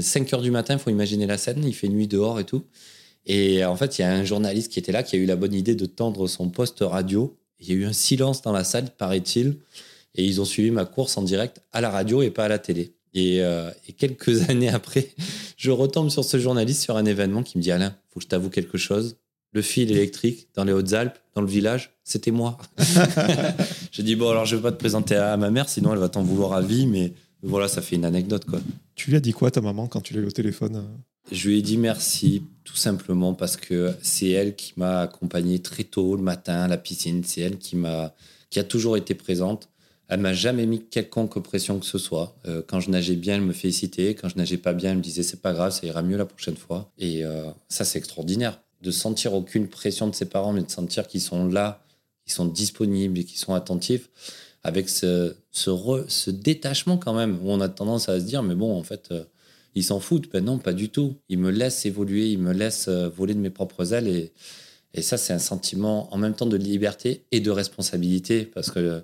5 0.00 0.32
heures 0.34 0.42
du 0.42 0.52
matin, 0.52 0.74
il 0.74 0.78
faut 0.78 0.90
imaginer 0.90 1.26
la 1.26 1.36
scène. 1.36 1.64
Il 1.64 1.74
fait 1.74 1.88
nuit 1.88 2.06
dehors 2.06 2.38
et 2.38 2.44
tout. 2.44 2.62
Et 3.26 3.64
en 3.64 3.76
fait, 3.76 3.98
il 3.98 4.02
y 4.02 4.04
a 4.04 4.12
un 4.12 4.24
journaliste 4.24 4.72
qui 4.72 4.78
était 4.78 4.92
là 4.92 5.02
qui 5.02 5.16
a 5.16 5.18
eu 5.18 5.26
la 5.26 5.36
bonne 5.36 5.54
idée 5.54 5.74
de 5.74 5.86
tendre 5.86 6.26
son 6.26 6.48
poste 6.48 6.78
radio. 6.80 7.36
Il 7.60 7.68
y 7.68 7.72
a 7.72 7.74
eu 7.74 7.84
un 7.84 7.92
silence 7.92 8.42
dans 8.42 8.52
la 8.52 8.64
salle, 8.64 8.90
paraît-il. 8.96 9.56
Et 10.14 10.24
ils 10.24 10.40
ont 10.40 10.44
suivi 10.44 10.70
ma 10.70 10.84
course 10.84 11.16
en 11.16 11.22
direct 11.22 11.62
à 11.72 11.80
la 11.80 11.90
radio 11.90 12.22
et 12.22 12.30
pas 12.30 12.46
à 12.46 12.48
la 12.48 12.58
télé. 12.58 12.94
Et, 13.14 13.42
euh, 13.42 13.70
quelques 13.96 14.50
années 14.50 14.68
après, 14.68 15.10
je 15.56 15.70
retombe 15.70 16.10
sur 16.10 16.24
ce 16.24 16.38
journaliste 16.38 16.82
sur 16.82 16.96
un 16.96 17.04
événement 17.04 17.42
qui 17.42 17.58
me 17.58 17.62
dit 17.62 17.70
Alain, 17.70 17.94
faut 18.08 18.20
que 18.20 18.24
je 18.24 18.28
t'avoue 18.28 18.50
quelque 18.50 18.78
chose. 18.78 19.16
Le 19.52 19.62
fil 19.62 19.90
électrique 19.90 20.48
dans 20.54 20.64
les 20.64 20.72
Hautes-Alpes, 20.72 21.18
dans 21.34 21.42
le 21.42 21.48
village, 21.48 21.90
c'était 22.04 22.30
moi. 22.30 22.56
je 23.92 24.02
dis 24.02 24.14
bon, 24.14 24.30
alors 24.30 24.46
je 24.46 24.54
vais 24.56 24.62
pas 24.62 24.70
te 24.70 24.78
présenter 24.78 25.16
à 25.16 25.36
ma 25.36 25.50
mère, 25.50 25.68
sinon 25.68 25.92
elle 25.92 25.98
va 25.98 26.08
t'en 26.08 26.22
vouloir 26.22 26.52
à 26.52 26.62
vie, 26.62 26.86
mais 26.86 27.12
voilà, 27.42 27.66
ça 27.66 27.82
fait 27.82 27.96
une 27.96 28.04
anecdote 28.04 28.44
quoi. 28.44 28.60
Tu 28.94 29.10
lui 29.10 29.16
as 29.16 29.20
dit 29.20 29.32
quoi 29.32 29.50
ta 29.50 29.60
maman 29.60 29.88
quand 29.88 30.02
tu 30.02 30.14
l'as 30.14 30.20
eu 30.20 30.26
au 30.26 30.30
téléphone 30.30 30.86
je 31.30 31.48
lui 31.48 31.58
ai 31.58 31.62
dit 31.62 31.76
merci, 31.76 32.42
tout 32.64 32.76
simplement 32.76 33.34
parce 33.34 33.56
que 33.56 33.92
c'est 34.02 34.30
elle 34.30 34.54
qui 34.54 34.72
m'a 34.76 35.00
accompagné 35.00 35.60
très 35.60 35.84
tôt 35.84 36.16
le 36.16 36.22
matin 36.22 36.60
à 36.62 36.68
la 36.68 36.76
piscine. 36.76 37.22
C'est 37.24 37.40
elle 37.40 37.58
qui 37.58 37.76
m'a, 37.76 38.14
qui 38.50 38.58
a 38.58 38.64
toujours 38.64 38.96
été 38.96 39.14
présente. 39.14 39.68
Elle 40.08 40.20
m'a 40.20 40.34
jamais 40.34 40.66
mis 40.66 40.80
quelconque 40.80 41.40
pression 41.40 41.78
que 41.78 41.86
ce 41.86 41.98
soit. 41.98 42.36
Euh, 42.46 42.62
quand 42.66 42.80
je 42.80 42.90
nageais 42.90 43.14
bien, 43.14 43.36
elle 43.36 43.42
me 43.42 43.52
félicitait. 43.52 44.14
Quand 44.14 44.28
je 44.28 44.36
nageais 44.36 44.56
pas 44.56 44.72
bien, 44.72 44.90
elle 44.90 44.98
me 44.98 45.02
disait 45.02 45.22
c'est 45.22 45.40
pas 45.40 45.52
grave, 45.52 45.72
ça 45.72 45.86
ira 45.86 46.02
mieux 46.02 46.16
la 46.16 46.26
prochaine 46.26 46.56
fois. 46.56 46.90
Et 46.98 47.24
euh, 47.24 47.44
ça, 47.68 47.84
c'est 47.84 47.98
extraordinaire. 47.98 48.60
De 48.82 48.90
sentir 48.90 49.34
aucune 49.34 49.68
pression 49.68 50.08
de 50.08 50.14
ses 50.14 50.26
parents, 50.26 50.52
mais 50.52 50.62
de 50.62 50.70
sentir 50.70 51.06
qu'ils 51.06 51.20
sont 51.20 51.46
là, 51.46 51.84
qu'ils 52.24 52.32
sont 52.32 52.46
disponibles 52.46 53.18
et 53.18 53.24
qu'ils 53.24 53.38
sont 53.38 53.54
attentifs, 53.54 54.08
avec 54.64 54.88
ce, 54.88 55.36
ce, 55.52 55.70
ce, 56.08 56.30
détachement 56.30 56.96
quand 56.96 57.14
même, 57.14 57.38
où 57.42 57.50
on 57.50 57.60
a 57.60 57.68
tendance 57.68 58.08
à 58.08 58.18
se 58.18 58.24
dire 58.24 58.42
mais 58.42 58.56
bon, 58.56 58.76
en 58.76 58.82
fait. 58.82 59.08
Euh, 59.12 59.24
ils 59.74 59.84
s'en 59.84 60.00
foutent. 60.00 60.30
Ben 60.32 60.44
non, 60.44 60.58
pas 60.58 60.72
du 60.72 60.88
tout. 60.88 61.16
Ils 61.28 61.38
me 61.38 61.50
laissent 61.50 61.86
évoluer, 61.86 62.30
ils 62.30 62.38
me 62.38 62.52
laissent 62.52 62.88
euh, 62.88 63.08
voler 63.08 63.34
de 63.34 63.40
mes 63.40 63.50
propres 63.50 63.92
ailes. 63.92 64.08
Et, 64.08 64.32
et 64.94 65.02
ça, 65.02 65.16
c'est 65.16 65.32
un 65.32 65.38
sentiment 65.38 66.12
en 66.12 66.18
même 66.18 66.34
temps 66.34 66.46
de 66.46 66.56
liberté 66.56 67.24
et 67.30 67.40
de 67.40 67.50
responsabilité 67.50 68.44
parce 68.44 68.70
que 68.70 69.02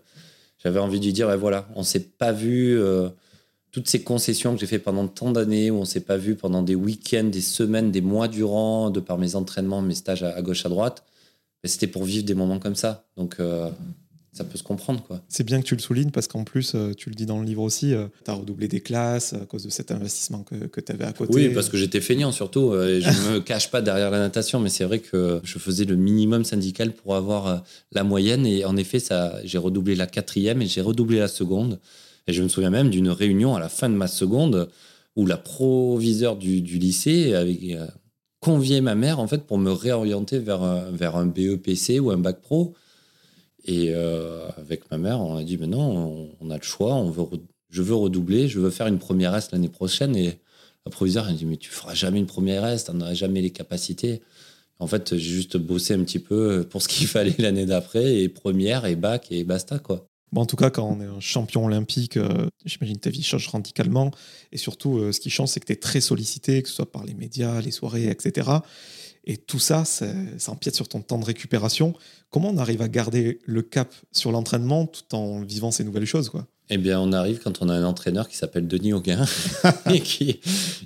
j'avais 0.58 0.80
envie 0.80 0.98
de 0.98 1.04
lui 1.04 1.12
dire, 1.12 1.36
voilà, 1.38 1.68
on 1.76 1.82
s'est 1.82 2.00
pas 2.00 2.32
vu 2.32 2.78
euh, 2.78 3.08
toutes 3.70 3.88
ces 3.88 4.02
concessions 4.02 4.54
que 4.54 4.60
j'ai 4.60 4.66
fait 4.66 4.78
pendant 4.78 5.06
tant 5.06 5.30
d'années, 5.30 5.70
où 5.70 5.76
on 5.76 5.84
s'est 5.84 6.00
pas 6.00 6.16
vu 6.16 6.34
pendant 6.34 6.62
des 6.62 6.74
week-ends, 6.74 7.24
des 7.24 7.40
semaines, 7.40 7.92
des 7.92 8.00
mois 8.00 8.26
durant, 8.26 8.90
de 8.90 9.00
par 9.00 9.18
mes 9.18 9.36
entraînements, 9.36 9.82
mes 9.82 9.94
stages 9.94 10.22
à, 10.22 10.40
gauche, 10.42 10.66
à 10.66 10.68
droite. 10.68 11.04
C'était 11.62 11.86
pour 11.86 12.04
vivre 12.04 12.24
des 12.24 12.34
moments 12.34 12.58
comme 12.58 12.76
ça. 12.76 13.06
Donc, 13.16 13.36
euh, 13.38 13.70
ça 14.36 14.44
peut 14.44 14.58
se 14.58 14.62
comprendre. 14.62 15.02
quoi. 15.02 15.22
C'est 15.28 15.44
bien 15.44 15.60
que 15.60 15.66
tu 15.66 15.74
le 15.74 15.80
soulignes 15.80 16.10
parce 16.10 16.28
qu'en 16.28 16.44
plus, 16.44 16.74
euh, 16.74 16.92
tu 16.92 17.08
le 17.08 17.14
dis 17.14 17.24
dans 17.24 17.38
le 17.38 17.46
livre 17.46 17.62
aussi, 17.62 17.94
euh, 17.94 18.06
tu 18.24 18.30
as 18.30 18.34
redoublé 18.34 18.68
des 18.68 18.80
classes 18.80 19.32
à 19.32 19.46
cause 19.46 19.64
de 19.64 19.70
cet 19.70 19.90
investissement 19.90 20.42
que, 20.42 20.66
que 20.66 20.80
tu 20.80 20.92
avais 20.92 21.04
à 21.04 21.12
côté. 21.12 21.32
Oui, 21.34 21.54
parce 21.54 21.70
que 21.70 21.78
j'étais 21.78 22.02
feignant 22.02 22.32
surtout. 22.32 22.72
Euh, 22.72 22.98
et 22.98 23.00
je 23.00 23.08
ne 23.08 23.34
me 23.34 23.40
cache 23.40 23.70
pas 23.70 23.80
derrière 23.80 24.10
la 24.10 24.18
natation, 24.18 24.60
mais 24.60 24.68
c'est 24.68 24.84
vrai 24.84 24.98
que 24.98 25.40
je 25.42 25.58
faisais 25.58 25.86
le 25.86 25.96
minimum 25.96 26.44
syndical 26.44 26.92
pour 26.92 27.14
avoir 27.14 27.64
la 27.92 28.04
moyenne. 28.04 28.44
Et 28.44 28.66
en 28.66 28.76
effet, 28.76 28.98
ça, 28.98 29.40
j'ai 29.44 29.58
redoublé 29.58 29.94
la 29.94 30.06
quatrième 30.06 30.60
et 30.60 30.66
j'ai 30.66 30.82
redoublé 30.82 31.18
la 31.18 31.28
seconde. 31.28 31.80
Et 32.26 32.34
je 32.34 32.42
me 32.42 32.48
souviens 32.48 32.70
même 32.70 32.90
d'une 32.90 33.08
réunion 33.08 33.54
à 33.54 33.60
la 33.60 33.70
fin 33.70 33.88
de 33.88 33.94
ma 33.94 34.08
seconde 34.08 34.68
où 35.14 35.24
la 35.24 35.38
proviseure 35.38 36.36
du, 36.36 36.60
lycée 36.60 37.34
avait 37.34 37.58
euh, 37.70 37.86
convié 38.40 38.82
ma 38.82 38.94
mère 38.94 39.18
en 39.18 39.28
fait 39.28 39.46
pour 39.46 39.56
me 39.56 39.70
réorienter 39.70 40.38
vers, 40.40 40.90
vers 40.92 41.16
un 41.16 41.24
BEPC 41.24 42.00
ou 42.00 42.10
un 42.10 42.18
bac 42.18 42.42
pro. 42.42 42.74
Et 43.66 43.90
euh, 43.90 44.48
avec 44.56 44.90
ma 44.90 44.98
mère, 44.98 45.20
on 45.20 45.36
a 45.36 45.42
dit, 45.42 45.58
mais 45.58 45.66
non, 45.66 46.30
on, 46.40 46.50
a 46.50 46.56
le 46.56 46.62
choix, 46.62 46.94
on 46.94 47.10
veut 47.10 47.24
je 47.68 47.82
veux 47.82 47.94
redoubler, 47.94 48.48
je 48.48 48.60
veux 48.60 48.70
faire 48.70 48.86
une 48.86 48.98
première 48.98 49.34
S 49.34 49.50
l'année 49.50 49.68
prochaine. 49.68 50.16
Et 50.16 50.38
la 50.84 50.90
proviseure, 50.90 51.28
elle 51.28 51.36
dit, 51.36 51.46
mais 51.46 51.56
tu 51.56 51.68
feras 51.68 51.94
jamais 51.94 52.20
une 52.20 52.26
première 52.26 52.64
S, 52.64 52.84
tu 52.84 52.92
n'auras 52.92 53.14
jamais 53.14 53.42
les 53.42 53.50
capacités. 53.50 54.22
En 54.78 54.86
fait, 54.86 55.16
j'ai 55.16 55.30
juste 55.30 55.56
bossé 55.56 55.94
un 55.94 56.04
petit 56.04 56.20
peu 56.20 56.66
pour 56.70 56.80
ce 56.80 56.88
qu'il 56.88 57.06
fallait 57.08 57.34
l'année 57.38 57.66
d'après, 57.66 58.22
et 58.22 58.28
première, 58.28 58.86
et 58.86 58.94
bac, 58.94 59.26
et 59.30 59.44
basta, 59.44 59.78
quoi. 59.78 60.06
Bon, 60.32 60.42
en 60.42 60.46
tout 60.46 60.56
cas, 60.56 60.70
quand 60.70 60.84
on 60.84 61.00
est 61.00 61.06
un 61.06 61.20
champion 61.20 61.64
olympique, 61.64 62.16
euh, 62.16 62.48
j'imagine 62.64 62.98
ta 62.98 63.10
vie 63.10 63.22
change 63.22 63.48
radicalement. 63.48 64.10
Et 64.52 64.56
surtout, 64.56 64.98
euh, 64.98 65.12
ce 65.12 65.20
qui 65.20 65.30
change, 65.30 65.50
c'est 65.50 65.60
que 65.60 65.66
tu 65.66 65.72
es 65.72 65.76
très 65.76 66.00
sollicité, 66.00 66.62
que 66.62 66.68
ce 66.68 66.74
soit 66.74 66.90
par 66.90 67.04
les 67.04 67.14
médias, 67.14 67.60
les 67.60 67.70
soirées, 67.70 68.08
etc. 68.08 68.50
Et 69.26 69.36
tout 69.36 69.58
ça, 69.58 69.84
ça, 69.84 70.06
empiète 70.48 70.76
sur 70.76 70.88
ton 70.88 71.00
temps 71.00 71.18
de 71.18 71.24
récupération. 71.24 71.94
Comment 72.30 72.50
on 72.50 72.58
arrive 72.58 72.80
à 72.80 72.88
garder 72.88 73.40
le 73.44 73.62
cap 73.62 73.92
sur 74.12 74.30
l'entraînement 74.30 74.86
tout 74.86 75.14
en 75.14 75.40
vivant 75.40 75.72
ces 75.72 75.82
nouvelles 75.82 76.06
choses 76.06 76.28
quoi? 76.28 76.46
Eh 76.68 76.78
bien, 76.78 77.00
on 77.00 77.12
arrive 77.12 77.40
quand 77.40 77.62
on 77.62 77.68
a 77.68 77.74
un 77.74 77.84
entraîneur 77.84 78.28
qui 78.28 78.36
s'appelle 78.36 78.66
Denis 78.66 78.92
Auguin 78.92 79.24
et, 79.90 80.00
qui, 80.00 80.40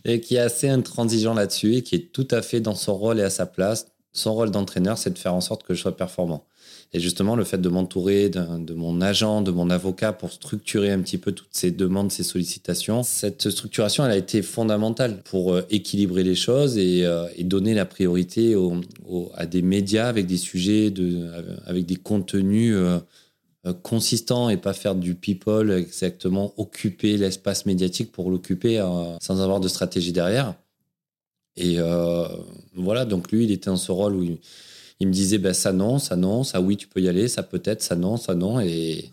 et 0.05 0.21
qui 0.21 0.37
est 0.37 0.41
assez 0.41 0.69
intransigeant 0.69 1.33
là-dessus 1.33 1.77
et 1.77 1.83
qui 1.83 1.95
est 1.95 2.13
tout 2.13 2.29
à 2.31 2.43
fait 2.43 2.61
dans 2.61 2.75
son 2.75 2.97
rôle 2.97 3.19
et 3.19 3.23
à 3.23 3.31
sa 3.31 3.47
place. 3.47 3.87
Son 4.13 4.35
rôle 4.35 4.51
d'entraîneur, 4.51 4.99
c'est 4.99 5.11
de 5.11 5.19
faire 5.19 5.35
en 5.35 5.41
sorte 5.41 5.63
que 5.63 5.75
je 5.75 5.81
sois 5.81 5.97
performant. 5.97 6.45
Et 6.93 6.99
justement, 6.99 7.37
le 7.37 7.45
fait 7.45 7.59
de 7.59 7.69
m'entourer 7.69 8.31
de, 8.31 8.75
mon 8.75 9.01
agent, 9.01 9.43
de 9.43 9.53
mon 9.53 9.71
avocat 9.71 10.13
pour 10.13 10.33
structurer 10.33 10.91
un 10.91 11.01
petit 11.01 11.19
peu 11.19 11.31
toutes 11.31 11.53
ces 11.53 11.71
demandes, 11.71 12.11
ces 12.11 12.25
sollicitations, 12.25 13.05
cette 13.05 13.49
structuration, 13.49 14.05
elle 14.05 14.11
a 14.11 14.17
été 14.17 14.43
fondamentale 14.43 15.23
pour 15.23 15.55
euh, 15.55 15.63
équilibrer 15.71 16.25
les 16.25 16.35
choses 16.35 16.79
et, 16.79 17.05
euh, 17.05 17.29
donner 17.43 17.75
la 17.75 17.85
priorité 17.85 18.57
à 19.35 19.47
des 19.47 19.63
médias 19.63 20.09
avec 20.09 20.27
des 20.27 20.37
sujets, 20.37 20.91
de, 20.91 21.31
avec 21.65 21.87
des 21.87 21.97
contenus 21.97 22.75
euh, 22.77 22.99
consistants 23.83 24.49
et 24.49 24.57
pas 24.57 24.73
faire 24.73 24.97
du 24.97 25.15
people 25.15 25.71
exactement, 25.71 26.53
occuper 26.57 27.17
l'espace 27.17 27.67
médiatique 27.67 28.11
pour 28.11 28.31
l'occuper 28.31 28.85
sans 29.21 29.41
avoir 29.41 29.61
de 29.61 29.69
stratégie 29.69 30.13
derrière. 30.13 30.55
Et 31.57 31.79
voilà, 32.75 33.05
donc 33.05 33.31
lui, 33.33 33.45
il 33.45 33.51
était 33.53 33.69
dans 33.69 33.77
ce 33.77 33.93
rôle 33.93 34.15
où 34.15 34.23
il, 34.23 34.39
il 35.01 35.09
me 35.09 35.13
disait 35.13 35.39
ben, 35.39 35.55
ça 35.55 35.73
non, 35.73 35.99
ça 35.99 36.17
non, 36.17 36.45
ça 36.45 36.61
oui, 36.61 36.77
tu 36.77 36.87
peux 36.87 37.01
y 37.01 37.09
aller, 37.09 37.27
ça 37.29 37.43
peut-être, 37.43 37.83
ça 37.83 37.97
non, 37.97 38.17
ça 38.17 38.35
non. 38.35 38.61
Et, 38.61 39.11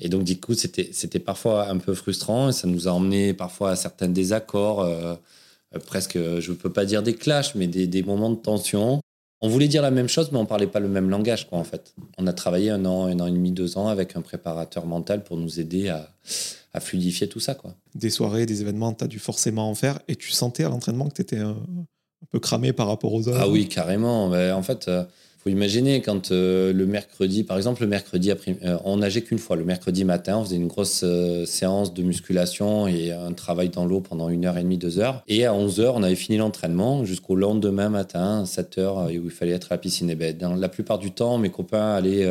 et 0.00 0.08
donc, 0.08 0.24
du 0.24 0.38
coup, 0.38 0.54
c'était, 0.54 1.18
parfois 1.18 1.68
un 1.68 1.78
peu 1.78 1.94
frustrant 1.94 2.50
et 2.50 2.52
ça 2.52 2.68
nous 2.68 2.88
a 2.88 2.92
emmené 2.92 3.34
parfois 3.34 3.70
à 3.70 3.76
certains 3.76 4.08
désaccords, 4.08 4.80
euh, 4.80 5.14
euh, 5.74 5.78
presque, 5.86 6.16
je 6.16 6.50
ne 6.50 6.56
peux 6.56 6.72
pas 6.72 6.84
dire 6.84 7.02
des 7.02 7.14
clashs, 7.14 7.54
mais 7.54 7.66
des, 7.66 7.86
des, 7.86 8.02
moments 8.02 8.30
de 8.30 8.36
tension. 8.36 9.00
On 9.40 9.48
voulait 9.48 9.68
dire 9.68 9.82
la 9.82 9.90
même 9.90 10.08
chose, 10.08 10.30
mais 10.32 10.38
on 10.38 10.42
ne 10.42 10.48
parlait 10.48 10.66
pas 10.66 10.80
le 10.80 10.88
même 10.88 11.10
langage, 11.10 11.48
quoi, 11.48 11.58
en 11.58 11.64
fait. 11.64 11.94
On 12.16 12.26
a 12.26 12.32
travaillé 12.32 12.70
un 12.70 12.84
an, 12.84 13.06
un 13.06 13.20
an 13.20 13.26
et 13.26 13.32
demi, 13.32 13.52
deux 13.52 13.78
ans 13.78 13.88
avec 13.88 14.16
un 14.16 14.20
préparateur 14.20 14.86
mental 14.86 15.22
pour 15.22 15.36
nous 15.36 15.60
aider 15.60 15.88
à, 15.88 16.10
à 16.72 16.80
fluidifier 16.80 17.28
tout 17.28 17.40
ça, 17.40 17.54
quoi. 17.54 17.74
Des 17.94 18.10
soirées, 18.10 18.46
des 18.46 18.60
événements, 18.60 18.92
tu 18.92 19.04
as 19.04 19.06
dû 19.08 19.18
forcément 19.18 19.70
en 19.70 19.74
faire 19.74 20.00
et 20.08 20.16
tu 20.16 20.30
sentais 20.30 20.64
à 20.64 20.68
l'entraînement 20.68 21.08
que 21.08 21.14
tu 21.14 21.22
étais 21.22 21.38
un, 21.38 21.56
peu 22.30 22.40
cramé 22.40 22.72
par 22.72 22.88
rapport 22.88 23.12
aux 23.12 23.28
autres. 23.28 23.38
Ah 23.40 23.48
oui, 23.48 23.68
carrément. 23.68 24.28
Ben, 24.28 24.54
en 24.54 24.62
fait, 24.62 24.88
euh, 24.88 25.04
faut 25.38 25.50
imaginer 25.50 26.02
quand 26.02 26.32
euh, 26.32 26.72
le 26.72 26.84
mercredi, 26.84 27.44
par 27.44 27.56
exemple, 27.56 27.82
le 27.82 27.86
mercredi 27.86 28.32
après, 28.32 28.56
euh, 28.64 28.76
on 28.84 28.96
nageait 28.96 29.22
qu'une 29.22 29.38
fois. 29.38 29.54
Le 29.54 29.64
mercredi 29.64 30.04
matin, 30.04 30.38
on 30.38 30.44
faisait 30.44 30.56
une 30.56 30.66
grosse 30.66 31.02
euh, 31.04 31.46
séance 31.46 31.94
de 31.94 32.02
musculation 32.02 32.88
et 32.88 33.12
un 33.12 33.32
travail 33.32 33.68
dans 33.68 33.86
l'eau 33.86 34.00
pendant 34.00 34.30
une 34.30 34.46
heure 34.46 34.58
et 34.58 34.62
demie, 34.62 34.78
deux 34.78 34.98
heures. 34.98 35.22
Et 35.28 35.46
à 35.46 35.54
11 35.54 35.78
heures, 35.78 35.94
on 35.94 36.02
avait 36.02 36.16
fini 36.16 36.38
l'entraînement 36.38 37.04
jusqu'au 37.04 37.36
lendemain 37.36 37.88
matin, 37.88 38.44
7 38.46 38.78
heures, 38.78 39.06
où 39.06 39.10
il 39.10 39.30
fallait 39.30 39.52
être 39.52 39.70
à 39.70 39.76
la 39.76 39.78
piscine. 39.78 40.10
Et 40.10 40.16
ben, 40.16 40.36
dans 40.36 40.56
la 40.56 40.68
plupart 40.68 40.98
du 40.98 41.12
temps, 41.12 41.38
mes 41.38 41.50
copains 41.50 41.94
allaient, 41.94 42.28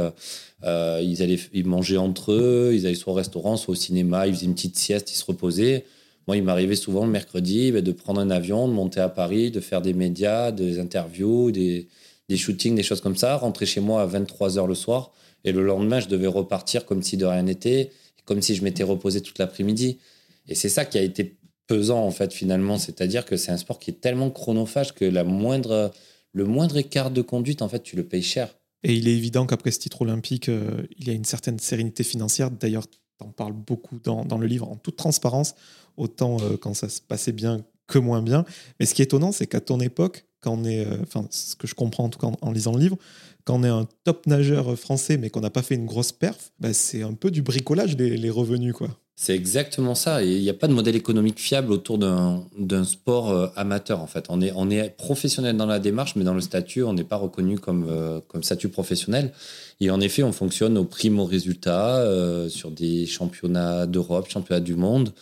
ils 0.65 1.23
allaient 1.23 1.39
ils 1.53 1.65
mangeaient 1.65 1.97
entre 1.97 2.33
eux, 2.33 2.71
ils 2.73 2.85
allaient 2.85 2.95
soit 2.95 3.13
au 3.13 3.15
restaurant, 3.15 3.55
soit 3.55 3.71
au 3.71 3.75
cinéma, 3.75 4.27
ils 4.27 4.33
faisaient 4.33 4.47
une 4.47 4.55
petite 4.55 4.77
sieste, 4.77 5.13
ils 5.13 5.17
se 5.17 5.23
reposaient. 5.23 5.85
Moi, 6.27 6.35
il 6.35 6.43
m'arrivait 6.43 6.75
souvent 6.75 7.05
le 7.05 7.11
mercredi 7.11 7.71
ben, 7.71 7.81
de 7.81 7.91
prendre 7.93 8.19
un 8.19 8.29
avion, 8.31 8.67
de 8.67 8.73
monter 8.73 8.99
à 8.99 9.07
Paris, 9.07 9.49
de 9.49 9.61
faire 9.61 9.81
des 9.81 9.93
médias, 9.93 10.51
des 10.51 10.77
interviews, 10.77 11.51
des 11.51 11.87
des 12.29 12.37
shootings, 12.37 12.75
des 12.75 12.83
choses 12.83 13.01
comme 13.01 13.15
ça, 13.15 13.37
rentrer 13.37 13.65
chez 13.65 13.79
moi 13.79 14.01
à 14.01 14.07
23h 14.07 14.67
le 14.67 14.75
soir, 14.75 15.11
et 15.43 15.51
le 15.51 15.63
lendemain, 15.63 15.99
je 15.99 16.07
devais 16.07 16.27
repartir 16.27 16.85
comme 16.85 17.01
si 17.01 17.17
de 17.17 17.25
rien 17.25 17.43
n'était, 17.43 17.91
comme 18.25 18.41
si 18.41 18.55
je 18.55 18.63
m'étais 18.63 18.83
reposé 18.83 19.21
toute 19.21 19.39
l'après-midi. 19.39 19.99
Et 20.47 20.55
c'est 20.55 20.69
ça 20.69 20.85
qui 20.85 20.97
a 20.97 21.01
été 21.01 21.37
pesant, 21.67 22.03
en 22.03 22.11
fait, 22.11 22.33
finalement. 22.33 22.77
C'est-à-dire 22.77 23.25
que 23.25 23.37
c'est 23.37 23.51
un 23.51 23.57
sport 23.57 23.79
qui 23.79 23.91
est 23.91 24.01
tellement 24.01 24.29
chronophage 24.29 24.93
que 24.93 25.05
la 25.05 25.23
moindre, 25.23 25.91
le 26.33 26.45
moindre 26.45 26.77
écart 26.77 27.11
de 27.11 27.21
conduite, 27.21 27.61
en 27.61 27.69
fait, 27.69 27.83
tu 27.83 27.95
le 27.95 28.03
payes 28.03 28.23
cher. 28.23 28.53
Et 28.83 28.93
il 28.93 29.07
est 29.07 29.13
évident 29.13 29.45
qu'après 29.45 29.71
ce 29.71 29.79
titre 29.79 30.01
olympique, 30.01 30.49
euh, 30.49 30.83
il 30.97 31.07
y 31.07 31.11
a 31.11 31.13
une 31.13 31.25
certaine 31.25 31.59
sérénité 31.59 32.03
financière. 32.03 32.51
D'ailleurs, 32.51 32.87
tu 32.87 32.97
en 33.19 33.29
parles 33.29 33.53
beaucoup 33.53 33.99
dans, 34.03 34.23
dans, 34.23 34.37
le 34.37 34.47
livre, 34.47 34.69
en 34.69 34.75
toute 34.75 34.95
transparence, 34.95 35.55
autant 35.95 36.37
euh, 36.41 36.57
quand 36.57 36.73
ça 36.73 36.89
se 36.89 37.01
passait 37.01 37.31
bien 37.31 37.65
que 37.87 37.97
moins 37.97 38.21
bien. 38.21 38.45
Mais 38.79 38.85
ce 38.85 38.93
qui 38.93 39.01
est 39.01 39.05
étonnant, 39.05 39.31
c'est 39.31 39.47
qu'à 39.47 39.61
ton 39.61 39.79
époque, 39.79 40.26
quand 40.41 40.53
on 40.53 40.63
est, 40.63 40.85
euh, 40.85 40.97
enfin, 41.01 41.25
ce 41.29 41.55
que 41.55 41.67
je 41.67 41.75
comprends 41.75 42.05
en 42.05 42.09
tout 42.09 42.19
cas 42.19 42.27
en, 42.41 42.51
lisant 42.51 42.73
le 42.73 42.79
livre, 42.79 42.97
quand 43.43 43.59
on 43.59 43.63
est 43.63 43.69
un 43.69 43.87
top 44.03 44.27
nageur 44.27 44.77
français 44.77 45.17
mais 45.17 45.29
qu'on 45.29 45.41
n'a 45.41 45.49
pas 45.49 45.61
fait 45.61 45.75
une 45.75 45.85
grosse 45.85 46.11
perf, 46.11 46.51
bah, 46.59 46.73
c'est 46.73 47.03
un 47.03 47.13
peu 47.13 47.31
du 47.31 47.41
bricolage 47.41 47.95
les, 47.97 48.29
revenus, 48.29 48.73
quoi. 48.73 48.89
C'est 49.19 49.33
exactement 49.33 49.95
ça. 49.95 50.23
Il 50.23 50.41
n'y 50.41 50.49
a 50.49 50.53
pas 50.53 50.67
de 50.67 50.73
modèle 50.73 50.95
économique 50.95 51.39
fiable 51.39 51.71
autour 51.71 51.97
d'un 51.97 52.83
sport 52.83 53.31
euh, 53.31 53.47
amateur, 53.55 53.99
en 53.99 54.05
fait. 54.05 54.25
On 54.29 54.41
est, 54.41 54.51
on 54.55 54.69
est 54.69 54.95
professionnel 54.95 55.57
dans 55.57 55.65
la 55.65 55.79
démarche, 55.79 56.15
mais 56.15 56.23
dans 56.23 56.35
le 56.35 56.41
statut, 56.41 56.83
on 56.83 56.93
n'est 56.93 57.03
pas 57.03 57.15
reconnu 57.15 57.57
comme, 57.57 57.87
euh, 57.89 58.21
comme 58.27 58.43
statut 58.43 58.69
professionnel. 58.69 59.33
Et 59.79 59.89
en 59.89 60.01
effet, 60.01 60.21
on 60.21 60.31
fonctionne 60.31 60.77
au 60.77 60.83
primo 60.83 61.25
résultat 61.25 62.05
sur 62.49 62.69
des 62.69 63.07
championnats 63.07 63.87
d'Europe, 63.87 64.29
championnats 64.29 64.59
du 64.59 64.75
monde. 64.75 65.13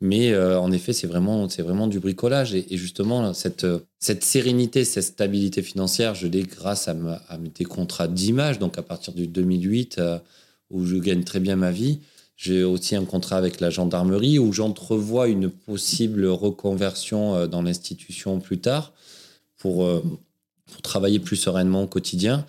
Mais 0.00 0.32
euh, 0.32 0.58
en 0.58 0.72
effet, 0.72 0.92
c'est 0.92 1.06
vraiment, 1.06 1.48
c'est 1.48 1.62
vraiment 1.62 1.86
du 1.86 2.00
bricolage. 2.00 2.54
Et, 2.54 2.76
justement, 2.76 3.34
cette, 3.34 3.66
cette 3.98 4.24
sérénité, 4.24 4.84
cette 4.84 5.04
stabilité 5.04 5.62
financière, 5.62 6.14
je 6.14 6.26
l'ai 6.26 6.42
grâce 6.42 6.88
à, 6.88 6.96
des 7.54 7.64
contrats 7.64 8.08
d'image. 8.08 8.58
Donc, 8.58 8.78
à 8.78 8.82
partir 8.82 9.12
du 9.12 9.26
2008, 9.26 9.98
euh, 9.98 10.18
où 10.70 10.86
je 10.86 10.96
gagne 10.96 11.22
très 11.22 11.40
bien 11.40 11.56
ma 11.56 11.70
vie, 11.70 11.98
j'ai 12.36 12.64
aussi 12.64 12.96
un 12.96 13.04
contrat 13.04 13.36
avec 13.36 13.60
la 13.60 13.68
gendarmerie 13.68 14.38
où 14.38 14.52
j'entrevois 14.52 15.28
une 15.28 15.50
possible 15.50 16.26
reconversion 16.26 17.34
euh, 17.34 17.46
dans 17.46 17.60
l'institution 17.60 18.40
plus 18.40 18.58
tard 18.58 18.92
pour 19.58 19.86
travailler 20.82 21.18
plus 21.18 21.36
sereinement 21.36 21.82
au 21.82 21.86
quotidien. 21.86 22.46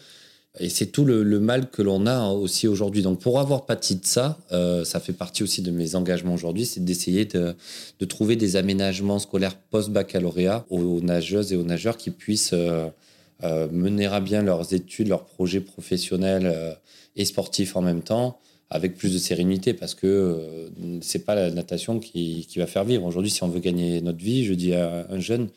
Et 0.60 0.68
c'est 0.68 0.88
tout 0.88 1.06
le, 1.06 1.24
mal 1.40 1.70
que 1.70 1.82
l'on 1.82 2.06
a 2.06 2.28
aussi 2.30 2.68
aujourd'hui. 2.68 3.02
Donc 3.02 3.20
pour 3.20 3.40
avoir 3.40 3.66
pâti 3.66 3.96
de 3.96 4.06
ça, 4.06 4.38
euh, 4.52 4.84
ça 4.84 5.00
fait 5.00 5.14
partie 5.14 5.44
aussi 5.44 5.62
de 5.62 5.72
mes 5.72 5.96
engagements 5.96 6.34
aujourd'hui, 6.34 6.66
c'est 6.66 6.84
d'essayer 6.84 7.26
de, 7.26 7.56
trouver 8.06 8.36
des 8.36 8.58
aménagements 8.58 9.20
scolaires 9.20 9.56
post-baccalauréat 9.56 10.66
aux 10.70 11.00
nageuses 11.00 11.54
et 11.54 11.56
aux 11.56 11.64
nageurs 11.64 11.96
qui 11.96 12.12
puissent 12.12 12.52
euh, 12.54 12.88
euh, 13.44 13.70
mener 13.72 14.08
à 14.08 14.20
bien 14.20 14.42
leurs 14.42 14.74
études, 14.74 15.08
leurs 15.08 15.24
projets 15.24 15.62
professionnels 15.62 16.78
et 17.16 17.24
sportifs 17.24 17.78
en 17.78 17.82
même 17.82 18.02
temps, 18.02 18.38
avec 18.70 18.98
plus 18.98 19.14
de 19.14 19.18
sérénité, 19.18 19.74
parce 19.74 19.96
que 19.96 20.70
c'est 21.02 21.26
pas 21.26 21.36
la 21.36 21.50
natation 21.50 22.00
qui, 22.00 22.46
qui 22.48 22.60
va 22.60 22.68
faire 22.68 22.84
vivre. 22.84 23.06
Aujourd'hui, 23.06 23.32
si 23.32 23.44
on 23.44 23.48
veut 23.48 23.60
gagner 23.60 24.02
notre 24.02 24.20
vie, 24.20 24.46
je 24.46 24.54
dis 24.54 24.74
à 24.74 25.08
un 25.10 25.20
jeune, 25.20 25.48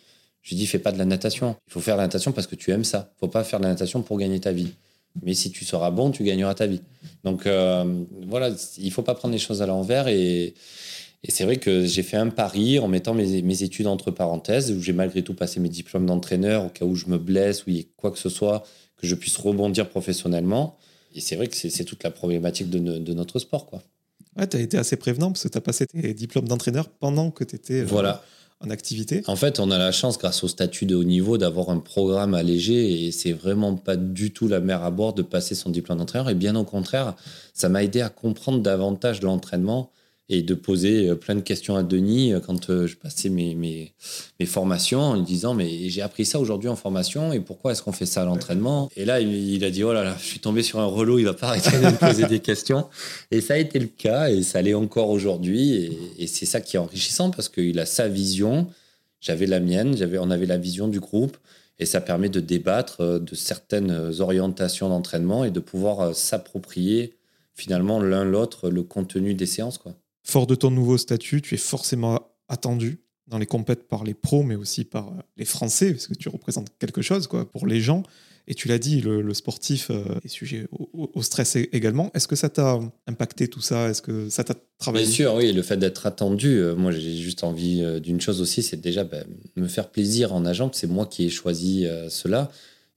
je 0.45 0.55
dis, 0.55 0.67
fais 0.67 0.79
pas 0.79 0.93
de 0.93 0.99
la 0.99 1.07
natation. 1.07 1.57
Il 1.69 1.73
faut 1.73 1.81
faire 1.81 1.97
de 1.97 2.01
la 2.01 2.07
natation 2.07 2.33
parce 2.33 2.47
que 2.47 2.55
tu 2.55 2.71
aimes 2.71 2.85
ça. 2.85 3.11
Il 3.17 3.21
faut 3.21 3.29
pas 3.29 3.45
faire 3.45 3.61
de 3.61 3.65
la 3.65 3.71
natation 3.71 4.03
pour 4.03 4.19
gagner 4.19 4.39
ta 4.41 4.53
vie. 4.53 4.73
Mais 5.23 5.35
si 5.35 5.51
tu 5.51 5.65
seras 5.65 5.91
bon, 5.91 6.11
tu 6.11 6.25
gagneras 6.25 6.55
ta 6.55 6.67
vie. 6.67 6.83
Donc 7.23 7.47
euh, 7.47 8.05
voilà, 8.27 8.51
il 8.79 8.91
faut 8.91 9.03
pas 9.03 9.15
prendre 9.15 9.33
les 9.33 9.39
choses 9.39 9.63
à 9.63 9.67
l'envers. 9.67 10.09
Et, 10.09 10.55
et 11.23 11.31
c'est 11.31 11.45
vrai 11.45 11.57
que 11.57 11.87
j'ai 11.87 12.03
fait 12.03 12.17
un 12.17 12.29
pari 12.29 12.79
en 12.79 12.89
mettant 12.89 13.15
mes, 13.15 13.43
mes 13.43 13.63
études 13.63 13.87
entre 13.87 14.11
parenthèses, 14.11 14.73
où 14.73 14.81
j'ai 14.81 14.93
malgré 14.93 15.23
tout 15.23 15.35
passé 15.35 15.61
mes 15.61 15.69
diplômes 15.69 16.07
d'entraîneur 16.07 16.67
au 16.67 16.69
cas 16.69 16.85
où 16.85 16.95
je 16.95 17.07
me 17.07 17.19
blesse 17.19 17.67
ou 17.67 17.71
il 17.71 17.77
y 17.77 17.81
ait 17.81 17.89
quoi 17.97 18.11
que 18.11 18.19
ce 18.19 18.29
soit, 18.29 18.65
que 18.97 19.07
je 19.07 19.15
puisse 19.15 19.37
rebondir 19.37 19.89
professionnellement. 19.89 20.77
Et 21.15 21.21
c'est 21.21 21.37
vrai 21.37 21.47
que 21.47 21.57
c'est 21.57 21.85
toute 21.85 22.03
la 22.03 22.11
problématique 22.11 22.71
de, 22.71 22.79
de 22.79 23.15
notre 23.15 23.39
sport. 23.39 23.67
Quoi. 23.67 23.83
Ouais, 24.37 24.49
tu 24.49 24.57
as 24.57 24.61
été 24.61 24.77
assez 24.77 24.97
prévenant 24.97 25.31
parce 25.31 25.45
que 25.45 25.49
tu 25.49 25.59
as 25.59 25.61
passé 25.61 25.87
tes 25.87 26.13
diplômes 26.13 26.49
d'entraîneur 26.49 26.89
pendant 26.89 27.31
que 27.31 27.45
tu 27.45 27.55
étais. 27.55 27.83
Euh, 27.83 27.87
voilà 27.87 28.23
en 29.27 29.37
fait, 29.37 29.61
on 29.61 29.71
a 29.71 29.79
la 29.79 29.93
chance, 29.93 30.19
grâce 30.19 30.45
au 30.45 30.49
statut 30.49 30.87
de 30.87 30.95
haut 30.95 31.05
niveau, 31.05 31.39
d'avoir 31.39 31.71
un 31.71 31.79
programme 31.79 32.35
allégé 32.35 33.07
et 33.07 33.13
c'est 33.13 33.33
vraiment 33.33 33.75
pas 33.75 33.97
du 33.97 34.33
tout 34.33 34.49
la 34.49 34.61
mer 34.61 34.83
à 34.83 34.91
bord 34.91 35.13
de 35.13 35.23
passer 35.23 35.55
son 35.55 35.71
diplôme 35.71 35.99
d'entraîneur. 35.99 36.31
Et 36.31 36.35
bien 36.35 36.57
au 36.57 36.65
contraire, 36.65 37.15
ça 37.53 37.69
m'a 37.69 37.83
aidé 37.83 38.01
à 38.01 38.09
comprendre 38.09 38.61
davantage 38.61 39.23
l'entraînement 39.23 39.91
et 40.29 40.43
de 40.43 40.55
poser 40.55 41.09
euh, 41.09 41.15
plein 41.15 41.35
de 41.35 41.41
questions 41.41 41.77
à 41.77 41.83
Denis 41.83 42.33
euh, 42.33 42.41
quand 42.41 42.71
euh, 42.71 42.87
je 42.87 42.97
passais 42.97 43.29
mes, 43.29 43.55
mes, 43.55 43.93
formations 44.47 45.01
en 45.01 45.17
lui 45.17 45.23
disant 45.23 45.55
mais 45.55 45.89
j'ai 45.89 46.03
appris 46.03 46.25
ça 46.25 46.39
aujourd'hui 46.39 46.69
en 46.69 46.77
formation 46.77 47.33
et 47.33 47.41
pourquoi 47.41 47.73
est-ce 47.73 47.83
qu'on 47.83 47.93
fait 47.93 48.07
ça 48.07 48.23
à 48.23 48.25
l'entraînement? 48.25 48.91
Et 48.97 49.05
là 49.05 49.21
il, 49.21 49.65
a 49.65 49.71
dit 49.71 49.85
oh 49.85 49.93
là 49.93 50.05
là 50.05 50.17
je 50.19 50.25
suis 50.25 50.41
tombé 50.41 50.63
sur 50.63 50.81
un 50.81 50.87
relot 50.87 51.19
il 51.19 51.25
va 51.25 51.35
pas 51.35 51.49
arrêter 51.49 51.71
de 51.79 51.85
me 51.85 51.99
poser 51.99 52.27
des 52.27 52.41
questions. 52.41 52.89
Et 53.31 53.41
ça 53.41 53.55
a 53.55 53.57
été 53.57 53.79
le 53.79 53.87
cas 53.87 54.31
et 54.31 54.43
ça 54.43 54.61
l'est 54.63 54.75
encore 54.75 55.11
aujourd'hui 55.11 55.75
et, 55.75 55.99
et 56.19 56.27
c'est 56.27 56.47
ça 56.47 56.61
qui 56.61 56.77
est 56.77 56.79
enrichissant 56.79 57.31
parce 57.31 57.49
qu'il 57.49 57.79
a 57.79 57.87
sa 57.87 58.09
vision. 58.09 58.69
J'avais 59.21 59.47
la 59.47 59.61
mienne 59.61 59.97
j'avais 59.97 60.19
on 60.19 60.31
avait 60.31 60.47
la 60.47 60.59
vision 60.59 60.89
du 60.89 61.01
groupe 61.01 61.37
et 61.79 61.87
ça 61.87 62.01
permet 62.01 62.29
de 62.29 62.41
débattre 62.41 63.21
de 63.21 63.35
certaines 63.35 64.13
orientations 64.21 64.89
d'entraînement 64.89 65.45
et 65.45 65.51
de 65.51 65.61
pouvoir 65.61 66.15
s'approprier 66.15 67.15
finalement 67.55 68.01
l'un 68.01 68.25
l'autre 68.25 68.69
le 68.69 68.83
contenu 68.83 69.35
des 69.35 69.47
séances 69.47 69.79
quoi. 69.79 69.95
Fort 70.25 70.47
de 70.47 70.55
ton 70.55 70.71
nouveau 70.71 70.97
statut, 70.97 71.43
tu 71.43 71.55
es 71.55 71.59
forcément 71.59 72.19
attendu 72.49 73.05
dans 73.27 73.39
les 73.39 73.47
compètes 73.47 73.89
par 73.89 74.05
les 74.05 74.15
pros, 74.15 74.43
mais 74.43 74.55
aussi 74.55 74.85
par 74.85 75.09
euh, 75.09 75.21
les 75.37 75.45
Français, 75.45 75.93
parce 75.93 76.07
que 76.07 76.15
tu 76.15 76.29
représentes 76.29 76.69
quelque 76.79 77.03
chose 77.03 77.27
quoi, 77.27 77.51
pour 77.51 77.67
les 77.67 77.81
gens. 77.81 78.03
Et 78.47 78.55
tu 78.55 78.69
l'as 78.69 78.79
dit, 78.79 79.01
le, 79.01 79.33
sportif 79.33 79.91
euh, 79.91 80.05
est 80.23 80.29
sujet 80.29 80.67
au, 80.71 81.23
stress 81.23 81.57
également. 81.57 82.11
Est-ce 82.13 82.29
que 82.29 82.37
ça 82.37 82.51
t'a 82.51 82.79
impacté 83.07 83.49
tout 83.49 83.63
ça? 83.63 83.89
Est-ce 83.89 84.03
que 84.03 84.29
ça 84.29 84.45
t'a 84.45 84.55
travaillé? 84.79 85.07
Bien 85.07 85.15
sûr, 85.15 85.35
oui. 85.35 85.51
Le 85.53 85.63
fait 85.63 85.79
d'être 85.79 86.05
attendu, 86.05 86.59
euh, 86.59 86.75
moi 86.75 86.93
j'ai 86.93 87.17
juste 87.17 87.43
envie 87.43 87.83
d'une 88.03 88.21
chose 88.21 88.43
aussi, 88.43 88.63
c'est 88.63 88.81
déjà 88.81 89.03
ben, 89.05 89.25
me 89.57 89.67
faire 89.67 89.89
plaisir 89.91 90.35
en 90.35 90.41
nageant. 90.41 90.71
C'est 90.75 90.87
moi 90.87 91.07
qui 91.07 91.25
ai 91.25 91.31
choisi 91.31 91.87
cela. 92.11 92.51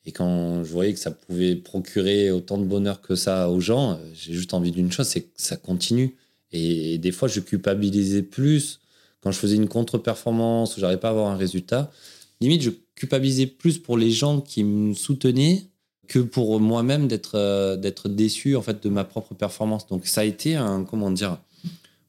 Et 0.06 0.12
quand 0.12 0.66
je 0.66 0.72
voyais 0.72 0.94
que 0.94 1.00
ça 1.00 1.12
pouvait 1.12 1.56
procurer 1.56 2.30
autant 2.30 2.58
de 2.58 2.66
bonheur 2.66 3.02
que 3.02 3.16
ça 3.16 3.50
aux 3.50 3.62
gens, 3.62 3.98
j'ai 4.14 4.34
juste 4.34 4.54
envie 4.54 4.72
d'une 4.72 4.92
chose, 4.92 5.08
c'est 5.08 5.22
que 5.22 5.30
ça 5.36 5.56
continue. 5.56 6.16
Et 6.52 6.98
des 6.98 7.12
fois, 7.12 7.28
je 7.28 7.40
culpabilisais 7.40 8.24
plus 8.24 8.80
quand 9.22 9.32
je 9.32 9.40
faisais 9.40 9.56
une 9.56 9.68
contre-performance 9.68 10.78
ou 10.78 10.80
j'arrivais 10.80 11.00
pas 11.00 11.10
à 11.10 11.12
avoir 11.12 11.32
un 11.32 11.38
résultat. 11.38 11.92
Limite, 12.40 12.62
je 12.62 12.72
culpabilisais 12.96 13.48
plus 13.48 13.80
pour 13.80 13.98
les 13.98 14.12
gens 14.12 14.42
qui 14.42 14.64
me 14.64 14.94
soutenaient 14.94 15.68
que 16.08 16.20
pour 16.20 16.60
moi-même 16.60 17.08
d'être 17.08 17.36
euh, 17.36 17.76
d'être 17.76 18.10
déçu 18.10 18.56
en 18.56 18.62
fait 18.62 18.82
de 18.82 18.90
ma 18.90 19.04
propre 19.04 19.34
performance. 19.34 19.88
Donc 19.88 20.08
ça 20.08 20.22
a 20.22 20.24
été 20.24 20.56
un 20.56 20.84
comment 20.84 21.12
dire 21.12 21.38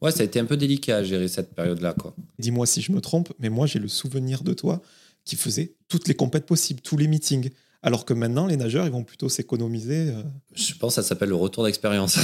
Ouais, 0.00 0.12
ça 0.12 0.20
a 0.20 0.24
été 0.24 0.38
un 0.38 0.44
peu 0.44 0.56
délicat 0.56 0.98
à 0.98 1.02
gérer 1.02 1.26
cette 1.26 1.54
période-là 1.54 1.94
quoi. 1.94 2.14
Dis-moi 2.38 2.66
si 2.66 2.80
je 2.80 2.92
me 2.92 3.00
trompe, 3.00 3.32
mais 3.40 3.48
moi 3.48 3.66
j'ai 3.66 3.80
le 3.80 3.88
souvenir 3.88 4.44
de 4.44 4.54
toi 4.54 4.80
qui 5.24 5.36
faisait 5.36 5.74
toutes 5.88 6.08
les 6.08 6.14
compètes 6.14 6.46
possibles, 6.46 6.80
tous 6.80 6.96
les 6.96 7.08
meetings. 7.08 7.50
Alors 7.82 8.04
que 8.04 8.12
maintenant, 8.12 8.46
les 8.46 8.56
nageurs, 8.56 8.86
ils 8.86 8.92
vont 8.92 9.04
plutôt 9.04 9.28
s'économiser. 9.28 10.08
Euh. 10.08 10.22
Je 10.54 10.74
pense 10.74 10.96
que 10.96 11.02
ça 11.02 11.08
s'appelle 11.08 11.28
le 11.28 11.36
retour 11.36 11.64
d'expérience. 11.64 12.18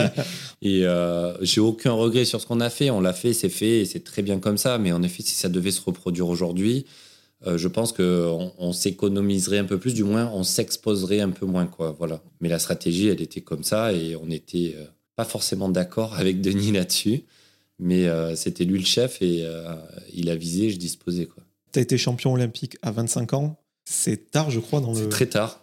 et 0.62 0.86
euh, 0.86 1.36
j'ai 1.44 1.60
aucun 1.60 1.92
regret 1.92 2.24
sur 2.24 2.40
ce 2.40 2.46
qu'on 2.46 2.60
a 2.60 2.70
fait. 2.70 2.90
On 2.90 3.00
l'a 3.00 3.12
fait, 3.12 3.32
c'est 3.32 3.48
fait, 3.48 3.80
et 3.80 3.84
c'est 3.84 4.04
très 4.04 4.22
bien 4.22 4.38
comme 4.38 4.58
ça. 4.58 4.78
Mais 4.78 4.92
en 4.92 5.02
effet, 5.02 5.24
si 5.24 5.34
ça 5.34 5.48
devait 5.48 5.72
se 5.72 5.80
reproduire 5.80 6.28
aujourd'hui, 6.28 6.86
euh, 7.48 7.58
je 7.58 7.66
pense 7.66 7.92
qu'on 7.92 8.52
on, 8.56 8.72
s'économiserait 8.72 9.58
un 9.58 9.64
peu 9.64 9.78
plus, 9.78 9.92
du 9.92 10.04
moins, 10.04 10.30
on 10.32 10.44
s'exposerait 10.44 11.20
un 11.20 11.30
peu 11.30 11.46
moins. 11.46 11.66
Quoi, 11.66 11.96
voilà. 11.98 12.22
Mais 12.40 12.48
la 12.48 12.60
stratégie, 12.60 13.08
elle 13.08 13.20
était 13.20 13.40
comme 13.40 13.64
ça, 13.64 13.92
et 13.92 14.14
on 14.14 14.26
n'était 14.26 14.76
pas 15.16 15.24
forcément 15.24 15.68
d'accord 15.68 16.14
avec 16.14 16.40
Denis 16.40 16.70
là-dessus. 16.72 17.24
Mais 17.80 18.06
c'était 18.36 18.64
lui 18.64 18.78
le 18.78 18.84
chef, 18.84 19.20
et 19.20 19.44
il 20.14 20.30
a 20.30 20.36
visé, 20.36 20.70
je 20.70 20.76
disposais. 20.76 21.28
Tu 21.72 21.80
as 21.80 21.82
été 21.82 21.98
champion 21.98 22.32
olympique 22.34 22.76
à 22.82 22.92
25 22.92 23.32
ans 23.32 23.61
c'est 23.84 24.30
tard, 24.30 24.50
je 24.50 24.60
crois, 24.60 24.80
dans 24.80 24.92
le. 24.92 24.98
C'est 24.98 25.08
très 25.08 25.26
tard. 25.26 25.60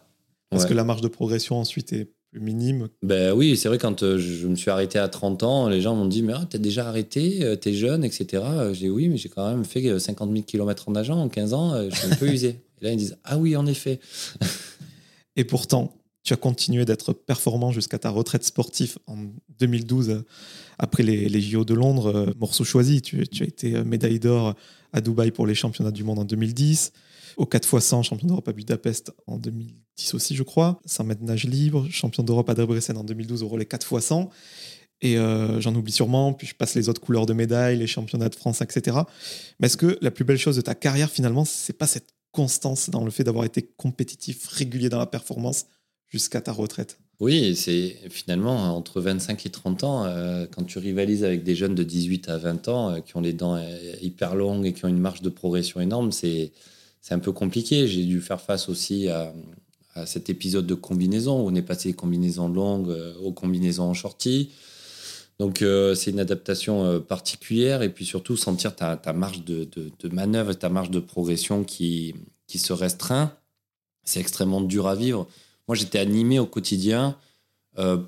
Parce 0.50 0.66
que 0.66 0.74
la 0.74 0.84
marge 0.84 1.00
de 1.00 1.08
progression 1.08 1.60
ensuite 1.60 1.92
est 1.92 2.08
plus 2.30 2.40
minime. 2.40 2.88
Ben 3.02 3.32
oui, 3.32 3.56
c'est 3.56 3.68
vrai, 3.68 3.78
quand 3.78 4.02
euh, 4.02 4.18
je 4.18 4.46
me 4.48 4.56
suis 4.56 4.70
arrêté 4.70 4.98
à 4.98 5.08
30 5.08 5.42
ans, 5.42 5.68
les 5.68 5.80
gens 5.80 5.94
m'ont 5.94 6.06
dit 6.06 6.22
Mais 6.22 6.32
ah, 6.34 6.46
t'as 6.48 6.58
déjà 6.58 6.88
arrêté, 6.88 7.44
euh, 7.44 7.56
t'es 7.56 7.72
jeune, 7.72 8.04
etc. 8.04 8.42
J'ai 8.72 8.86
dit 8.86 8.90
Oui, 8.90 9.08
mais 9.08 9.16
j'ai 9.16 9.28
quand 9.28 9.48
même 9.48 9.64
fait 9.64 9.98
50 9.98 10.30
000 10.30 10.42
km 10.44 10.88
en 10.88 10.92
nageant 10.92 11.20
en 11.20 11.28
15 11.28 11.54
ans, 11.54 11.72
euh, 11.72 11.88
je 11.90 11.96
suis 11.96 12.12
un 12.12 12.16
peu 12.16 12.28
usé. 12.28 12.56
Et 12.80 12.84
là, 12.84 12.92
ils 12.92 12.96
disent 12.96 13.16
Ah 13.24 13.38
oui, 13.38 13.56
en 13.56 13.66
effet. 13.66 14.00
Et 15.36 15.44
pourtant, 15.44 15.94
tu 16.24 16.32
as 16.32 16.36
continué 16.36 16.84
d'être 16.84 17.12
performant 17.12 17.70
jusqu'à 17.70 17.98
ta 17.98 18.10
retraite 18.10 18.44
sportive 18.44 18.98
en 19.06 19.16
2012, 19.58 20.24
après 20.78 21.02
les, 21.02 21.28
les 21.28 21.40
JO 21.40 21.64
de 21.64 21.74
Londres. 21.74 22.34
Morceau 22.38 22.64
choisi, 22.64 23.02
tu, 23.02 23.26
tu 23.28 23.44
as 23.44 23.46
été 23.46 23.84
médaille 23.84 24.18
d'or 24.18 24.54
à 24.92 25.00
Dubaï 25.00 25.30
pour 25.30 25.46
les 25.46 25.54
championnats 25.54 25.92
du 25.92 26.04
monde 26.04 26.18
en 26.18 26.24
2010 26.24 26.92
au 27.40 27.46
4x100, 27.46 28.02
champion 28.02 28.28
d'Europe 28.28 28.48
à 28.48 28.52
Budapest 28.52 29.12
en 29.26 29.38
2010 29.38 30.12
aussi, 30.12 30.36
je 30.36 30.42
crois. 30.42 30.78
100 30.84 31.04
mètres 31.04 31.22
nage 31.22 31.44
libre, 31.44 31.86
champion 31.90 32.22
d'Europe 32.22 32.50
à 32.50 32.54
Debrecen 32.54 32.98
en 32.98 33.02
2012 33.02 33.42
au 33.42 33.48
relais 33.48 33.64
4x100. 33.64 34.28
Et 35.00 35.16
euh, 35.16 35.58
j'en 35.58 35.74
oublie 35.74 35.90
sûrement, 35.90 36.34
puis 36.34 36.46
je 36.46 36.54
passe 36.54 36.74
les 36.74 36.90
autres 36.90 37.00
couleurs 37.00 37.24
de 37.24 37.32
médailles, 37.32 37.78
les 37.78 37.86
championnats 37.86 38.28
de 38.28 38.34
France, 38.34 38.60
etc. 38.60 38.98
Mais 39.58 39.68
est-ce 39.68 39.78
que 39.78 39.98
la 40.02 40.10
plus 40.10 40.24
belle 40.24 40.36
chose 40.36 40.56
de 40.56 40.60
ta 40.60 40.74
carrière, 40.74 41.08
finalement, 41.08 41.46
c'est 41.46 41.72
pas 41.72 41.86
cette 41.86 42.10
constance 42.30 42.90
dans 42.90 43.06
le 43.06 43.10
fait 43.10 43.24
d'avoir 43.24 43.46
été 43.46 43.62
compétitif, 43.78 44.46
régulier 44.48 44.90
dans 44.90 44.98
la 44.98 45.06
performance 45.06 45.64
jusqu'à 46.08 46.42
ta 46.42 46.52
retraite? 46.52 46.98
Oui, 47.20 47.56
c'est 47.56 47.96
finalement 48.10 48.76
entre 48.76 49.00
25 49.00 49.46
et 49.46 49.50
30 49.50 49.84
ans, 49.84 50.04
euh, 50.04 50.44
quand 50.54 50.64
tu 50.64 50.78
rivalises 50.78 51.24
avec 51.24 51.42
des 51.42 51.54
jeunes 51.54 51.74
de 51.74 51.84
18 51.84 52.28
à 52.28 52.36
20 52.36 52.68
ans 52.68 52.90
euh, 52.90 53.00
qui 53.00 53.16
ont 53.16 53.22
les 53.22 53.32
dents 53.32 53.58
hyper 54.02 54.34
longues 54.34 54.66
et 54.66 54.74
qui 54.74 54.84
ont 54.84 54.88
une 54.88 55.00
marge 55.00 55.22
de 55.22 55.30
progression 55.30 55.80
énorme, 55.80 56.12
c'est 56.12 56.52
c'est 57.00 57.14
un 57.14 57.18
peu 57.18 57.32
compliqué. 57.32 57.86
J'ai 57.86 58.04
dû 58.04 58.20
faire 58.20 58.40
face 58.40 58.68
aussi 58.68 59.08
à, 59.08 59.32
cet 60.06 60.30
épisode 60.30 60.66
de 60.66 60.74
combinaison 60.74 61.42
où 61.42 61.50
on 61.50 61.54
est 61.54 61.62
passé 61.62 61.90
des 61.90 61.94
combinaisons 61.94 62.48
longues 62.48 62.90
euh, 62.90 63.14
aux 63.18 63.32
combinaisons 63.32 63.84
en 63.84 63.94
shorty. 63.94 64.50
Donc 65.38 65.62
euh, 65.62 65.94
c'est 65.94 66.12
une 66.12 66.20
adaptation 66.20 66.84
euh, 66.84 67.00
particulière 67.00 67.82
et 67.82 67.88
puis 67.88 68.06
surtout 68.06 68.36
sentir 68.36 68.76
ta, 68.76 69.12
marge 69.12 69.44
de, 69.44 69.64
de, 69.64 70.08
manœuvre, 70.08 70.54
ta 70.54 70.68
marge 70.68 70.90
de 70.90 71.00
progression 71.00 71.64
qui, 71.64 72.14
qui 72.46 72.58
se 72.58 72.72
restreint. 72.72 73.34
C'est 74.04 74.20
extrêmement 74.20 74.60
dur 74.60 74.86
à 74.86 74.94
vivre. 74.94 75.26
Moi 75.66 75.74
j'étais 75.74 75.98
animé 75.98 76.38
au 76.38 76.46
quotidien 76.46 77.16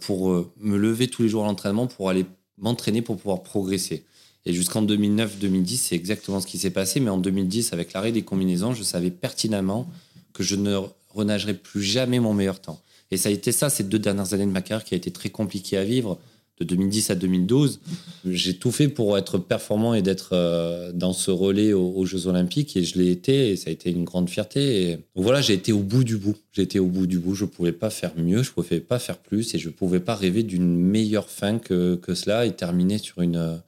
pour 0.00 0.30
me 0.56 0.76
lever 0.76 1.08
tous 1.08 1.22
les 1.22 1.28
jours 1.28 1.44
à 1.44 1.46
l'entraînement 1.46 1.86
pour 1.86 2.10
aller 2.10 2.26
m'entraîner 2.58 3.02
pour 3.02 3.16
pouvoir 3.16 3.42
progresser. 3.42 4.04
Et 4.44 4.52
jusqu'en 4.52 4.84
2009-2010, 4.84 5.76
c'est 5.76 5.94
exactement 5.94 6.40
ce 6.40 6.46
qui 6.46 6.58
s'est 6.58 6.70
passé. 6.70 7.00
Mais 7.00 7.10
en 7.10 7.18
2010, 7.18 7.72
avec 7.72 7.92
l'arrêt 7.92 8.12
des 8.12 8.22
combinaisons, 8.22 8.74
je 8.74 8.82
savais 8.82 9.10
pertinemment 9.10 9.88
que 10.32 10.42
je 10.42 10.56
ne 10.56 10.78
renagerais 11.10 11.54
plus 11.54 11.82
jamais 11.82 12.18
mon 12.18 12.34
meilleur 12.34 12.60
temps. 12.60 12.80
Et 13.10 13.16
ça 13.16 13.28
a 13.28 13.32
été 13.32 13.52
ça 13.52 13.70
ces 13.70 13.84
deux 13.84 13.98
dernières 13.98 14.32
années 14.34 14.46
de 14.46 14.50
ma 14.50 14.62
carrière 14.62 14.84
qui 14.84 14.94
a 14.94 14.96
été 14.96 15.10
très 15.10 15.30
compliqué 15.30 15.76
à 15.76 15.84
vivre. 15.84 16.18
De 16.58 16.64
2010 16.64 17.10
à 17.10 17.14
2012, 17.14 17.80
j'ai 18.26 18.54
tout 18.54 18.70
fait 18.70 18.88
pour 18.88 19.16
être 19.18 19.38
performant 19.38 19.94
et 19.94 20.02
d'être 20.02 20.30
euh, 20.32 20.92
dans 20.92 21.12
ce 21.12 21.30
relais 21.30 21.72
aux, 21.72 22.04
Jeux 22.04 22.26
Olympiques 22.26 22.76
et 22.76 22.84
je 22.84 22.98
l'ai 22.98 23.10
été 23.10 23.50
et 23.50 23.56
ça 23.56 23.70
a 23.70 23.72
été 23.72 23.90
une 23.90 24.04
grande 24.04 24.28
fierté. 24.28 24.90
Et 24.90 24.98
voilà, 25.14 25.40
j'ai 25.40 25.54
été 25.54 25.72
au 25.72 25.80
bout 25.80 26.04
du 26.04 26.18
bout. 26.18 26.36
J'ai 26.52 26.62
été 26.62 26.78
au 26.78 26.86
bout 26.86 27.06
du 27.06 27.18
bout. 27.18 27.34
Je 27.34 27.44
ne 27.44 27.48
pouvais 27.48 27.72
pas 27.72 27.90
faire 27.90 28.12
mieux, 28.16 28.42
je 28.42 28.50
ne 28.50 28.54
pouvais 28.54 28.80
pas 28.80 28.98
faire 28.98 29.18
plus 29.18 29.54
et 29.54 29.58
je 29.58 29.68
ne 29.68 29.72
pouvais 29.72 30.00
pas 30.00 30.14
rêver 30.14 30.42
d'une 30.42 30.76
meilleure 30.76 31.30
fin 31.30 31.58
que, 31.58 31.96
que 31.96 32.14
cela 32.14 32.46
et 32.46 32.52
terminer 32.52 32.98
sur 32.98 33.22
une 33.22 33.60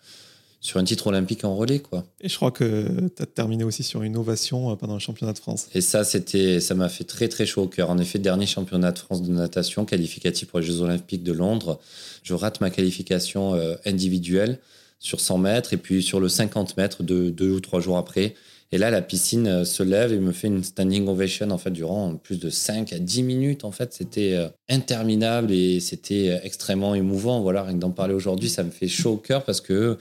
sur 0.64 0.80
un 0.80 0.84
titre 0.84 1.08
olympique 1.08 1.44
en 1.44 1.54
relais. 1.54 1.78
Quoi. 1.78 2.06
Et 2.22 2.28
je 2.30 2.36
crois 2.36 2.50
que 2.50 2.86
tu 3.14 3.22
as 3.22 3.26
terminé 3.26 3.64
aussi 3.64 3.82
sur 3.82 4.02
une 4.02 4.16
ovation 4.16 4.72
euh, 4.72 4.76
pendant 4.76 4.94
le 4.94 4.98
championnat 4.98 5.34
de 5.34 5.38
France. 5.38 5.68
Et 5.74 5.82
ça, 5.82 6.04
c'était, 6.04 6.58
ça 6.58 6.74
m'a 6.74 6.88
fait 6.88 7.04
très 7.04 7.28
très 7.28 7.44
chaud 7.44 7.64
au 7.64 7.68
cœur. 7.68 7.90
En 7.90 7.98
effet, 7.98 8.18
dernier 8.18 8.46
championnat 8.46 8.90
de 8.90 8.98
France 8.98 9.20
de 9.20 9.30
natation, 9.30 9.84
qualificatif 9.84 10.48
pour 10.48 10.60
les 10.60 10.66
Jeux 10.66 10.80
olympiques 10.80 11.22
de 11.22 11.34
Londres. 11.34 11.80
Je 12.22 12.32
rate 12.32 12.62
ma 12.62 12.70
qualification 12.70 13.54
euh, 13.54 13.74
individuelle 13.84 14.58
sur 15.00 15.20
100 15.20 15.36
mètres 15.36 15.74
et 15.74 15.76
puis 15.76 16.02
sur 16.02 16.18
le 16.18 16.30
50 16.30 16.78
mètres 16.78 17.02
deux, 17.02 17.30
deux 17.30 17.50
ou 17.50 17.60
trois 17.60 17.80
jours 17.80 17.98
après. 17.98 18.34
Et 18.72 18.78
là, 18.78 18.90
la 18.90 19.02
piscine 19.02 19.46
euh, 19.46 19.64
se 19.66 19.82
lève 19.82 20.14
et 20.14 20.18
me 20.18 20.32
fait 20.32 20.46
une 20.46 20.64
standing 20.64 21.06
ovation 21.08 21.50
en 21.50 21.58
fait 21.58 21.72
durant 21.72 22.16
plus 22.16 22.40
de 22.40 22.48
5 22.48 22.90
à 22.94 22.98
10 22.98 23.22
minutes. 23.22 23.64
En 23.66 23.70
fait, 23.70 23.92
c'était 23.92 24.50
interminable 24.70 25.52
et 25.52 25.78
c'était 25.80 26.40
extrêmement 26.42 26.94
émouvant. 26.94 27.42
Voilà, 27.42 27.64
rien 27.64 27.74
que 27.74 27.80
d'en 27.80 27.90
parler 27.90 28.14
aujourd'hui, 28.14 28.48
ça 28.48 28.62
me 28.62 28.70
fait 28.70 28.88
chaud 28.88 29.12
au 29.12 29.18
cœur 29.18 29.44
parce 29.44 29.60
que 29.60 29.98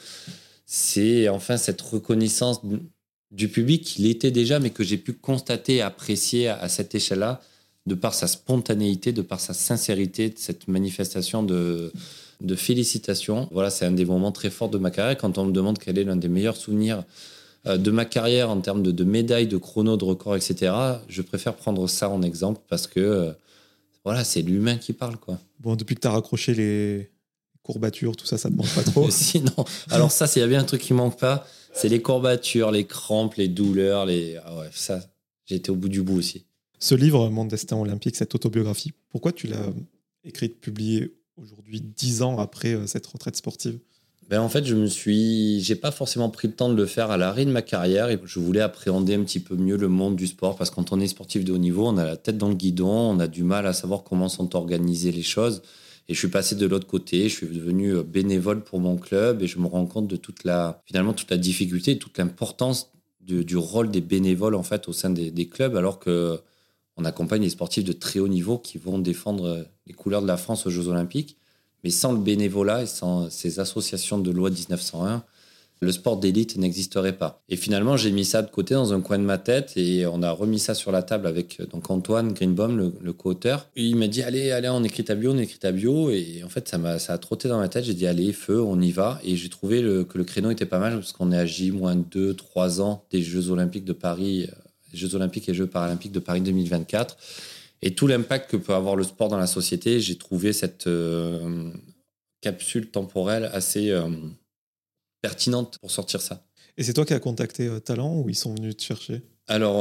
c'est 0.76 1.30
enfin 1.30 1.58
cette 1.58 1.82
reconnaissance 1.82 2.62
du 3.30 3.48
public 3.48 3.84
qu'il 3.84 4.08
était 4.08 4.32
déjà, 4.32 4.58
mais 4.58 4.72
que 4.72 4.84
j'ai 4.84 4.98
pu 4.98 5.14
constater 5.14 5.76
et 5.76 5.82
apprécier 5.82 6.48
à, 6.48 6.68
cette 6.68 6.96
échelle-là, 6.96 7.42
de 7.86 7.94
par 7.94 8.16
sa 8.16 8.26
spontanéité, 8.26 9.12
de 9.12 9.22
par 9.22 9.40
sa 9.40 9.54
sincérité, 9.54 10.30
de 10.30 10.40
cette 10.40 10.68
manifestation 10.68 11.44
de, 11.44 11.92
félicitations. 12.56 13.48
Voilà, 13.52 13.70
c'est 13.70 13.86
un 13.86 13.92
des 13.92 14.04
moments 14.04 14.32
très 14.32 14.50
forts 14.50 14.70
de 14.70 14.80
ma 14.80 14.90
carrière. 14.90 15.16
Quand 15.16 15.38
on 15.38 15.46
me 15.46 15.52
demande 15.52 15.78
quel 15.78 16.00
est 16.00 16.06
l'un 16.06 16.16
des 16.16 16.28
meilleurs 16.28 16.58
souvenirs 16.58 17.04
euh, 17.68 17.78
de 17.78 17.92
ma 17.92 18.06
carrière 18.06 18.50
en 18.50 18.60
termes 18.60 18.82
de, 18.82 18.90
de 18.90 19.04
médailles, 19.04 19.48
de 19.48 19.58
chrono, 19.58 19.96
de 19.96 20.06
records, 20.06 20.38
etc., 20.38 20.74
je 21.08 21.22
préfère 21.22 21.54
prendre 21.54 21.88
ça 21.88 22.10
en 22.10 22.24
exemple 22.24 22.62
parce 22.68 22.88
que 22.88 23.00
euh, 23.00 23.32
voilà, 24.04 24.24
c'est 24.24 24.42
l'humain 24.42 24.78
qui 24.78 24.94
parle. 24.94 25.18
Quoi. 25.18 25.38
Bon, 25.60 25.76
depuis 25.76 25.94
que 25.94 26.02
tu 26.02 26.08
as 26.08 26.12
raccroché 26.12 26.56
les, 26.56 27.13
courbatures, 27.64 28.16
tout 28.16 28.26
ça, 28.26 28.38
ça 28.38 28.50
ne 28.50 28.56
manque 28.56 28.74
pas 28.74 28.84
trop. 28.84 29.10
Sinon, 29.10 29.66
alors 29.90 30.12
ça, 30.12 30.28
s'il 30.28 30.42
y 30.42 30.46
a 30.46 30.48
bien 30.48 30.60
un 30.60 30.66
truc 30.66 30.82
qui 30.82 30.94
manque 30.94 31.18
pas, 31.18 31.48
c'est 31.74 31.90
les 31.90 32.02
courbatures, 32.02 32.72
les 32.72 32.86
crampes, 32.86 33.36
les 33.36 33.48
douleurs, 33.48 34.06
les. 34.06 34.38
Ah 34.46 34.58
ouais, 34.58 34.70
ça, 34.74 35.02
j'ai 35.46 35.56
été 35.56 35.72
au 35.72 35.76
bout 35.76 35.90
du 35.90 36.02
bout 36.02 36.18
aussi. 36.18 36.46
Ce 36.80 36.96
livre, 36.96 37.30
Mon 37.30 37.46
destin 37.46 37.78
olympique, 37.78 38.16
cette 38.16 38.36
autobiographie, 38.36 38.92
pourquoi 39.10 39.32
tu 39.32 39.48
l'as 39.48 39.70
écrite, 40.24 40.60
publiée 40.60 41.16
aujourd'hui, 41.38 41.82
dix 41.82 42.22
ans 42.22 42.38
après 42.40 42.74
euh, 42.74 42.88
cette 42.88 43.08
retraite 43.08 43.36
sportive? 43.36 43.80
Ben 44.30 44.40
en 44.40 44.50
fait, 44.50 44.66
je 44.66 44.76
me 44.76 44.88
suis, 44.88 45.62
j'ai 45.62 45.76
pas 45.76 45.92
forcément 45.92 46.30
pris 46.30 46.48
le 46.48 46.54
temps 46.54 46.70
de 46.70 46.76
le 46.76 46.86
faire 46.86 47.12
à 47.12 47.18
l'arrêt 47.18 47.46
de 47.46 47.52
ma 47.52 47.62
carrière 47.62 48.10
et 48.10 48.20
je 48.24 48.40
voulais 48.40 48.62
appréhender 48.62 49.16
un 49.16 49.24
petit 49.24 49.42
peu 49.42 49.56
mieux 49.56 49.76
le 49.76 49.90
monde 49.90 50.16
du 50.16 50.28
sport 50.28 50.56
parce 50.56 50.70
que 50.70 50.76
quand 50.76 50.94
on 50.94 51.00
est 51.00 51.08
sportif 51.08 51.44
de 51.44 51.52
haut 51.52 51.58
niveau, 51.58 51.88
on 51.88 51.98
a 51.98 52.06
la 52.06 52.16
tête 52.16 52.38
dans 52.38 52.48
le 52.48 52.56
guidon, 52.56 52.88
on 52.88 53.20
a 53.20 53.28
du 53.28 53.44
mal 53.44 53.68
à 53.68 53.74
savoir 53.74 54.04
comment 54.04 54.30
sont 54.30 54.56
organisées 54.56 55.12
les 55.12 55.24
choses. 55.24 55.62
Et 56.10 56.14
je 56.14 56.20
suis 56.20 56.28
passé 56.28 56.56
de 56.56 56.66
l'autre 56.66 56.88
côté, 56.88 57.30
je 57.30 57.36
suis 57.36 57.48
devenu 57.48 57.96
euh, 57.96 58.04
bénévole 58.04 58.64
pour 58.64 58.80
mon 58.80 58.98
club 58.98 59.42
et 59.42 59.48
je 59.48 59.60
me 59.60 59.68
rends 59.68 59.86
compte 59.86 60.08
de 60.08 60.16
toute 60.16 60.44
la, 60.44 60.82
finalement, 60.86 61.14
toute 61.14 61.32
la 61.32 61.38
difficulté, 61.38 61.98
toute 61.98 62.18
l'importance 62.18 62.92
du 63.22 63.56
rôle 63.56 63.90
des 63.90 64.02
bénévoles 64.02 64.54
en 64.54 64.64
fait 64.64 64.90
au 64.90 64.94
sein 64.94 65.10
des, 65.10 65.32
des 65.32 65.48
clubs, 65.48 65.78
alors 65.78 65.98
que 65.98 66.42
on 66.98 67.06
accompagne 67.06 67.42
les 67.42 67.50
sportifs 67.50 67.86
de 67.86 67.94
très 67.94 68.20
haut 68.20 68.28
niveau 68.28 68.58
qui 68.58 68.78
vont 68.78 69.00
défendre 69.00 69.66
les 69.88 69.94
couleurs 69.94 70.22
de 70.22 70.28
la 70.28 70.38
France 70.38 70.68
aux 70.68 70.70
Jeux 70.70 70.90
Olympiques. 70.90 71.38
Mais 71.84 71.90
sans 71.90 72.14
le 72.14 72.20
bénévolat 72.20 72.84
et 72.84 72.86
sans 72.86 73.30
ces 73.30 73.60
associations 73.60 74.18
de 74.18 74.32
loi 74.32 74.50
1901, 74.50 75.24
le 75.84 75.92
sport 75.92 76.18
d'élite 76.18 76.58
n'existerait 76.58 77.18
pas. 77.18 77.42
Et 77.50 77.56
finalement, 77.56 77.98
j'ai 77.98 78.12
mis 78.12 78.26
ça 78.26 78.42
de 78.42 78.50
côté 78.50 78.74
dans 78.74 78.94
un 78.94 79.02
coin 79.02 79.20
de 79.20 79.24
ma 79.24 79.38
tête 79.38 79.74
et 79.76 80.06
on 80.08 80.24
a 80.24 80.32
remis 80.32 80.60
ça 80.60 80.74
sur 80.74 80.92
la 80.92 81.04
table 81.04 81.28
avec 81.28 81.62
donc 81.70 81.90
Antoine 81.92 82.34
Greenbaum, 82.34 82.78
le, 82.78 82.94
le 83.02 83.14
co-auteur. 83.14 83.70
Il 83.76 83.96
m'a 83.96 84.08
dit 84.08 84.24
allez, 84.24 84.52
allez, 84.52 84.70
on 84.70 84.84
écrit 84.84 85.04
ta 85.04 85.16
bio, 85.16 85.32
on 85.34 85.38
écrit 85.38 85.60
ta 85.60 85.72
bio. 85.72 86.10
Et 86.10 86.42
en 86.44 86.50
fait, 86.50 86.68
ça 86.68 86.78
m'a, 86.78 87.00
ça 87.00 87.14
a 87.14 87.18
trotté 87.18 87.48
dans 87.48 87.60
ma 87.60 87.70
tête. 87.70 87.86
J'ai 87.86 87.94
dit 87.94 88.08
allez, 88.08 88.34
feu, 88.34 88.62
on 88.62 88.80
y 88.82 88.92
va. 88.92 89.20
Et 89.24 89.36
j'ai 89.36 89.50
trouvé 89.50 89.82
que 89.82 90.18
le 90.18 90.24
créneau 90.24 90.50
était 90.52 90.66
pas 90.66 90.80
mal 90.80 90.96
parce 90.96 91.12
qu'on 91.12 91.32
est 91.32 91.38
à 91.38 91.46
J-2, 91.46 92.36
3 92.36 92.82
ans 92.82 93.06
des 93.12 93.22
Jeux 93.22 93.50
Olympiques 93.52 93.86
de 93.86 93.94
Paris, 93.94 94.48
euh, 94.50 94.56
Jeux 94.94 95.16
Olympiques 95.16 95.50
et 95.50 95.54
Jeux 95.54 95.68
Paralympiques 95.68 96.12
de 96.12 96.20
Paris 96.20 96.42
2024 96.42 97.18
et 97.86 97.94
tout 97.94 98.08
l'impact 98.08 98.50
que 98.50 98.56
peut 98.56 98.74
avoir 98.74 98.96
le 98.96 99.04
sport 99.04 99.28
dans 99.28 99.38
la 99.38 99.46
société, 99.46 100.00
j'ai 100.00 100.18
trouvé 100.18 100.54
cette 100.54 100.88
euh, 100.88 101.70
capsule 102.40 102.90
temporelle 102.90 103.50
assez 103.52 103.92
euh, 103.92 104.08
pertinente 105.24 105.80
pour 105.80 105.90
sortir 105.90 106.22
ça. 106.22 106.44
Et 106.78 106.84
c'est 106.84 106.94
toi 106.94 107.06
qui 107.06 107.16
as 107.16 107.20
contacté 107.20 107.68
euh, 107.68 107.80
Talent 107.80 108.20
ou 108.20 108.30
ils 108.30 108.36
sont 108.36 108.54
venus 108.54 108.78
te 108.78 108.84
chercher? 108.84 109.24
Alors, 109.48 109.76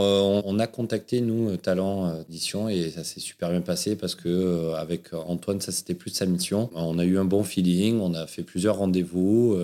on, 0.45 0.59
a 0.59 0.67
contacté, 0.67 1.21
nous, 1.21 1.57
Talent 1.57 2.23
Édition, 2.29 2.69
et 2.69 2.91
ça 2.91 3.05
s'est 3.05 3.21
super 3.21 3.51
bien 3.51 3.61
passé 3.61 3.95
parce 3.95 4.17
que 4.17 4.73
avec 4.75 5.13
Antoine, 5.13 5.61
ça 5.61 5.71
c'était 5.71 5.95
plus 5.95 6.11
sa 6.11 6.27
mission. 6.27 6.69
On 6.75 6.99
a 6.99 7.05
eu 7.05 7.17
un 7.17 7.25
bon 7.25 7.45
feeling, 7.45 8.01
on 8.01 8.13
a 8.15 8.27
fait 8.27 8.43
plusieurs 8.43 8.79
rendez-vous, 8.79 9.57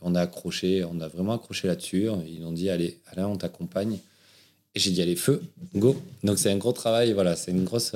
on 0.00 0.14
a 0.14 0.22
accroché, 0.22 0.84
on 0.84 1.02
a 1.02 1.08
vraiment 1.08 1.34
accroché 1.34 1.68
là-dessus. 1.68 2.08
Ils 2.26 2.46
ont 2.46 2.52
dit, 2.52 2.70
allez, 2.70 2.98
Alain, 3.12 3.26
on 3.26 3.36
t'accompagne. 3.36 3.98
Et 4.74 4.80
j'ai 4.80 4.90
dit, 4.90 5.02
allez, 5.02 5.16
feu, 5.16 5.42
go. 5.74 5.96
Donc 6.24 6.38
c'est 6.38 6.50
un 6.50 6.56
gros 6.56 6.72
travail, 6.72 7.12
voilà, 7.12 7.36
c'est 7.36 7.50
une 7.50 7.64
grosse, 7.64 7.94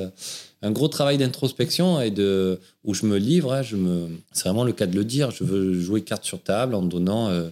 un 0.61 0.71
gros 0.71 0.89
travail 0.89 1.17
d'introspection 1.17 2.01
et 2.03 2.11
de, 2.11 2.61
où 2.85 2.93
je 2.93 3.07
me 3.07 3.17
livre. 3.17 3.53
Hein, 3.53 3.63
je 3.63 3.77
me, 3.77 4.09
c'est 4.33 4.45
vraiment 4.45 4.65
le 4.65 4.73
cas 4.73 4.87
de 4.87 4.95
le 4.95 5.05
dire. 5.05 5.31
Je 5.31 5.45
veux 5.45 5.81
jouer 5.81 6.03
carte 6.03 6.25
sur 6.25 6.43
table 6.43 6.75
en 6.75 6.83
donnant 6.83 7.29
euh, 7.29 7.49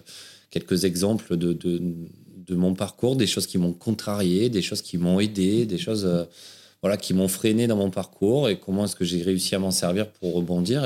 quelques 0.51 0.85
exemples 0.85 1.37
de, 1.37 1.53
de, 1.53 2.55
mon 2.55 2.75
parcours, 2.75 3.15
des 3.15 3.25
choses 3.25 3.47
qui 3.47 3.57
m'ont 3.57 3.73
contrarié, 3.73 4.49
des 4.49 4.61
choses 4.61 4.83
qui 4.83 4.99
m'ont 4.99 5.19
aidé, 5.19 5.65
des 5.65 5.79
choses 5.79 6.05
euh, 6.05 6.25
voilà, 6.83 6.95
qui 6.95 7.15
m'ont 7.15 7.27
freiné 7.27 7.65
dans 7.65 7.77
mon 7.77 7.89
parcours 7.89 8.47
et 8.47 8.59
comment 8.59 8.85
est-ce 8.85 8.95
que 8.95 9.05
j'ai 9.05 9.23
réussi 9.23 9.55
à 9.55 9.59
m'en 9.59 9.71
servir 9.71 10.07
pour 10.07 10.35
rebondir. 10.35 10.85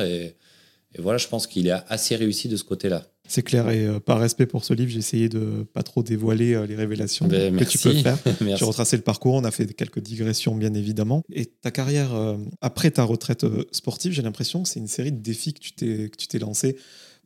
Et 0.95 1.01
voilà, 1.01 1.17
je 1.17 1.27
pense 1.27 1.45
qu'il 1.45 1.67
est 1.67 1.75
assez 1.87 2.15
réussi 2.15 2.47
de 2.47 2.55
ce 2.55 2.63
côté-là. 2.63 3.05
C'est 3.27 3.43
clair, 3.43 3.69
et 3.69 3.85
euh, 3.85 3.99
par 3.99 4.19
respect 4.19 4.47
pour 4.47 4.63
ce 4.65 4.73
livre, 4.73 4.89
j'ai 4.89 4.97
essayé 4.97 5.29
de 5.29 5.63
pas 5.71 5.83
trop 5.83 6.01
dévoiler 6.01 6.55
euh, 6.55 6.65
les 6.65 6.75
révélations 6.75 7.27
ben, 7.27 7.55
que 7.55 7.63
tu 7.63 7.77
peux 7.77 7.93
faire. 7.93 8.17
J'ai 8.57 8.65
retracé 8.65 8.97
le 8.97 9.03
parcours, 9.03 9.35
on 9.35 9.43
a 9.43 9.51
fait 9.51 9.71
quelques 9.75 9.99
digressions, 9.99 10.55
bien 10.55 10.73
évidemment. 10.73 11.21
Et 11.31 11.45
ta 11.45 11.69
carrière, 11.69 12.15
euh, 12.15 12.37
après 12.59 12.89
ta 12.89 13.03
retraite 13.03 13.45
sportive, 13.71 14.13
j'ai 14.13 14.23
l'impression 14.23 14.63
que 14.63 14.69
c'est 14.69 14.79
une 14.79 14.87
série 14.87 15.11
de 15.11 15.21
défis 15.21 15.53
que 15.53 15.59
tu 16.07 16.27
t'es 16.27 16.39
lancé. 16.39 16.75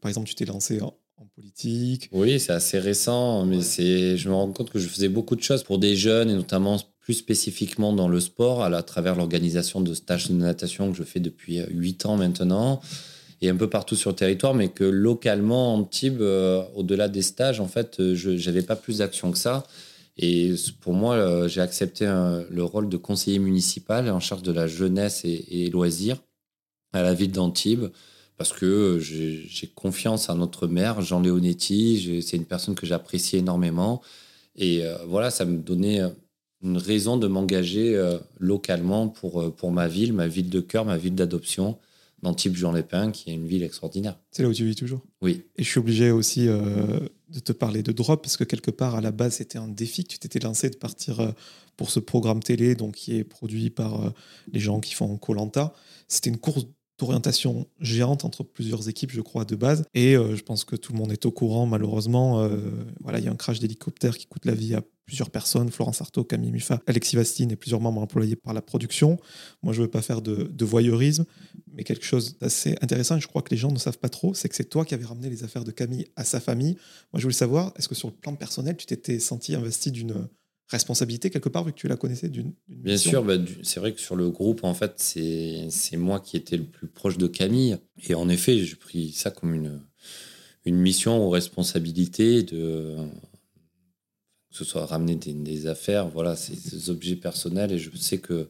Par 0.02 0.10
exemple, 0.10 0.28
tu 0.28 0.36
t'es 0.36 0.46
lancé 0.46 0.82
en, 0.82 0.94
politique. 1.36 2.10
Oui, 2.12 2.40
c'est 2.40 2.52
assez 2.52 2.78
récent, 2.78 3.46
mais 3.46 3.62
c'est, 3.62 4.18
je 4.18 4.30
me 4.30 4.36
rends 4.36 4.52
compte 4.52 4.70
que 4.70 4.78
je 4.78 4.88
faisais 4.88 5.08
beaucoup 5.08 5.38
de 5.38 5.42
choses 5.42 5.64
pour 5.64 5.80
des 5.80 5.96
jeunes, 5.96 6.30
et 6.30 6.36
notamment 6.36 6.80
plus 7.00 7.14
spécifiquement 7.14 7.94
dans 7.94 8.10
le 8.10 8.20
sport, 8.20 8.62
à, 8.62 8.68
à 8.68 8.84
travers 8.84 9.16
l'organisation 9.16 9.80
de 9.80 9.94
stages 9.94 10.28
de 10.28 10.34
natation 10.34 10.92
que 10.92 10.98
je 10.98 11.04
fais 11.04 11.22
depuis 11.22 11.62
8 11.72 12.06
ans 12.06 12.18
maintenant 12.18 12.82
et 13.44 13.50
un 13.50 13.58
peu 13.58 13.70
partout 13.70 13.98
sur 13.98 14.12
le 14.12 14.16
territoire, 14.16 14.54
mais 14.54 14.70
que 14.70 14.86
localement, 14.86 15.76
en 15.76 15.84
Tibes, 15.84 16.22
euh, 16.22 16.64
au-delà 16.76 17.10
des 17.10 17.22
stages, 17.22 17.60
en 17.60 17.68
fait, 17.68 18.00
euh, 18.00 18.16
je 18.16 18.30
n'avais 18.30 18.62
pas 18.62 18.78
plus 18.78 19.00
d'action 19.00 19.34
que 19.34 19.38
ça. 19.38 19.66
Et 20.16 20.54
pour 20.80 20.94
moi, 20.94 21.16
euh, 21.16 21.50
j'ai 21.50 21.60
accepté 21.60 22.06
le 22.06 22.64
rôle 22.64 22.88
de 22.88 22.96
conseiller 22.96 23.40
municipal 23.40 24.10
en 24.10 24.22
charge 24.22 24.44
de 24.44 24.54
la 24.54 24.66
jeunesse 24.68 25.26
et, 25.26 25.70
loisirs 25.72 26.24
à 26.94 27.02
la 27.02 27.14
ville 27.14 27.34
d'Antibes 27.34 27.88
parce 28.38 28.54
que 28.54 28.98
j'ai 29.00 29.68
confiance 29.76 30.30
à 30.30 30.36
notre 30.36 30.68
maire, 30.68 31.02
Jean 31.02 31.20
Leonetti. 31.20 32.22
C'est 32.26 32.38
une 32.38 32.46
personne 32.46 32.76
que 32.76 32.86
j'apprécie 32.86 33.38
énormément. 33.38 34.02
Et 34.56 34.84
voilà, 35.08 35.32
ça 35.32 35.46
me 35.46 35.58
donnait 35.58 36.02
une 36.62 36.78
raison 36.78 37.18
de 37.18 37.28
m'engager 37.28 38.00
localement 38.40 39.08
pour, 39.08 39.54
pour 39.56 39.72
ma 39.72 39.88
ville, 39.88 40.14
ma 40.14 40.28
ville 40.28 40.50
de 40.50 40.62
cœur, 40.62 40.86
ma 40.86 40.98
ville 40.98 41.16
d'adoption 41.16 41.78
d'Antibes 42.24 42.56
Jean 42.56 42.72
Lépin, 42.72 43.12
qui 43.12 43.30
est 43.30 43.34
une 43.34 43.46
ville 43.46 43.64
extraordinaire. 43.64 44.18
C'est 44.32 44.44
là 44.44 44.50
où 44.50 44.54
tu 44.54 44.66
vis 44.66 44.76
toujours? 44.76 45.02
Oui. 45.22 45.44
Et 45.58 45.64
je 45.64 45.70
suis 45.70 45.80
obligé 45.80 46.10
aussi 46.10 46.48
euh, 46.48 47.00
de 47.30 47.40
te 47.40 47.52
parler 47.52 47.84
de 47.84 47.92
Drop, 47.92 48.24
parce 48.24 48.38
que 48.38 48.46
quelque 48.46 48.72
part, 48.72 48.96
à 48.96 49.02
la 49.02 49.12
base, 49.12 49.36
c'était 49.36 49.60
un 49.60 49.68
défi 49.68 50.06
que 50.06 50.14
tu 50.14 50.20
t'étais 50.20 50.40
lancé 50.40 50.70
de 50.70 50.78
partir 50.78 51.20
euh, 51.20 51.32
pour 51.76 51.92
ce 51.92 52.00
programme 52.00 52.42
télé, 52.42 52.76
donc 52.76 52.96
qui 52.96 53.18
est 53.18 53.26
produit 53.26 53.70
par 53.70 54.06
euh, 54.06 54.10
les 54.52 54.62
gens 54.62 54.80
qui 54.80 54.94
font 54.94 55.18
Colanta. 55.18 55.74
C'était 56.08 56.30
une 56.30 56.38
course 56.38 56.66
d'orientation 56.98 57.68
géante 57.80 58.26
entre 58.26 58.44
plusieurs 58.44 58.90
équipes, 58.90 59.12
je 59.12 59.22
crois, 59.22 59.46
de 59.46 59.56
base. 59.56 59.84
Et 59.94 60.14
je 60.14 60.42
pense 60.44 60.64
que 60.64 60.76
tout 60.76 60.94
le 60.94 61.00
monde 61.00 61.12
est 61.12 61.26
au 61.26 61.32
courant, 61.32 61.66
malheureusement. 61.66 62.48
voilà, 63.02 63.20
il 63.20 63.26
y 63.26 63.28
a 63.28 63.32
un 63.32 63.36
crash 63.36 63.60
d'hélicoptère 63.60 64.18
qui 64.18 64.28
coûte 64.28 64.46
la 64.46 64.54
vie 64.54 64.76
à 64.76 64.84
plusieurs 65.06 65.30
personnes, 65.30 65.70
Florence 65.72 66.02
Artaud, 66.02 66.24
Camille 66.24 66.52
Muffat, 66.52 66.82
Alexis 66.88 67.16
Vastine 67.16 67.52
et 67.52 67.56
plusieurs 67.56 67.82
membres 67.82 68.02
employés 68.02 68.36
par 68.36 68.54
la 68.54 68.62
production. 68.62 69.18
Moi, 69.62 69.74
je 69.74 69.82
ne 69.82 69.86
veux 69.86 69.92
pas 69.92 70.02
faire 70.02 70.22
de, 70.22 70.66
voyeurisme, 70.66 71.26
mais 71.74 71.84
quelque 71.84 72.06
chose 72.06 72.38
d'assez 72.40 72.76
intéressant, 72.82 73.18
et 73.18 73.20
je 73.20 73.28
crois 73.28 73.42
que 73.42 73.52
les 73.52 73.58
gens 73.58 73.72
ne 73.72 73.78
savent 73.78 73.98
pas 73.98 74.10
trop, 74.10 74.34
c'est 74.34 74.48
que 74.50 74.56
c'est 74.56 74.70
toi 74.70 74.86
qui 74.86 74.94
avais 74.94 75.06
ramené 75.06 75.30
les 75.30 75.44
affaires 75.44 75.64
de 75.64 75.72
Camille 75.72 76.08
à 76.16 76.24
sa 76.24 76.40
famille. 76.40 76.78
Moi, 77.12 77.20
je 77.20 77.24
voulais 77.24 77.34
savoir, 77.34 77.74
est-ce 77.78 77.90
que 77.90 77.96
sur 77.96 78.08
le 78.08 78.14
plan 78.14 78.36
personnel, 78.36 78.78
tu 78.78 78.86
t'étais 78.86 79.20
senti 79.20 79.56
investi 79.56 79.92
d'une 79.92 80.28
responsabilité 80.68 81.30
quelque 81.30 81.50
part, 81.50 81.64
vu 81.64 81.72
que 81.72 81.78
tu 81.78 81.88
la 81.88 81.98
connaissais 81.98 82.30
d'une 82.30 82.54
Bien 82.68 82.98
sûr, 82.98 83.24
bah, 83.24 83.36
c'est 83.62 83.80
vrai 83.80 83.94
que 83.94 84.02
sur 84.02 84.16
le 84.16 84.30
groupe, 84.30 84.64
en 84.64 84.74
fait, 84.74 84.94
c'est 84.98 85.98
moi 85.98 86.20
qui 86.20 86.38
étais 86.38 86.58
le 86.58 86.64
plus 86.64 86.88
proche 86.88 87.18
de 87.18 87.28
Camille. 87.28 87.78
Et 88.08 88.16
en 88.16 88.30
effet, 88.30 88.58
j'ai 88.60 88.76
pris 88.76 89.12
ça 89.12 89.32
comme 89.32 89.54
une, 89.54 89.82
une 90.66 90.78
mission 90.78 91.26
ou 91.26 91.30
responsabilité 91.30 92.44
de 92.44 92.98
que 94.54 94.60
ce 94.60 94.66
soit 94.66 94.86
ramener 94.86 95.16
des, 95.16 95.66
affaires, 95.66 96.08
voilà, 96.10 96.36
des 96.36 96.90
objets 96.92 97.16
personnels 97.16 97.72
et 97.72 97.80
je 97.80 97.90
sais 97.98 98.20
que 98.20 98.50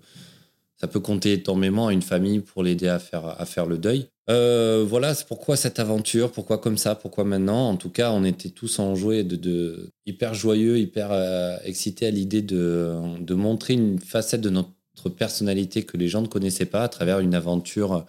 ça 0.76 0.88
peut 0.88 0.99
compter 0.99 1.32
énormément 1.32 1.88
à 1.88 1.93
une 1.93 2.01
famille 2.01 2.41
pour 2.41 2.61
l'aider 2.61 2.89
à 2.89 2.99
faire, 2.99 3.26
à 3.26 3.45
faire 3.45 3.66
le 3.66 3.78
deuil. 3.78 4.09
Euh, 4.30 4.86
voilà, 4.88 5.13
pourquoi 5.28 5.57
cette 5.57 5.80
aventure, 5.80 6.32
pourquoi 6.32 6.57
comme 6.57 6.78
ça, 6.78 6.95
pourquoi 6.95 7.26
maintenant. 7.26 7.69
En 7.69 7.76
tout 7.76 7.89
cas, 7.89 8.11
on 8.11 8.24
était 8.24 8.49
tous 8.49 8.80
enjoués, 8.80 9.24
de, 9.24 9.89
hyper 10.05 10.34
joyeux, 10.34 10.80
hyper 10.80 11.11
euh, 11.11 11.57
excités 11.65 12.07
à 12.07 12.11
l'idée 12.11 12.41
de, 12.41 12.95
montrer 13.32 13.74
une 13.74 13.99
facette 13.99 14.41
de 14.41 14.49
notre 14.49 15.09
personnalité 15.17 15.84
que 15.84 15.97
les 15.97 16.07
gens 16.07 16.21
ne 16.21 16.28
connaissaient 16.28 16.65
pas 16.65 16.84
à 16.84 16.88
travers 16.88 17.19
une 17.19 17.36
aventure 17.36 18.05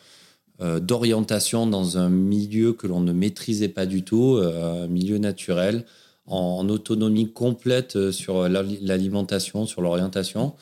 euh, 0.60 0.78
d'orientation 0.78 1.66
dans 1.66 1.98
un 1.98 2.10
milieu 2.10 2.72
que 2.72 2.86
l'on 2.86 3.00
ne 3.00 3.12
maîtrisait 3.12 3.68
pas 3.68 3.86
du 3.86 4.04
tout, 4.04 4.40
un 4.40 4.86
milieu 4.86 5.18
naturel 5.18 5.84
en 6.26 6.68
autonomie 6.68 7.32
complète 7.32 8.12
sur 8.12 8.48
l'alimentation, 8.48 9.66
sur 9.66 9.82
l'orientation. 9.82 10.54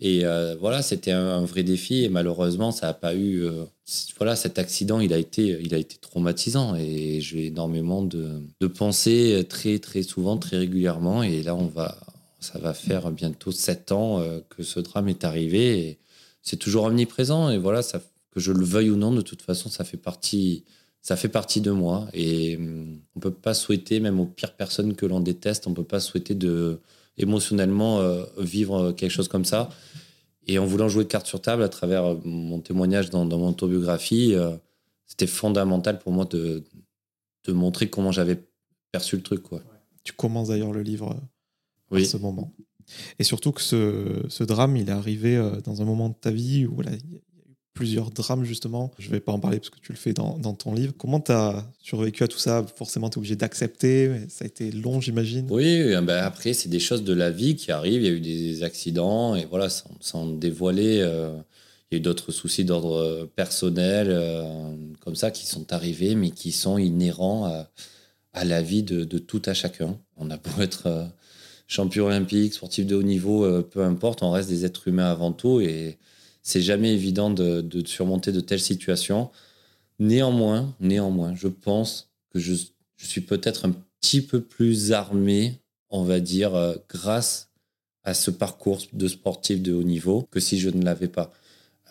Et 0.00 0.24
euh, 0.24 0.54
voilà, 0.60 0.82
c'était 0.82 1.10
un, 1.10 1.44
vrai 1.44 1.62
défi. 1.62 2.04
Et 2.04 2.08
malheureusement, 2.08 2.70
ça 2.70 2.86
n'a 2.86 2.94
pas 2.94 3.14
eu. 3.14 3.44
Euh, 3.44 3.64
voilà, 4.16 4.36
cet 4.36 4.58
accident, 4.58 5.00
il 5.00 5.12
a 5.12 5.18
été, 5.18 5.58
il 5.62 5.74
a 5.74 5.78
été 5.78 5.96
traumatisant. 5.96 6.76
Et 6.76 7.20
j'ai 7.20 7.46
énormément 7.46 8.02
de, 8.02 8.40
de, 8.60 8.66
pensées 8.66 9.44
très, 9.48 9.78
très 9.78 10.02
souvent, 10.02 10.36
très 10.36 10.58
régulièrement. 10.58 11.22
Et 11.22 11.42
là, 11.42 11.54
on 11.54 11.66
va, 11.66 11.98
ça 12.40 12.58
va 12.58 12.74
faire 12.74 13.10
bientôt 13.10 13.50
sept 13.50 13.92
ans 13.92 14.22
que 14.50 14.62
ce 14.62 14.80
drame 14.80 15.08
est 15.08 15.24
arrivé. 15.24 15.98
C'est 16.42 16.58
toujours 16.58 16.84
omniprésent. 16.84 17.50
Et 17.50 17.58
voilà, 17.58 17.82
que 17.82 18.40
je 18.40 18.52
le 18.52 18.64
veuille 18.64 18.90
ou 18.90 18.96
non, 18.96 19.12
de 19.12 19.22
toute 19.22 19.42
façon, 19.42 19.68
ça 19.68 19.84
fait 19.84 19.96
partie 19.96 20.64
ça 21.00 21.16
fait 21.16 21.28
partie 21.28 21.60
de 21.60 21.70
moi 21.70 22.08
et 22.12 22.56
hum, 22.56 23.00
on 23.16 23.20
peut 23.20 23.32
pas 23.32 23.54
souhaiter, 23.54 24.00
même 24.00 24.20
aux 24.20 24.26
pires 24.26 24.54
personnes 24.54 24.94
que 24.94 25.06
l'on 25.06 25.20
déteste, 25.20 25.66
on 25.66 25.74
peut 25.74 25.84
pas 25.84 26.00
souhaiter 26.00 26.34
de 26.34 26.80
émotionnellement 27.18 28.00
euh, 28.00 28.24
vivre 28.38 28.92
quelque 28.92 29.10
chose 29.10 29.28
comme 29.28 29.44
ça. 29.44 29.68
Et 30.46 30.58
en 30.58 30.64
voulant 30.64 30.88
jouer 30.88 31.04
de 31.04 31.08
carte 31.08 31.26
sur 31.26 31.42
table 31.42 31.62
à 31.62 31.68
travers 31.68 32.04
euh, 32.04 32.16
mon 32.24 32.60
témoignage 32.60 33.10
dans, 33.10 33.24
mon 33.24 33.50
autobiographie, 33.50 34.34
euh, 34.34 34.56
c'était 35.06 35.26
fondamental 35.26 35.98
pour 35.98 36.12
moi 36.12 36.24
de, 36.24 36.64
de 37.44 37.52
montrer 37.52 37.90
comment 37.90 38.12
j'avais 38.12 38.38
perçu 38.92 39.16
le 39.16 39.22
truc. 39.22 39.42
Quoi. 39.42 39.62
Tu 40.04 40.12
commences 40.12 40.48
d'ailleurs 40.48 40.72
le 40.72 40.82
livre 40.82 41.16
oui. 41.90 42.02
à 42.02 42.04
ce 42.06 42.16
moment. 42.16 42.52
Et 43.18 43.24
surtout 43.24 43.52
que 43.52 43.60
ce, 43.60 44.24
ce, 44.28 44.44
drame, 44.44 44.76
il 44.76 44.88
est 44.88 44.92
arrivé 44.92 45.36
dans 45.64 45.82
un 45.82 45.84
moment 45.84 46.08
de 46.08 46.14
ta 46.14 46.30
vie 46.30 46.64
où 46.64 46.76
voilà, 46.76 46.92
il 46.92 47.20
plusieurs 47.78 48.10
drames 48.10 48.44
justement. 48.44 48.90
Je 48.98 49.08
vais 49.08 49.20
pas 49.20 49.30
en 49.30 49.38
parler 49.38 49.58
parce 49.58 49.70
que 49.70 49.78
tu 49.78 49.92
le 49.92 49.98
fais 49.98 50.12
dans, 50.12 50.36
ton 50.54 50.74
livre. 50.74 50.92
Comment 50.98 51.20
tu 51.20 51.30
as 51.30 51.64
survécu 51.80 52.24
à 52.24 52.26
tout 52.26 52.38
ça? 52.38 52.66
Forcément, 52.74 53.08
tu 53.08 53.14
es 53.14 53.18
obligé 53.18 53.36
d'accepter. 53.36 54.10
Ça 54.28 54.44
a 54.44 54.48
été 54.48 54.72
long, 54.72 55.00
j'imagine. 55.00 55.46
Oui, 55.48 55.94
ben 56.02 56.16
après, 56.24 56.54
c'est 56.54 56.68
des 56.68 56.80
choses 56.80 57.04
de 57.04 57.14
la 57.14 57.30
vie 57.30 57.54
qui 57.54 57.70
arrivent. 57.70 58.02
Il 58.02 58.06
y 58.06 58.10
a 58.10 58.16
eu 58.16 58.20
des 58.20 58.64
accidents 58.64 59.36
et 59.36 59.46
voilà, 59.48 59.68
sans, 59.68 60.26
dévoiler. 60.26 60.98
Euh, 61.02 61.30
il 61.92 61.94
y 61.94 61.96
a 61.96 61.98
eu 61.98 62.00
d'autres 62.00 62.32
soucis 62.32 62.64
d'ordre 62.64 62.96
euh, 62.96 63.30
personnel 63.36 64.08
euh, 64.10 64.74
comme 64.98 65.14
ça 65.14 65.30
qui 65.30 65.46
sont 65.46 65.72
arrivés, 65.72 66.16
mais 66.16 66.32
qui 66.32 66.50
sont 66.50 66.78
inhérents 66.78 67.46
à, 68.34 68.44
la 68.44 68.60
vie 68.60 68.82
de, 68.82 69.04
de, 69.04 69.18
tout 69.18 69.42
à 69.44 69.54
chacun. 69.54 69.96
On 70.16 70.30
a 70.30 70.36
beau 70.36 70.60
être 70.60 71.08
champion 71.68 72.06
olympique, 72.06 72.54
sportif 72.54 72.86
de 72.86 72.96
haut 72.96 73.04
niveau, 73.04 73.62
peu 73.62 73.84
importe, 73.84 74.24
on 74.24 74.32
reste 74.32 74.48
des 74.48 74.64
êtres 74.64 74.88
humains 74.88 75.10
avant 75.10 75.32
tout 75.32 75.60
et 75.60 75.98
c'est 76.48 76.62
jamais 76.62 76.94
évident 76.94 77.28
de, 77.28 77.82
surmonter 77.84 78.32
de 78.32 78.40
telles 78.40 78.58
situations. 78.58 79.30
Néanmoins, 79.98 80.74
néanmoins, 80.80 81.34
je 81.34 81.48
pense 81.48 82.10
que 82.30 82.38
je, 82.38 82.54
suis 82.96 83.20
peut-être 83.20 83.66
un 83.66 83.72
petit 84.00 84.22
peu 84.22 84.40
plus 84.40 84.92
armé, 84.92 85.60
on 85.90 86.04
va 86.04 86.20
dire, 86.20 86.52
grâce 86.88 87.50
à 88.02 88.14
ce 88.14 88.30
parcours 88.30 88.78
de 88.94 89.08
sportif 89.08 89.60
de 89.60 89.74
haut 89.74 89.82
niveau 89.82 90.26
que 90.30 90.40
si 90.40 90.58
je 90.58 90.70
ne 90.70 90.82
l'avais 90.82 91.08
pas. 91.08 91.34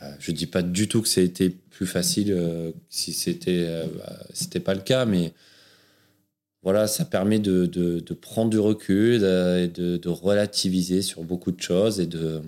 Euh, 0.02 0.12
je 0.20 0.32
dis 0.32 0.48
pas 0.48 0.64
du 0.64 0.88
tout 0.88 1.04
que 1.04 1.08
c'était 1.08 1.52
plus 1.52 1.86
facile 1.86 2.32
euh, 2.32 2.72
si 2.90 3.14
c'était 3.14 3.66
euh, 3.68 3.86
c'était 4.34 4.60
pas 4.60 4.74
le 4.74 4.82
cas, 4.82 5.06
mais 5.06 5.34
voilà, 6.64 6.88
ça 6.88 7.06
permet 7.06 7.38
de 7.38 8.14
prendre 8.20 8.50
du 8.50 8.60
recul 8.60 9.24
et 9.24 9.68
de, 9.68 9.98
de, 9.98 10.10
relativiser 10.10 11.04
sur 11.04 11.24
beaucoup 11.24 11.52
de 11.52 11.62
choses 11.62 12.00
et 12.00 12.08
de, 12.08 12.42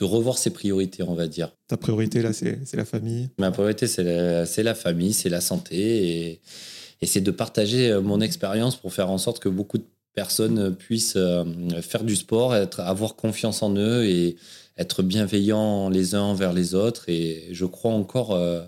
de 0.00 0.04
revoir 0.04 0.38
ses 0.38 0.50
priorités, 0.50 1.02
on 1.02 1.14
va 1.14 1.26
dire. 1.28 1.52
Ta 1.68 1.76
priorité, 1.76 2.22
là, 2.22 2.32
c'est 2.32 2.74
la 2.74 2.84
famille? 2.84 3.28
Ma 3.38 3.50
priorité, 3.50 3.86
c'est 3.86 4.02
la, 4.02 4.44
la, 4.62 4.74
famille, 4.74 5.12
c'est 5.12 5.28
la 5.28 5.40
santé 5.40 5.76
et, 5.76 6.40
et 7.02 7.06
c'est 7.06 7.20
de 7.20 7.30
partager 7.30 8.00
mon 8.02 8.20
expérience 8.20 8.76
pour 8.76 8.92
faire 8.92 9.10
en 9.10 9.18
sorte 9.18 9.38
que 9.38 9.48
beaucoup 9.48 9.78
de 9.78 9.84
personnes 10.14 10.74
puissent 10.74 11.18
faire 11.82 12.02
du 12.02 12.16
sport, 12.16 12.56
être, 12.56 12.80
avoir 12.80 13.14
confiance 13.14 13.62
en 13.62 13.76
eux 13.76 14.04
et, 14.06 14.36
être 14.80 15.02
bienveillants 15.02 15.90
les 15.90 16.14
uns 16.14 16.22
envers 16.22 16.52
les 16.52 16.74
autres. 16.74 17.08
Et 17.08 17.48
je 17.52 17.66
crois 17.66 17.92
encore, 17.92 18.32
euh, 18.32 18.62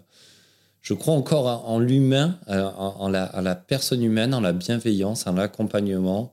je 0.82 0.94
crois 0.94 1.14
encore 1.14 1.68
en 1.68 1.78
l'humain, 1.78 2.38
euh, 2.48 2.64
en, 2.76 3.08
la, 3.08 3.32
la, 3.40 3.54
personne 3.54 4.02
humaine, 4.02 4.34
en 4.34 4.40
la 4.40 4.52
bienveillance, 4.52 5.26
en 5.26 5.32
l'accompagnement, 5.32 6.30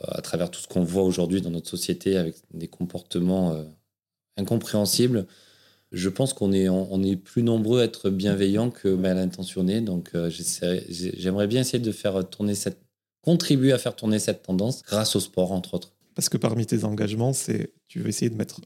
euh, 0.00 0.06
à 0.08 0.20
travers 0.20 0.50
tout 0.50 0.60
ce 0.60 0.66
qu'on 0.66 0.82
voit 0.82 1.04
aujourd'hui 1.04 1.40
dans 1.40 1.50
notre 1.50 1.68
société 1.68 2.16
avec 2.16 2.34
des 2.52 2.68
comportements 2.68 3.64
incompréhensibles. 4.40 5.26
Je 5.92 6.08
pense 6.08 6.32
qu'on 6.32 6.52
est, 6.52 7.16
plus 7.16 7.42
nombreux 7.42 7.80
à 7.80 7.84
être 7.84 8.10
bienveillants 8.10 8.70
que 8.70 8.88
mal 8.88 9.18
intentionnés. 9.18 9.80
Donc, 9.80 10.12
j'aimerais 10.28 11.46
bien 11.46 11.62
essayer 11.62 11.80
de 11.80 11.92
faire 11.92 12.28
tourner 12.28 12.54
cette, 12.54 12.80
contribuer 13.22 13.72
à 13.72 13.78
faire 13.78 13.96
tourner 13.96 14.18
cette 14.18 14.42
tendance 14.42 14.82
grâce 14.82 15.16
au 15.16 15.20
sport, 15.20 15.52
entre 15.52 15.74
autres. 15.74 15.92
Parce 16.14 16.28
que 16.28 16.36
parmi 16.36 16.66
tes 16.66 16.84
engagements, 16.84 17.32
c'est 17.32 17.72
tu 17.88 18.00
veux 18.00 18.08
essayer 18.08 18.30
de 18.30 18.36
mettre 18.36 18.60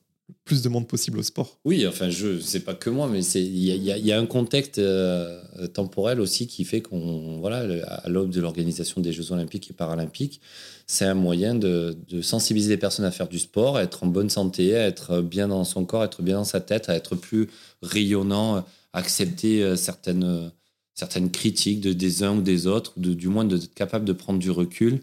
plus 0.44 0.62
de 0.62 0.68
monde 0.68 0.86
possible 0.86 1.18
au 1.18 1.22
sport. 1.22 1.58
Oui, 1.64 1.86
enfin, 1.86 2.10
je 2.10 2.38
sais 2.38 2.60
pas 2.60 2.74
que 2.74 2.90
moi, 2.90 3.08
mais 3.08 3.24
il 3.24 3.64
y, 3.64 4.12
a 4.12 4.18
un 4.18 4.26
contexte 4.26 4.78
euh, 4.78 5.40
temporel 5.72 6.20
aussi 6.20 6.46
qui 6.46 6.64
fait 6.64 6.82
qu'on, 6.82 7.38
voilà, 7.40 7.84
à 7.86 8.08
l'aube 8.10 8.30
de 8.30 8.40
l'organisation 8.42 9.00
des 9.00 9.12
Jeux 9.12 9.32
Olympiques 9.32 9.70
et 9.70 9.72
Paralympiques, 9.72 10.42
c'est 10.86 11.06
un 11.06 11.14
moyen 11.14 11.54
de, 11.54 11.96
sensibiliser 12.20 12.70
les 12.70 12.76
personnes 12.76 13.06
à 13.06 13.10
faire 13.10 13.28
du 13.28 13.38
sport, 13.38 13.78
à 13.78 13.82
être 13.82 14.04
en 14.04 14.06
bonne 14.06 14.28
santé, 14.28 14.76
à 14.76 14.86
être 14.86 15.22
bien 15.22 15.48
dans 15.48 15.64
son 15.64 15.86
corps, 15.86 16.02
à 16.02 16.06
être 16.06 16.22
bien 16.22 16.36
dans 16.36 16.44
sa 16.44 16.60
tête, 16.60 16.90
à 16.90 16.94
être 16.94 17.16
plus 17.16 17.48
rayonnant, 17.80 18.56
à 18.56 18.66
accepter 18.92 19.62
euh, 19.62 19.76
certaines, 19.76 20.52
certaines 20.94 21.30
critiques 21.30 21.80
de, 21.80 21.94
des 21.94 22.22
uns 22.22 22.36
ou 22.36 22.42
des 22.42 22.66
autres, 22.66 22.92
du 22.98 23.28
moins 23.28 23.46
d'être 23.46 23.72
capable 23.72 24.04
de 24.04 24.12
prendre 24.12 24.38
du 24.38 24.50
recul 24.50 25.00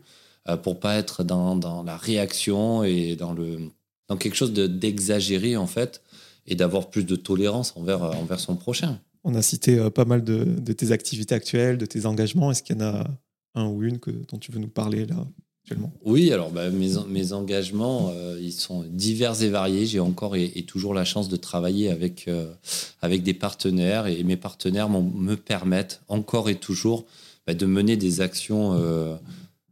euh, 0.49 0.55
pour 0.55 0.79
pas 0.79 0.97
être 0.97 1.23
dans, 1.23 1.55
dans 1.55 1.81
la 1.81 1.97
réaction 1.97 2.83
et 2.83 3.15
dans 3.15 3.33
le 3.33 3.71
dans 4.11 4.17
quelque 4.17 4.35
chose 4.35 4.51
d'exagéré 4.51 5.55
en 5.55 5.67
fait 5.67 6.01
et 6.45 6.55
d'avoir 6.55 6.89
plus 6.89 7.05
de 7.05 7.15
tolérance 7.15 7.73
envers, 7.77 8.03
euh, 8.03 8.11
envers 8.11 8.41
son 8.41 8.57
prochain. 8.57 8.99
On 9.23 9.35
a 9.35 9.41
cité 9.41 9.79
euh, 9.79 9.89
pas 9.89 10.03
mal 10.03 10.21
de, 10.21 10.43
de, 10.43 10.73
tes 10.73 10.91
activités 10.91 11.33
actuelles, 11.33 11.77
de 11.77 11.85
tes 11.85 12.05
engagements. 12.05 12.51
Est-ce 12.51 12.61
qu'il 12.61 12.75
y 12.75 12.79
en 12.79 12.85
a 12.85 13.07
un 13.55 13.67
ou 13.67 13.83
une 13.83 13.99
que, 13.99 14.11
dont 14.11 14.37
tu 14.37 14.51
veux 14.51 14.59
nous 14.59 14.67
parler 14.67 15.05
là 15.05 15.15
actuellement? 15.63 15.93
Oui, 16.03 16.33
alors 16.33 16.49
bah, 16.49 16.69
mes, 16.71 16.89
mes 17.07 17.31
engagements, 17.31 18.11
euh, 18.13 18.37
ils 18.41 18.51
sont 18.51 18.83
divers 18.89 19.41
et 19.41 19.49
variés. 19.49 19.85
J'ai 19.85 20.01
encore 20.01 20.35
et, 20.35 20.49
toujours 20.67 20.93
la 20.93 21.05
chance 21.05 21.29
de 21.29 21.37
travailler 21.37 21.89
avec, 21.89 22.29
avec 23.01 23.23
des 23.23 23.33
partenaires 23.33 24.07
et 24.07 24.25
mes 24.25 24.37
partenaires 24.37 24.89
me 24.89 25.35
permettent 25.35 26.01
encore 26.09 26.49
et 26.49 26.55
toujours 26.55 27.05
bah, 27.47 27.53
de 27.53 27.65
mener 27.65 27.95
des 27.95 28.19
actions 28.19 28.77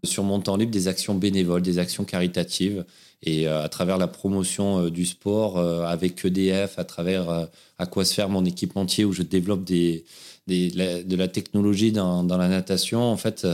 sur 0.05 0.23
mon 0.23 0.39
temps 0.39 0.55
libre, 0.55 0.71
des 0.71 0.87
actions 0.87 1.15
bénévoles, 1.15 1.61
des 1.61 1.77
actions 1.77 2.05
caritatives 2.05 2.85
et 3.21 3.47
euh, 3.47 3.63
à 3.63 3.69
travers 3.69 3.97
la 3.97 4.07
promotion 4.07 4.85
euh, 4.85 4.89
du 4.89 5.05
sport 5.05 5.57
euh, 5.57 5.83
avec 5.83 6.23
EDF, 6.23 6.79
à 6.79 6.85
travers 6.85 7.47
Aquasphère, 7.77 8.29
mon 8.29 8.45
équipementier, 8.45 9.05
où 9.05 9.11
je 9.11 9.23
développe 9.23 9.63
des, 9.63 10.05
des 10.47 10.69
de 11.03 11.15
la 11.15 11.27
technologie 11.27 11.91
dans, 11.91 12.23
dans, 12.23 12.37
la 12.37 12.47
natation, 12.47 13.01
en 13.01 13.17
fait, 13.17 13.45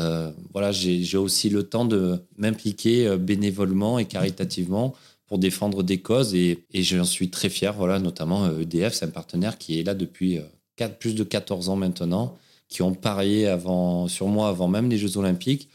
voilà, 0.53 0.71
j'ai 0.71 1.17
aussi 1.17 1.49
le 1.49 1.63
temps 1.63 1.85
de 1.85 2.19
m'impliquer 2.37 3.17
bénévolement 3.17 3.99
et 3.99 4.05
caritativement 4.05 4.93
pour 5.27 5.39
défendre 5.39 5.81
des 5.81 5.99
causes 5.99 6.35
et, 6.35 6.63
et 6.73 6.83
j'en 6.83 7.03
suis 7.03 7.29
très 7.29 7.49
fier. 7.49 7.73
Voilà, 7.73 7.99
notamment 7.99 8.47
EDF, 8.59 8.93
c'est 8.93 9.05
un 9.05 9.09
partenaire 9.09 9.57
qui 9.57 9.79
est 9.79 9.83
là 9.83 9.93
depuis 9.93 10.39
4, 10.77 10.97
plus 10.97 11.15
de 11.15 11.23
14 11.23 11.69
ans 11.69 11.75
maintenant, 11.75 12.37
qui 12.69 12.81
ont 12.81 12.93
parié 12.93 13.47
avant, 13.47 14.07
sur 14.07 14.27
moi 14.27 14.47
avant 14.49 14.67
même 14.67 14.89
les 14.89 14.97
Jeux 14.97 15.17
Olympiques 15.17 15.69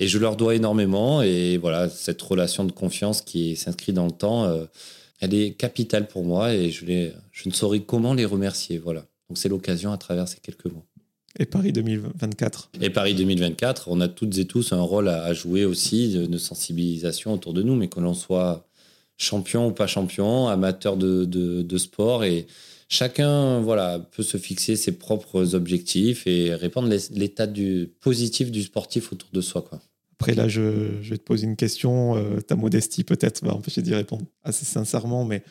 et 0.00 0.08
je 0.08 0.18
leur 0.18 0.34
dois 0.34 0.56
énormément. 0.56 1.22
Et 1.22 1.58
voilà, 1.58 1.88
cette 1.88 2.20
relation 2.20 2.64
de 2.64 2.72
confiance 2.72 3.20
qui 3.20 3.54
s'inscrit 3.54 3.92
dans 3.92 4.06
le 4.06 4.12
temps, 4.12 4.44
euh, 4.44 4.64
elle 5.20 5.34
est 5.34 5.52
capitale 5.52 6.08
pour 6.08 6.24
moi 6.24 6.54
et 6.54 6.70
je, 6.70 6.86
les, 6.86 7.12
je 7.30 7.48
ne 7.48 7.54
saurais 7.54 7.80
comment 7.80 8.14
les 8.14 8.24
remercier. 8.24 8.78
Voilà. 8.78 9.04
Donc 9.28 9.38
c'est 9.38 9.50
l'occasion 9.50 9.92
à 9.92 9.98
travers 9.98 10.26
ces 10.26 10.40
quelques 10.40 10.64
mots. 10.64 10.84
Et 11.38 11.46
Paris 11.46 11.70
2024 11.70 12.70
Et 12.80 12.90
Paris 12.90 13.14
2024, 13.14 13.88
on 13.88 14.00
a 14.00 14.08
toutes 14.08 14.36
et 14.38 14.46
tous 14.46 14.72
un 14.72 14.80
rôle 14.80 15.08
à, 15.08 15.32
jouer 15.32 15.64
aussi 15.64 16.12
de, 16.12 16.38
sensibilisation 16.38 17.32
autour 17.32 17.52
de 17.52 17.62
nous, 17.62 17.76
mais 17.76 17.86
que 17.86 18.00
l'on 18.00 18.14
soit 18.14 18.66
champion 19.16 19.68
ou 19.68 19.70
pas 19.70 19.86
champion, 19.86 20.48
amateur 20.48 20.96
de, 20.96 21.24
de, 21.24 21.62
de, 21.62 21.78
sport. 21.78 22.24
Et 22.24 22.48
chacun 22.88 23.60
voilà, 23.60 24.00
peut 24.00 24.24
se 24.24 24.38
fixer 24.38 24.74
ses 24.74 24.98
propres 24.98 25.54
objectifs 25.54 26.26
et 26.26 26.52
répandre 26.52 26.88
l'état 27.12 27.46
du 27.46 27.92
positif 28.00 28.50
du 28.50 28.62
sportif 28.64 29.12
autour 29.12 29.28
de 29.32 29.40
soi. 29.40 29.62
Quoi. 29.62 29.80
Après, 30.20 30.34
là, 30.34 30.48
je, 30.48 30.60
vais 31.00 31.16
te 31.16 31.22
poser 31.22 31.46
une 31.46 31.56
question. 31.56 32.14
Euh, 32.14 32.42
ta 32.42 32.54
modestie, 32.54 33.04
peut-être, 33.04 33.42
va 33.42 33.54
empêcher 33.54 33.80
d'y 33.80 33.94
répondre 33.94 34.26
assez 34.44 34.66
sincèrement, 34.66 35.24
mais 35.24 35.42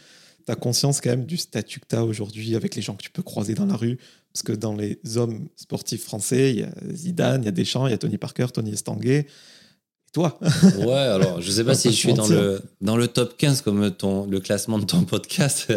tu 0.46 0.52
as 0.52 0.56
conscience 0.56 1.02
quand 1.02 1.10
même 1.10 1.26
du 1.26 1.38
statut 1.38 1.80
que 1.80 1.88
tu 1.90 1.96
as 1.96 2.06
aujourd'hui 2.06 2.56
avec 2.56 2.76
les 2.76 2.84
gens 2.84 2.94
que 2.94 3.02
tu 3.02 3.10
peux 3.10 3.24
croiser 3.24 3.56
dans 3.56 3.66
la 3.66 3.76
rue 3.76 3.98
Parce 4.32 4.44
que 4.44 4.52
dans 4.52 4.76
les 4.76 5.00
hommes 5.16 5.48
sportifs 5.56 6.04
français, 6.04 6.52
il 6.52 6.60
y 6.60 6.64
a 6.64 6.70
Zidane, 6.94 7.42
il 7.42 7.46
y 7.46 7.48
a 7.48 7.52
Deschamps, 7.52 7.88
il 7.88 7.92
y 7.92 7.94
a 7.94 7.98
Tony 7.98 8.20
Parker, 8.20 8.46
Tony 8.54 8.74
Estanguet. 8.74 9.22
Et 9.22 10.12
toi? 10.14 10.40
Ouais, 10.78 10.94
alors 10.94 11.42
je 11.42 11.50
sais 11.50 11.64
pas 11.64 11.74
si 11.74 11.90
je 11.90 11.96
suis 11.96 12.14
dans 12.14 12.28
le, 12.28 12.62
dans 12.80 12.96
le 12.96 13.08
top 13.08 13.38
15 13.40 13.62
comme 13.62 13.90
ton, 13.90 14.28
le 14.28 14.40
classement 14.40 14.78
de 14.78 14.86
ton 14.86 15.02
podcast. 15.02 15.66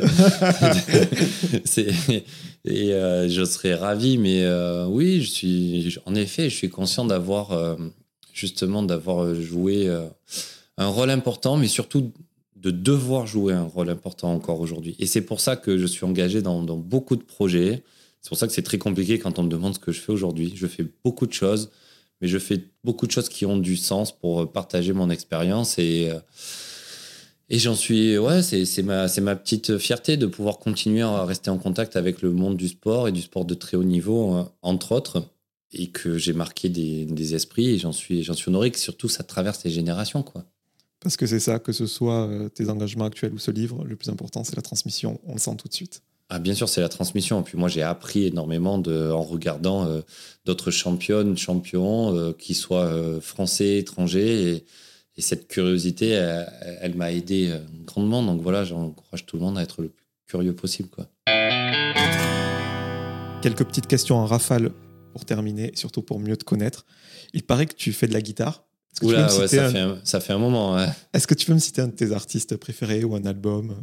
et 2.67 2.93
euh, 2.93 3.27
je 3.31 3.45
serais 3.47 3.75
ravi, 3.75 4.19
mais 4.19 4.43
euh, 4.45 4.85
oui, 4.85 5.23
je 5.23 5.31
suis, 5.31 5.97
en 6.05 6.15
effet, 6.15 6.51
je 6.51 6.57
suis 6.57 6.69
conscient 6.69 7.07
d'avoir 7.07 7.53
justement 8.43 8.83
d'avoir 8.83 9.23
euh, 9.23 9.41
joué 9.41 9.87
euh, 9.87 10.09
un 10.77 10.89
rôle 10.89 11.11
important, 11.11 11.57
mais 11.57 11.69
surtout 11.69 12.13
de 12.57 12.73
devoir 12.73 13.25
jouer 13.25 13.53
un 13.53 13.63
rôle 13.63 13.89
important 13.89 14.35
encore 14.35 14.61
aujourd'hui. 14.61 14.97
Et 14.99 15.07
c'est 15.07 15.21
pour 15.21 15.41
ça 15.41 15.55
que 15.55 15.79
je 15.79 15.87
suis 15.87 16.05
engagé 16.05 16.43
dans, 16.43 16.61
beaucoup 16.77 17.15
de 17.15 17.23
projets. 17.23 17.85
C'est 18.21 18.29
pour 18.29 18.39
ça 18.39 18.49
que 18.49 18.53
c'est 18.53 18.63
très 18.63 18.79
compliqué 18.79 19.21
quand 19.21 19.39
on 19.39 19.45
me 19.45 19.49
demande 19.49 19.75
ce 19.75 19.79
que 19.79 19.93
je 19.93 20.01
fais 20.01 20.11
aujourd'hui. 20.11 20.53
Je 20.57 20.67
fais 20.67 20.85
beaucoup 21.05 21.27
de 21.27 21.33
choses, 21.33 21.71
mais 22.21 22.27
je 22.27 22.39
fais 22.39 22.65
beaucoup 22.83 23.07
de 23.07 23.13
choses 23.13 23.29
qui 23.29 23.47
ont 23.47 23.59
du 23.59 23.77
sens 23.77 24.11
pour 24.11 24.51
partager 24.51 24.93
mon 24.93 25.09
expérience 25.09 25.79
et 25.79 26.11
euh, 26.11 26.19
et 27.51 27.59
j'en 27.59 27.75
suis, 27.75 28.17
ouais, 28.17 28.41
c'est 28.41 28.83
ma, 28.83 29.09
ma 29.21 29.37
petite 29.37 29.77
fierté 29.77 30.17
de 30.17 30.27
pouvoir 30.27 30.59
continuer 30.59 31.03
à 31.03 31.27
rester 31.27 31.51
en 31.51 31.59
contact 31.59 31.97
avec 31.97 32.23
le 32.23 32.31
monde 32.31 32.57
du 32.57 32.69
sport 32.69 33.09
et 33.09 33.13
du 33.13 33.21
sport 33.21 33.45
de 33.45 33.53
très 33.53 33.77
haut 33.77 33.85
niveau, 33.85 34.47
entre 34.63 34.93
autres 34.93 35.29
et 35.73 35.89
que 35.89 36.19
j'ai 36.19 36.33
marqué 36.33 36.69
des, 36.69 37.05
des, 37.07 37.35
esprits 37.35 37.71
et 37.71 37.79
j'en 37.79 37.93
suis, 37.93 38.23
j'en 38.23 38.35
suis 38.35 38.49
honoré 38.49 38.71
que 38.71 38.79
surtout 38.79 39.09
ça 39.09 39.23
traverse 39.23 39.65
les 39.65 39.71
générations. 39.71 40.23
Quoi. 40.23 40.45
Parce 41.01 41.17
que 41.17 41.27
c'est 41.27 41.41
ça, 41.41 41.59
que 41.59 41.73
ce 41.73 41.87
soit 41.87 42.29
euh, 42.29 42.49
tes 42.49 42.69
engagements 42.69 43.07
actuels 43.07 43.33
ou 43.33 43.39
ce 43.39 43.51
livre, 43.51 43.85
le 43.85 43.97
plus 43.97 44.09
important 44.09 44.45
c'est 44.45 44.57
la 44.57 44.63
transmission, 44.63 45.21
on 45.27 45.35
le 45.35 45.39
sent 45.39 45.57
tout 45.57 45.69
de 45.69 45.75
suite. 45.75 46.03
Ah, 46.29 46.39
bien 46.39 46.55
sûr, 46.55 46.67
c'est 46.67 46.81
la 46.81 46.89
transmission. 46.89 47.41
Et 47.41 47.43
puis 47.43 47.59
moi, 47.59 47.69
j'ai 47.69 47.83
appris 47.83 48.25
énormément 48.25 48.79
de, 48.79 49.11
en 49.11 49.23
regardant 49.23 49.85
euh, 49.85 50.01
d'autres 50.47 50.71
championnes, 50.71 51.37
champions, 51.37 52.17
euh, 52.17 52.33
qui 52.33 52.55
soient 52.55 53.21
français, 53.21 53.77
étrangers. 53.77 54.51
Et, 54.51 54.65
et, 55.19 55.21
cette 55.21 55.47
curiosité, 55.47 56.09
elle, 56.09 56.79
elle 56.81 56.95
m'a 56.95 57.13
aidé 57.13 57.55
grandement. 57.85 58.23
Donc 58.23 58.41
voilà, 58.41 58.65
j'encourage 58.65 59.27
tout 59.27 59.37
le 59.37 59.43
monde 59.43 59.59
à 59.59 59.63
être 59.63 59.83
le 59.83 59.89
plus 59.89 60.07
curieux 60.27 60.55
possible. 60.55 60.89
Quoi. 60.89 61.07
Quelques 63.43 63.65
petites 63.65 63.89
questions 63.89 64.17
en 64.17 64.25
rafale 64.25 64.73
pour 65.13 65.25
terminer, 65.25 65.73
surtout 65.75 66.03
pour 66.03 66.19
mieux 66.19 66.37
te 66.37 66.45
connaître. 66.45 66.85
Il 67.33 67.43
paraît 67.43 67.67
que 67.67 67.75
tu 67.75 67.93
fais 67.93 68.07
de 68.07 68.13
la 68.13 68.21
guitare. 68.21 68.65
Oula, 69.03 69.25
ouais, 69.25 69.49
ça, 69.49 69.71
fait 69.71 69.79
un, 69.79 69.99
ça, 70.05 70.21
fait 70.21 70.33
un, 70.33 70.39
moment. 70.39 70.75
Ouais. 70.75 70.89
Est-ce 71.15 71.27
que 71.27 71.35
tu 71.35 71.47
peux 71.47 71.55
me 71.55 71.59
citer 71.59 71.81
un 71.81 71.89
de 71.89 71.95
tes 71.95 72.13
artistes 72.13 72.57
préférés 72.57 73.05
ou 73.05 73.15
un 73.15 73.25
album? 73.25 73.75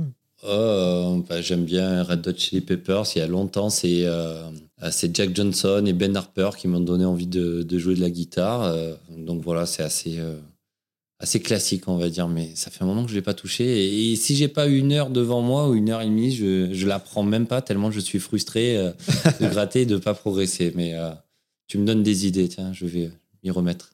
Oh, 0.47 1.23
bah, 1.27 1.41
J'aime 1.41 1.65
bien 1.65 2.03
Red 2.03 2.27
Hot 2.27 2.37
Chili 2.37 2.61
Peppers. 2.61 3.03
Il 3.15 3.19
y 3.19 3.21
a 3.21 3.27
longtemps, 3.27 3.69
c'est 3.69 4.05
euh, 4.05 4.49
c'est 4.91 5.13
Jack 5.15 5.35
Johnson 5.35 5.83
et 5.85 5.93
Ben 5.93 6.15
Harper 6.15 6.51
qui 6.57 6.67
m'ont 6.67 6.79
donné 6.79 7.05
envie 7.05 7.27
de, 7.27 7.63
de, 7.63 7.77
jouer 7.77 7.95
de 7.95 8.01
la 8.01 8.09
guitare. 8.09 8.63
Euh, 8.63 8.93
donc 9.17 9.41
voilà, 9.41 9.65
c'est 9.65 9.83
assez, 9.83 10.19
euh, 10.19 10.37
assez 11.19 11.41
classique, 11.41 11.87
on 11.87 11.97
va 11.97 12.09
dire. 12.09 12.27
Mais 12.27 12.55
ça 12.55 12.71
fait 12.71 12.83
un 12.83 12.87
moment 12.87 13.03
que 13.03 13.09
je 13.09 13.15
ne 13.15 13.19
l'ai 13.19 13.23
pas 13.23 13.33
touché. 13.33 14.11
Et, 14.11 14.15
si 14.15 14.35
j'ai 14.35 14.47
pas 14.47 14.67
une 14.67 14.91
heure 14.91 15.09
devant 15.09 15.41
moi 15.41 15.69
ou 15.69 15.75
une 15.75 15.89
heure 15.89 16.01
et 16.01 16.05
demie, 16.05 16.33
je 16.33 16.65
ne 16.65 16.85
la 16.85 16.99
prends 16.99 17.23
même 17.23 17.47
pas 17.47 17.61
tellement 17.61 17.91
je 17.91 17.99
suis 17.99 18.19
frustré 18.19 18.75
de 19.39 19.47
gratter 19.49 19.81
et 19.81 19.85
de 19.85 19.95
ne 19.95 19.99
pas 19.99 20.13
progresser. 20.13 20.71
Mais 20.75 20.95
tu 21.67 21.77
me 21.77 21.85
donnes 21.85 22.03
des 22.03 22.25
idées, 22.25 22.49
tiens, 22.49 22.73
je 22.73 22.85
vais 22.85 23.11
m'y 23.43 23.51
remettre. 23.51 23.91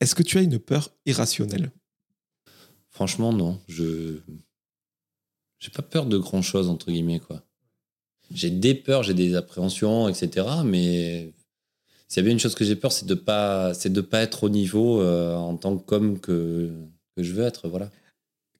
Est-ce 0.00 0.14
que 0.14 0.22
tu 0.22 0.38
as 0.38 0.42
une 0.42 0.58
peur 0.58 0.90
irrationnelle? 1.06 1.70
Franchement, 2.90 3.32
non. 3.32 3.58
Je 3.68 4.20
j'ai 5.58 5.70
pas 5.70 5.82
peur 5.82 6.06
de 6.06 6.18
grand 6.18 6.42
chose 6.42 6.68
entre 6.68 6.90
guillemets 6.90 7.20
quoi. 7.20 7.42
J'ai 8.30 8.50
des 8.50 8.74
peurs, 8.74 9.02
j'ai 9.02 9.14
des 9.14 9.34
appréhensions, 9.34 10.08
etc. 10.08 10.46
Mais 10.64 11.32
s'il 12.08 12.20
y 12.20 12.20
a 12.20 12.24
bien 12.24 12.32
une 12.32 12.40
chose 12.40 12.54
que 12.54 12.64
j'ai 12.64 12.76
peur, 12.76 12.92
c'est 12.92 13.06
de 13.06 13.14
pas, 13.14 13.74
c'est 13.74 13.92
de 13.92 14.00
pas 14.00 14.20
être 14.20 14.44
au 14.44 14.48
niveau 14.48 15.00
euh, 15.00 15.34
en 15.34 15.56
tant 15.56 15.76
qu'homme 15.76 16.20
que 16.20 16.70
que 17.16 17.22
je 17.22 17.32
veux 17.32 17.44
être, 17.44 17.68
voilà. 17.68 17.90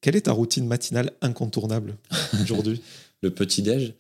Quelle 0.01 0.17
est 0.17 0.23
ta 0.23 0.33
routine 0.33 0.67
matinale 0.67 1.13
incontournable 1.21 1.97
aujourd'hui? 2.43 2.81
Le 3.23 3.31
petit 3.31 3.63
déj. 3.63 3.95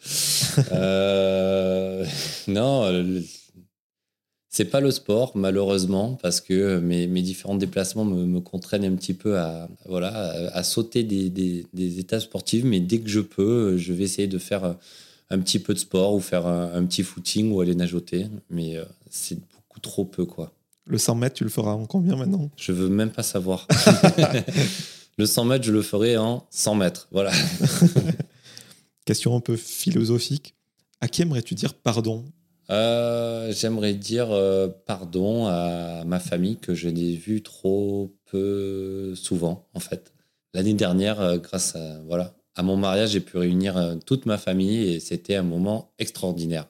euh, 0.72 2.06
non, 2.48 3.22
c'est 4.48 4.66
pas 4.66 4.80
le 4.80 4.90
sport, 4.90 5.32
malheureusement, 5.34 6.18
parce 6.22 6.40
que 6.40 6.78
mes, 6.78 7.06
mes 7.06 7.22
différents 7.22 7.56
déplacements 7.56 8.04
me, 8.04 8.24
me, 8.24 8.40
contraignent 8.40 8.86
un 8.86 8.94
petit 8.94 9.14
peu 9.14 9.38
à, 9.38 9.68
voilà, 9.86 10.08
à, 10.54 10.62
sauter 10.62 11.02
des, 11.02 11.28
des, 11.28 11.66
des, 11.72 11.98
étapes 11.98 12.22
sportives. 12.22 12.64
Mais 12.64 12.80
dès 12.80 13.00
que 13.00 13.08
je 13.08 13.20
peux, 13.20 13.76
je 13.76 13.92
vais 13.92 14.04
essayer 14.04 14.28
de 14.28 14.38
faire 14.38 14.76
un 15.30 15.38
petit 15.38 15.58
peu 15.58 15.74
de 15.74 15.78
sport 15.78 16.14
ou 16.14 16.20
faire 16.20 16.46
un, 16.46 16.84
petit 16.84 17.02
footing 17.02 17.52
ou 17.52 17.60
aller 17.60 17.74
nageoter. 17.74 18.26
Mais 18.50 18.76
euh, 18.76 18.84
c'est 19.16 19.38
beaucoup 19.38 19.80
trop 19.80 20.04
peu, 20.04 20.24
quoi. 20.24 20.52
Le 20.86 20.98
100 20.98 21.16
mètres, 21.16 21.34
tu 21.34 21.44
le 21.44 21.50
feras 21.50 21.72
en 21.72 21.86
combien 21.86 22.16
maintenant? 22.16 22.48
Je 22.56 22.72
veux 22.72 22.88
même 22.88 23.10
pas 23.10 23.24
savoir. 23.24 23.66
le 25.18 25.26
100 25.26 25.44
mètres, 25.46 25.64
je 25.64 25.72
le 25.72 25.82
ferai 25.82 26.16
en 26.16 26.46
100 26.50 26.74
mètres. 26.76 27.08
Voilà. 27.10 27.32
Question 29.04 29.34
un 29.36 29.40
peu 29.40 29.56
philosophique. 29.56 30.54
À 31.00 31.08
qui 31.08 31.22
aimerais-tu 31.22 31.54
dire 31.54 31.74
pardon? 31.74 32.24
Euh, 32.70 33.52
j'aimerais 33.52 33.94
dire 33.94 34.30
euh, 34.30 34.68
pardon 34.86 35.46
à 35.46 36.04
ma 36.04 36.18
famille 36.18 36.56
que 36.56 36.74
je 36.74 36.88
n'ai 36.88 37.14
vu 37.14 37.42
trop 37.42 38.14
peu 38.26 39.14
souvent, 39.14 39.68
en 39.74 39.80
fait. 39.80 40.12
L'année 40.54 40.74
dernière, 40.74 41.20
euh, 41.20 41.38
grâce 41.38 41.76
à, 41.76 42.00
voilà, 42.06 42.34
à 42.54 42.62
mon 42.62 42.76
mariage, 42.76 43.10
j'ai 43.10 43.20
pu 43.20 43.38
réunir 43.38 43.96
toute 44.06 44.24
ma 44.26 44.38
famille 44.38 44.94
et 44.94 45.00
c'était 45.00 45.34
un 45.34 45.42
moment 45.42 45.92
extraordinaire. 45.98 46.66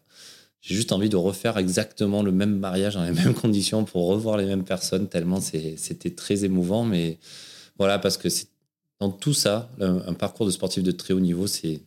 J'ai 0.67 0.75
juste 0.75 0.91
envie 0.91 1.09
de 1.09 1.17
refaire 1.17 1.59
exactement 1.59 2.23
le 2.23 2.33
même 2.33 2.59
mariage 2.59 2.95
dans 2.95 3.05
les 3.05 3.13
mêmes 3.25 3.35
conditions 3.35 3.85
pour 3.85 4.09
revoir 4.09 4.37
les 4.37 4.47
mêmes 4.47 4.65
personnes, 4.65 5.09
tellement 5.09 5.41
c'était 5.41 6.11
très 6.11 6.45
émouvant. 6.45 6.85
Mais 6.85 7.19
voilà, 7.79 8.01
parce 8.01 8.17
que 8.17 8.29
dans 8.99 9.11
tout 9.11 9.33
ça, 9.33 9.71
un, 9.81 10.13
parcours 10.15 10.45
de 10.45 10.51
sportif 10.51 10.83
de 10.83 10.91
très 10.91 11.15
haut 11.15 11.21
niveau, 11.21 11.47
c'est 11.47 11.83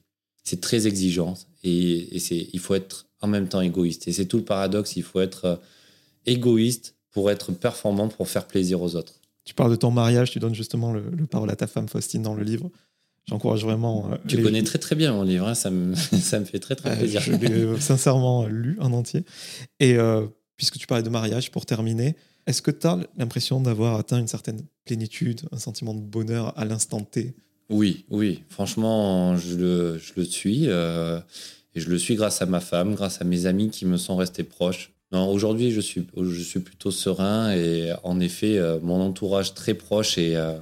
très 0.62 0.88
exigeant 0.88 1.34
et, 1.64 2.16
il 2.54 2.60
faut 2.60 2.74
être 2.74 3.08
en 3.22 3.28
même 3.28 3.50
temps 3.50 3.60
égoïste. 3.60 4.08
Et 4.08 4.14
c'est 4.14 4.26
tout 4.26 4.38
le 4.38 4.46
paradoxe, 4.46 4.96
il 4.96 5.04
faut 5.04 5.20
être 5.20 5.46
euh, 5.46 5.56
égoïste 6.26 6.96
pour 7.12 7.30
être 7.30 7.52
performant, 7.52 8.08
pour 8.08 8.30
faire 8.30 8.48
plaisir 8.48 8.82
aux 8.82 8.96
autres. 8.96 9.16
Tu 9.44 9.54
parles 9.54 9.72
de 9.72 9.76
ton 9.76 9.92
mariage, 9.92 10.32
tu 10.32 10.40
donnes 10.40 10.56
justement 10.56 10.94
le, 10.94 11.02
parole 11.30 11.50
à 11.50 11.58
ta 11.58 11.68
femme 11.68 11.90
Faustine 11.90 12.22
dans 12.22 12.34
le 12.34 12.44
livre. 12.44 12.72
J'encourage 13.30 13.64
vraiment. 13.64 14.10
Euh, 14.12 14.18
tu 14.28 14.42
connais 14.42 14.64
très 14.64 14.80
très 14.80 14.96
bien 14.96 15.14
mon 15.14 15.24
livre, 15.24 15.48
hein, 15.48 15.56
ça, 15.56 15.70
me, 15.70 15.96
ça 15.96 16.40
me 16.40 16.46
fait 16.46 16.60
très 16.60 16.76
très 16.76 16.98
plaisir. 16.98 17.22
je 17.22 17.32
l'ai 17.34 17.52
euh, 17.52 17.80
sincèrement 17.80 18.46
lu 18.48 18.78
en 18.80 18.92
entier. 18.94 19.24
Et 19.80 19.98
puisque 20.58 20.78
tu 20.78 20.88
parlais 20.88 21.04
de 21.04 21.10
mariage, 21.10 21.52
pour 21.52 21.66
terminer, 21.66 22.16
est-ce 22.48 22.62
que 22.62 22.72
tu 22.72 22.88
as 22.88 23.00
l'impression 23.18 23.62
d'avoir 23.62 23.96
atteint 23.96 24.20
une 24.20 24.28
certaine 24.28 24.62
plénitude, 24.86 25.42
un 25.52 25.60
sentiment 25.60 25.94
de 25.94 26.02
bonheur 26.02 26.58
à 26.58 26.66
l'instant 26.66 27.02
T? 27.02 27.34
Oui, 27.70 28.06
oui, 28.10 28.44
franchement, 28.50 29.38
je 29.38 29.56
le, 29.56 29.98
je 30.00 30.14
le 30.18 30.24
suis. 30.26 30.68
Et 31.76 31.80
je 31.80 31.90
le 31.90 31.98
suis 31.98 32.16
grâce 32.16 32.42
à 32.42 32.46
ma 32.46 32.60
femme, 32.60 32.96
grâce 32.96 33.22
à 33.22 33.26
mes 33.26 33.46
amis 33.46 33.70
qui 33.70 33.86
me 33.86 33.98
sont 33.98 34.16
restés 34.16 34.44
proches. 34.44 34.92
Non, 35.12 35.32
aujourd'hui, 35.32 35.72
je 35.72 35.82
suis, 35.82 36.06
je 36.16 36.42
suis 36.42 36.60
plutôt 36.60 36.92
serein 36.92 37.52
et 37.52 37.92
en 38.04 38.20
effet, 38.20 38.58
euh, 38.58 38.80
mon 38.82 39.02
entourage 39.02 39.54
très 39.54 39.74
proche 39.74 40.18
et, 40.18 40.36
euh, 40.36 40.54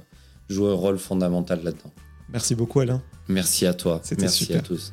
joue 0.48 0.66
un 0.66 0.74
rôle 0.74 0.98
fondamental 0.98 1.60
là-dedans. 1.62 1.92
Merci 2.32 2.54
beaucoup, 2.54 2.80
Alain. 2.80 3.02
Merci 3.28 3.66
à 3.66 3.74
toi. 3.74 4.00
Merci 4.18 4.52
à 4.54 4.60
tous. 4.60 4.92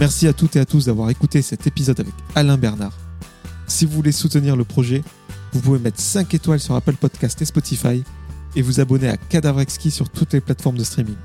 Merci 0.00 0.26
à 0.26 0.32
toutes 0.32 0.56
et 0.56 0.60
à 0.60 0.66
tous 0.66 0.86
d'avoir 0.86 1.08
écouté 1.10 1.40
cet 1.40 1.66
épisode 1.66 2.00
avec 2.00 2.12
Alain 2.34 2.58
Bernard. 2.58 2.92
Si 3.68 3.86
vous 3.86 3.92
voulez 3.92 4.12
soutenir 4.12 4.56
le 4.56 4.64
projet, 4.64 5.02
vous 5.52 5.60
pouvez 5.60 5.78
mettre 5.78 6.00
5 6.00 6.34
étoiles 6.34 6.60
sur 6.60 6.74
Apple 6.74 6.94
Podcast 6.94 7.40
et 7.40 7.44
Spotify 7.44 8.02
et 8.56 8.62
vous 8.62 8.80
abonner 8.80 9.08
à 9.08 9.16
Cadavre 9.16 9.60
Exquis 9.60 9.92
sur 9.92 10.10
toutes 10.10 10.32
les 10.32 10.40
plateformes 10.40 10.76
de 10.76 10.84
streaming. 10.84 11.16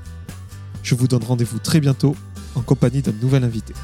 Je 0.82 0.94
vous 0.94 1.08
donne 1.08 1.24
rendez-vous 1.24 1.58
très 1.58 1.80
bientôt 1.80 2.16
en 2.54 2.62
compagnie 2.62 3.02
d'un 3.02 3.12
nouvel 3.20 3.44
invité. 3.44 3.74